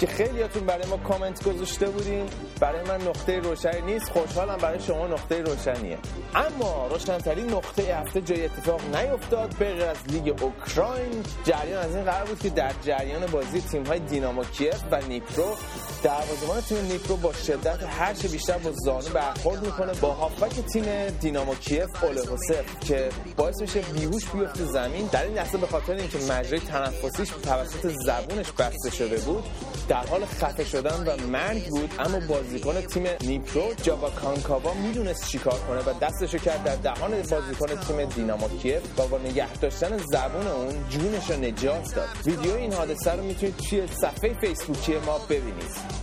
که 0.00 0.06
خیلیاتون 0.06 0.66
برای 0.66 0.86
ما 0.86 0.96
کامنت 0.96 1.44
گذاشته 1.44 1.86
بودین. 1.86 2.26
برای 2.60 2.84
من 2.88 3.08
نقطه 3.08 3.38
روشنی 3.38 3.82
نیست. 3.82 4.08
خوشحالم 4.08 4.56
برای 4.56 4.80
شما 4.80 5.06
نقطه 5.06 5.42
روشنیه. 5.42 5.98
اما 6.34 6.86
روشنترین 6.90 7.50
نقطه 7.50 7.96
هفته 7.96 8.20
جای 8.20 8.44
اتفاق 8.44 8.96
نیفتاد. 8.96 9.54
به 9.58 9.66
از 9.66 9.96
لیگ 10.08 10.42
اوکراین 10.42 11.22
جریان 11.44 11.84
از 11.84 11.94
این 11.94 12.04
قرار 12.04 12.26
بود 12.26 12.38
که 12.38 12.50
در 12.50 12.72
جریان 12.82 13.26
بازی 13.26 13.60
تیم 13.60 13.86
های 13.86 13.98
دینامو 13.98 14.44
کیف 14.44 14.82
و 14.90 15.00
نیپرو 15.08 15.56
دروازه‌بان 16.02 16.60
تیم 16.60 16.86
نیپرو 16.86 17.16
با 17.16 17.32
شدت 17.32 17.82
هر 17.82 18.14
چه 18.14 18.28
بیشتر 18.28 18.58
با 18.58 18.70
زانو 18.72 19.08
برخورد 19.14 19.66
می‌کنه. 19.66 19.92
با 19.92 20.12
هافبک 20.12 20.66
تیم 20.72 20.84
دینامو 21.20 21.54
کیف 21.54 22.04
اولهوسف 22.04 22.80
که 22.80 23.08
باعث 23.36 23.60
میشه 23.60 23.80
بیهوش 23.80 24.24
بیفته 24.28 24.64
زمین. 24.64 25.08
در 25.12 25.24
این 25.24 25.34
لحظه 25.34 25.58
به 25.58 25.66
خاطر 25.66 25.92
اینکه 25.92 26.18
مجرای 26.18 26.60
تنفسیش 26.60 27.28
توسط 27.28 27.92
زبونش 28.06 28.52
بسته 28.52 28.90
شده 28.90 29.16
بود 29.16 29.44
در 29.88 30.06
حال 30.06 30.24
خفه 30.24 30.64
شدن 30.64 31.08
و 31.08 31.26
مرگ 31.26 31.68
بود 31.68 31.94
اما 31.98 32.20
بازیکن 32.20 32.80
تیم 32.80 33.06
نیپرو 33.20 33.74
جاوا 33.82 34.10
کانکاوا 34.10 34.74
می‌دونست 34.74 35.28
چیکار 35.28 35.58
کنه 35.58 35.80
و 35.80 35.98
دستشو 36.00 36.38
کرد 36.38 36.64
در 36.64 36.76
دهان 36.76 37.10
بازیکن 37.10 37.66
تیم 37.66 38.04
دینامو 38.04 38.48
کیف 38.48 39.00
و 39.00 39.06
با 39.06 39.18
نگه 39.18 39.52
داشتن 39.52 39.96
زبون 39.96 40.46
اون 40.46 40.88
جونش 40.90 41.30
رو 41.30 41.36
نجات 41.36 41.94
داد. 41.94 42.08
ویدیو 42.26 42.54
این 42.54 42.72
حادثه 42.72 43.12
رو 43.12 43.22
می‌تونید 43.22 43.56
توی 43.56 43.86
صفحه 43.86 44.34
فیسبوکی 44.40 44.94
ما 45.06 45.18
ببینید. 45.18 45.96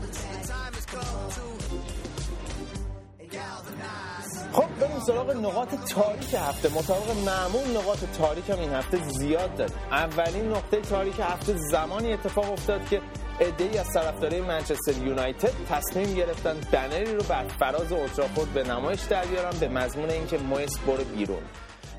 خب 4.54 4.68
بریم 4.80 5.00
سراغ 5.08 5.32
نقاط 5.32 5.70
تاریک 5.90 6.34
هفته. 6.34 6.70
مطابق 6.70 7.18
معمول 7.26 7.78
نقاط 7.78 7.98
تاریک 8.18 8.50
هم 8.50 8.60
این 8.60 8.74
هفته 8.74 9.10
زیاد 9.10 9.56
داریم. 9.56 9.76
اولین 9.92 10.50
نقطه 10.50 10.82
تاریک 10.82 11.20
هفته 11.20 11.58
زمانی 11.72 12.14
اتفاق 12.14 12.52
افتاد 12.52 12.90
که 12.90 13.02
ای 13.40 13.78
از 13.78 13.94
طرفدارای 13.94 14.42
منچستر 14.42 14.98
یونایتد 15.06 15.54
تصمیم 15.70 16.16
گرفتن 16.16 16.58
بنری 16.72 17.16
رو 17.16 17.24
بر 17.24 17.44
فراز 17.44 17.92
اولترافورد 17.92 18.54
به 18.54 18.64
نمایش 18.64 19.02
در 19.02 19.26
بیارن 19.26 19.60
به 19.60 19.68
مضمون 19.68 20.10
اینکه 20.10 20.38
مویس 20.38 20.80
برو 20.80 21.04
بیرون. 21.04 21.44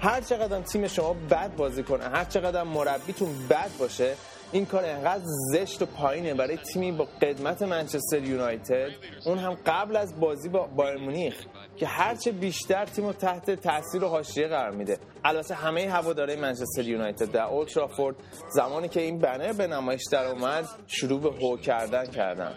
هر 0.00 0.20
چقدر 0.20 0.60
تیم 0.60 0.86
شما 0.86 1.16
بد 1.30 1.56
بازی 1.56 1.82
کنه 1.82 2.04
هر 2.04 2.24
چقدر 2.24 2.62
مربیتون 2.62 3.28
بد 3.50 3.70
باشه 3.78 4.14
این 4.52 4.66
کار 4.66 4.84
انقدر 4.84 5.22
زشت 5.52 5.82
و 5.82 5.86
پایینه 5.86 6.34
برای 6.34 6.56
تیمی 6.56 6.92
با 6.92 7.08
قدمت 7.22 7.62
منچستر 7.62 8.22
یونایتد. 8.22 8.90
اون 9.24 9.38
هم 9.38 9.56
قبل 9.66 9.96
از 9.96 10.20
بازی 10.20 10.48
با 10.48 10.66
بایر 10.66 10.96
مونیخ. 10.96 11.34
که 11.76 11.86
هرچه 11.86 12.32
بیشتر 12.32 12.84
تیم 12.84 13.12
تحت 13.12 13.50
تاثیر 13.50 14.04
و 14.04 14.08
حاشیه 14.08 14.48
قرار 14.48 14.70
میده. 14.70 14.98
البته 15.24 15.54
همه 15.54 15.90
هواداره 15.90 16.36
منچستر 16.36 16.82
یونایتد 16.82 17.32
در 17.32 17.44
اولترافورد 17.44 18.16
زمانی 18.50 18.88
که 18.88 19.00
این 19.00 19.18
بنر 19.18 19.52
به 19.52 19.66
نمایش 19.66 20.02
در 20.12 20.26
اومد 20.26 20.68
شروع 20.86 21.20
به 21.20 21.30
هو 21.30 21.56
کردن 21.56 22.06
کردن. 22.06 22.52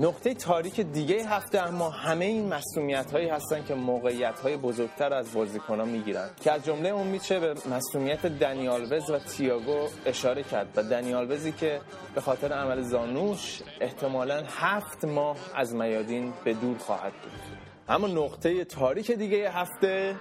نقطه 0.00 0.34
تاریک 0.34 0.80
دیگه 0.80 1.28
هفته 1.28 1.68
اما 1.68 1.90
همه 1.90 2.24
این 2.24 2.48
مسئولیت 2.48 3.10
هایی 3.10 3.28
هستن 3.28 3.64
که 3.64 3.74
موقعیت 3.74 4.40
های 4.40 4.56
بزرگتر 4.56 5.14
از 5.14 5.32
بازیکن 5.34 5.80
ها 5.80 5.84
می‌گیرن. 5.84 6.30
که 6.44 6.52
از 6.52 6.64
جمله 6.64 6.88
اون 6.88 7.06
میشه 7.06 7.40
به 7.40 7.54
مسئولیت 7.70 8.26
دنیالوز 8.26 9.10
و 9.10 9.18
تیاگو 9.18 9.88
اشاره 10.06 10.42
کرد 10.42 10.68
و 10.76 10.82
دنیالوزی 10.82 11.52
که 11.52 11.80
به 12.14 12.20
خاطر 12.20 12.52
عمل 12.52 12.82
زانوش 12.82 13.62
احتمالا 13.80 14.42
هفت 14.48 15.04
ماه 15.04 15.36
از 15.54 15.74
میادین 15.74 16.32
به 16.44 16.54
دور 16.54 16.78
خواهد 16.78 17.12
بود. 17.12 17.57
اما 17.88 18.06
نقطه 18.06 18.64
تاریک 18.64 19.12
دیگه 19.12 19.50
هفته 19.50 20.16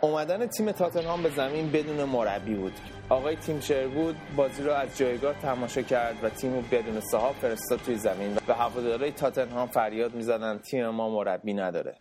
اومدن 0.00 0.46
تیم 0.46 0.72
تاتنهام 0.72 1.22
به 1.22 1.30
زمین 1.30 1.70
بدون 1.70 2.04
مربی 2.04 2.54
بود. 2.54 2.72
آقای 3.08 3.36
تیم 3.36 3.60
بود 3.94 4.16
بازی 4.36 4.62
رو 4.62 4.72
از 4.72 4.98
جایگاه 4.98 5.34
تماشا 5.40 5.82
کرد 5.82 6.24
و 6.24 6.28
تیم 6.28 6.54
رو 6.54 6.62
بدون 6.62 7.00
صاحب 7.00 7.34
فرستاد 7.34 7.78
توی 7.78 7.96
زمین 7.96 8.38
و 8.48 8.54
هوادارهای 8.54 9.12
تاتنهام 9.12 9.68
فریاد 9.68 10.14
می‌زدن 10.14 10.58
تیم 10.58 10.88
ما 10.88 11.08
مربی 11.08 11.54
نداره. 11.54 11.94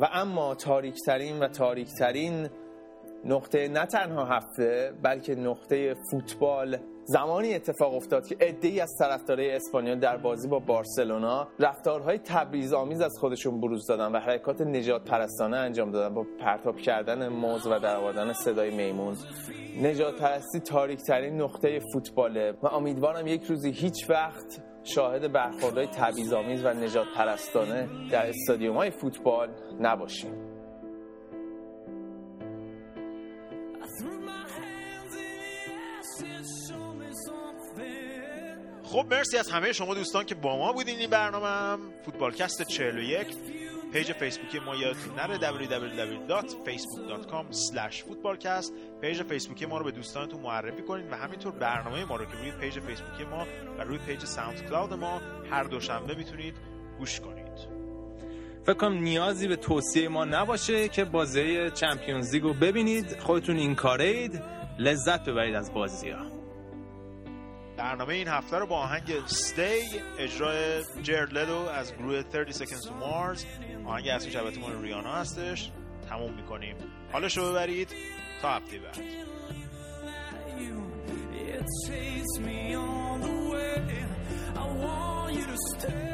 و 0.00 0.08
اما 0.12 0.54
تاریکترین 0.54 1.38
و 1.38 1.48
تاریکترین 1.48 2.48
نقطه 3.24 3.68
نه 3.68 3.86
تنها 3.86 4.24
هفته 4.24 4.92
بلکه 5.02 5.34
نقطه 5.34 5.94
فوتبال 6.10 6.78
زمانی 7.12 7.54
اتفاق 7.54 7.94
افتاد 7.94 8.26
که 8.26 8.56
ای 8.62 8.80
از 8.80 8.94
طرفدارای 8.98 9.50
اسپانیول 9.50 9.98
در 9.98 10.16
بازی 10.16 10.48
با 10.48 10.58
بارسلونا 10.58 11.48
رفتارهای 11.58 12.18
تبریز 12.18 12.72
آمیز 12.72 13.00
از 13.00 13.12
خودشون 13.20 13.60
بروز 13.60 13.86
دادن 13.86 14.12
و 14.12 14.18
حرکات 14.18 14.60
نجات 14.60 15.04
پرستانه 15.04 15.56
انجام 15.56 15.90
دادن 15.90 16.14
با 16.14 16.26
پرتاب 16.40 16.76
کردن 16.76 17.28
موز 17.28 17.66
و 17.66 17.78
در 17.78 17.96
آوردن 17.96 18.32
صدای 18.32 18.70
میمون. 18.76 19.16
نجات 19.82 20.20
پرستی 20.20 20.60
تاریک 20.60 21.00
ترین 21.00 21.40
نقطه 21.40 21.80
فوتباله 21.92 22.52
و 22.62 22.66
امیدوارم 22.66 23.26
یک 23.26 23.44
روزی 23.44 23.70
هیچ 23.70 24.10
وقت 24.10 24.62
شاهد 24.84 25.32
برخوردهای 25.32 25.86
تبعیض‌آمیز 25.86 26.64
و 26.64 26.68
نجات 26.68 27.06
پرستانه 27.16 27.88
در 28.10 28.28
استادیوم 28.28 28.76
های 28.76 28.90
فوتبال 28.90 29.48
نباشیم. 29.80 30.49
خب 38.92 39.06
مرسی 39.10 39.36
از 39.36 39.50
همه 39.50 39.72
شما 39.72 39.94
دوستان 39.94 40.24
که 40.24 40.34
با 40.34 40.58
ما 40.58 40.72
بودین 40.72 40.98
این 40.98 41.10
برنامه. 41.10 41.82
فوتبالکست 42.04 42.62
41 42.62 43.26
page 43.92 44.12
فیسبوکی 44.12 44.58
ما 44.58 44.76
یادتون 44.76 45.14
نره 45.14 45.38
www.facebook.com 45.38 47.54
footballcast. 48.10 48.72
page 49.00 49.22
فیسبوکی 49.22 49.66
ما 49.66 49.78
رو 49.78 49.84
به 49.84 49.90
دوستانتون 49.90 50.40
معرفی 50.40 50.82
کنید 50.82 51.12
و 51.12 51.16
همینطور 51.16 51.52
برنامه 51.52 52.04
ما 52.04 52.16
رو 52.16 52.24
که 52.24 52.32
روی 52.32 52.52
page 52.60 52.80
فیسبوکی 52.80 53.24
ما 53.24 53.46
و 53.78 53.84
روی 53.84 53.98
page 53.98 54.24
SoundCloud 54.24 54.92
ما 54.92 55.20
هر 55.50 55.64
دوشنبه 55.64 56.14
می‌تونید 56.14 56.54
گوش 56.98 57.20
کنید. 57.20 57.40
فکر 58.62 58.74
کنم 58.74 58.98
نیازی 58.98 59.48
به 59.48 59.56
توصیه 59.56 60.08
ما 60.08 60.24
نباشه 60.24 60.88
که 60.88 61.04
بازی 61.04 61.70
Champions 61.70 62.34
League 62.34 62.42
رو 62.42 62.54
ببینید. 62.54 63.18
خودتون 63.18 63.56
این 63.56 63.74
کاره‌اید 63.74 64.42
لذت 64.78 65.24
ببرید 65.24 65.54
از 65.54 65.74
بازی 65.74 66.10
ها 66.10 66.39
برنامه 67.80 68.14
این 68.14 68.28
هفته 68.28 68.58
رو 68.58 68.66
با 68.66 68.76
آهنگ 68.76 69.26
ستی 69.26 70.00
اجرای 70.18 70.84
جرد 71.02 71.32
لدو 71.32 71.56
از 71.56 71.94
گروه 71.94 72.22
30 72.22 72.64
Seconds 72.64 72.84
to 72.84 72.88
Mars. 72.88 73.44
آهنگ 73.86 74.08
اصلی 74.08 74.30
شبت 74.30 74.58
مال 74.58 74.82
ریانا 74.82 75.12
هستش. 75.12 75.70
تموم 76.08 76.34
می‌کنیم. 76.34 76.76
حالش 77.12 77.36
رو 77.36 77.50
ببرید. 77.50 77.88
تا 78.42 78.50
هفته 78.50 78.78
بعد. 78.78 78.96
Stay. 85.78 86.10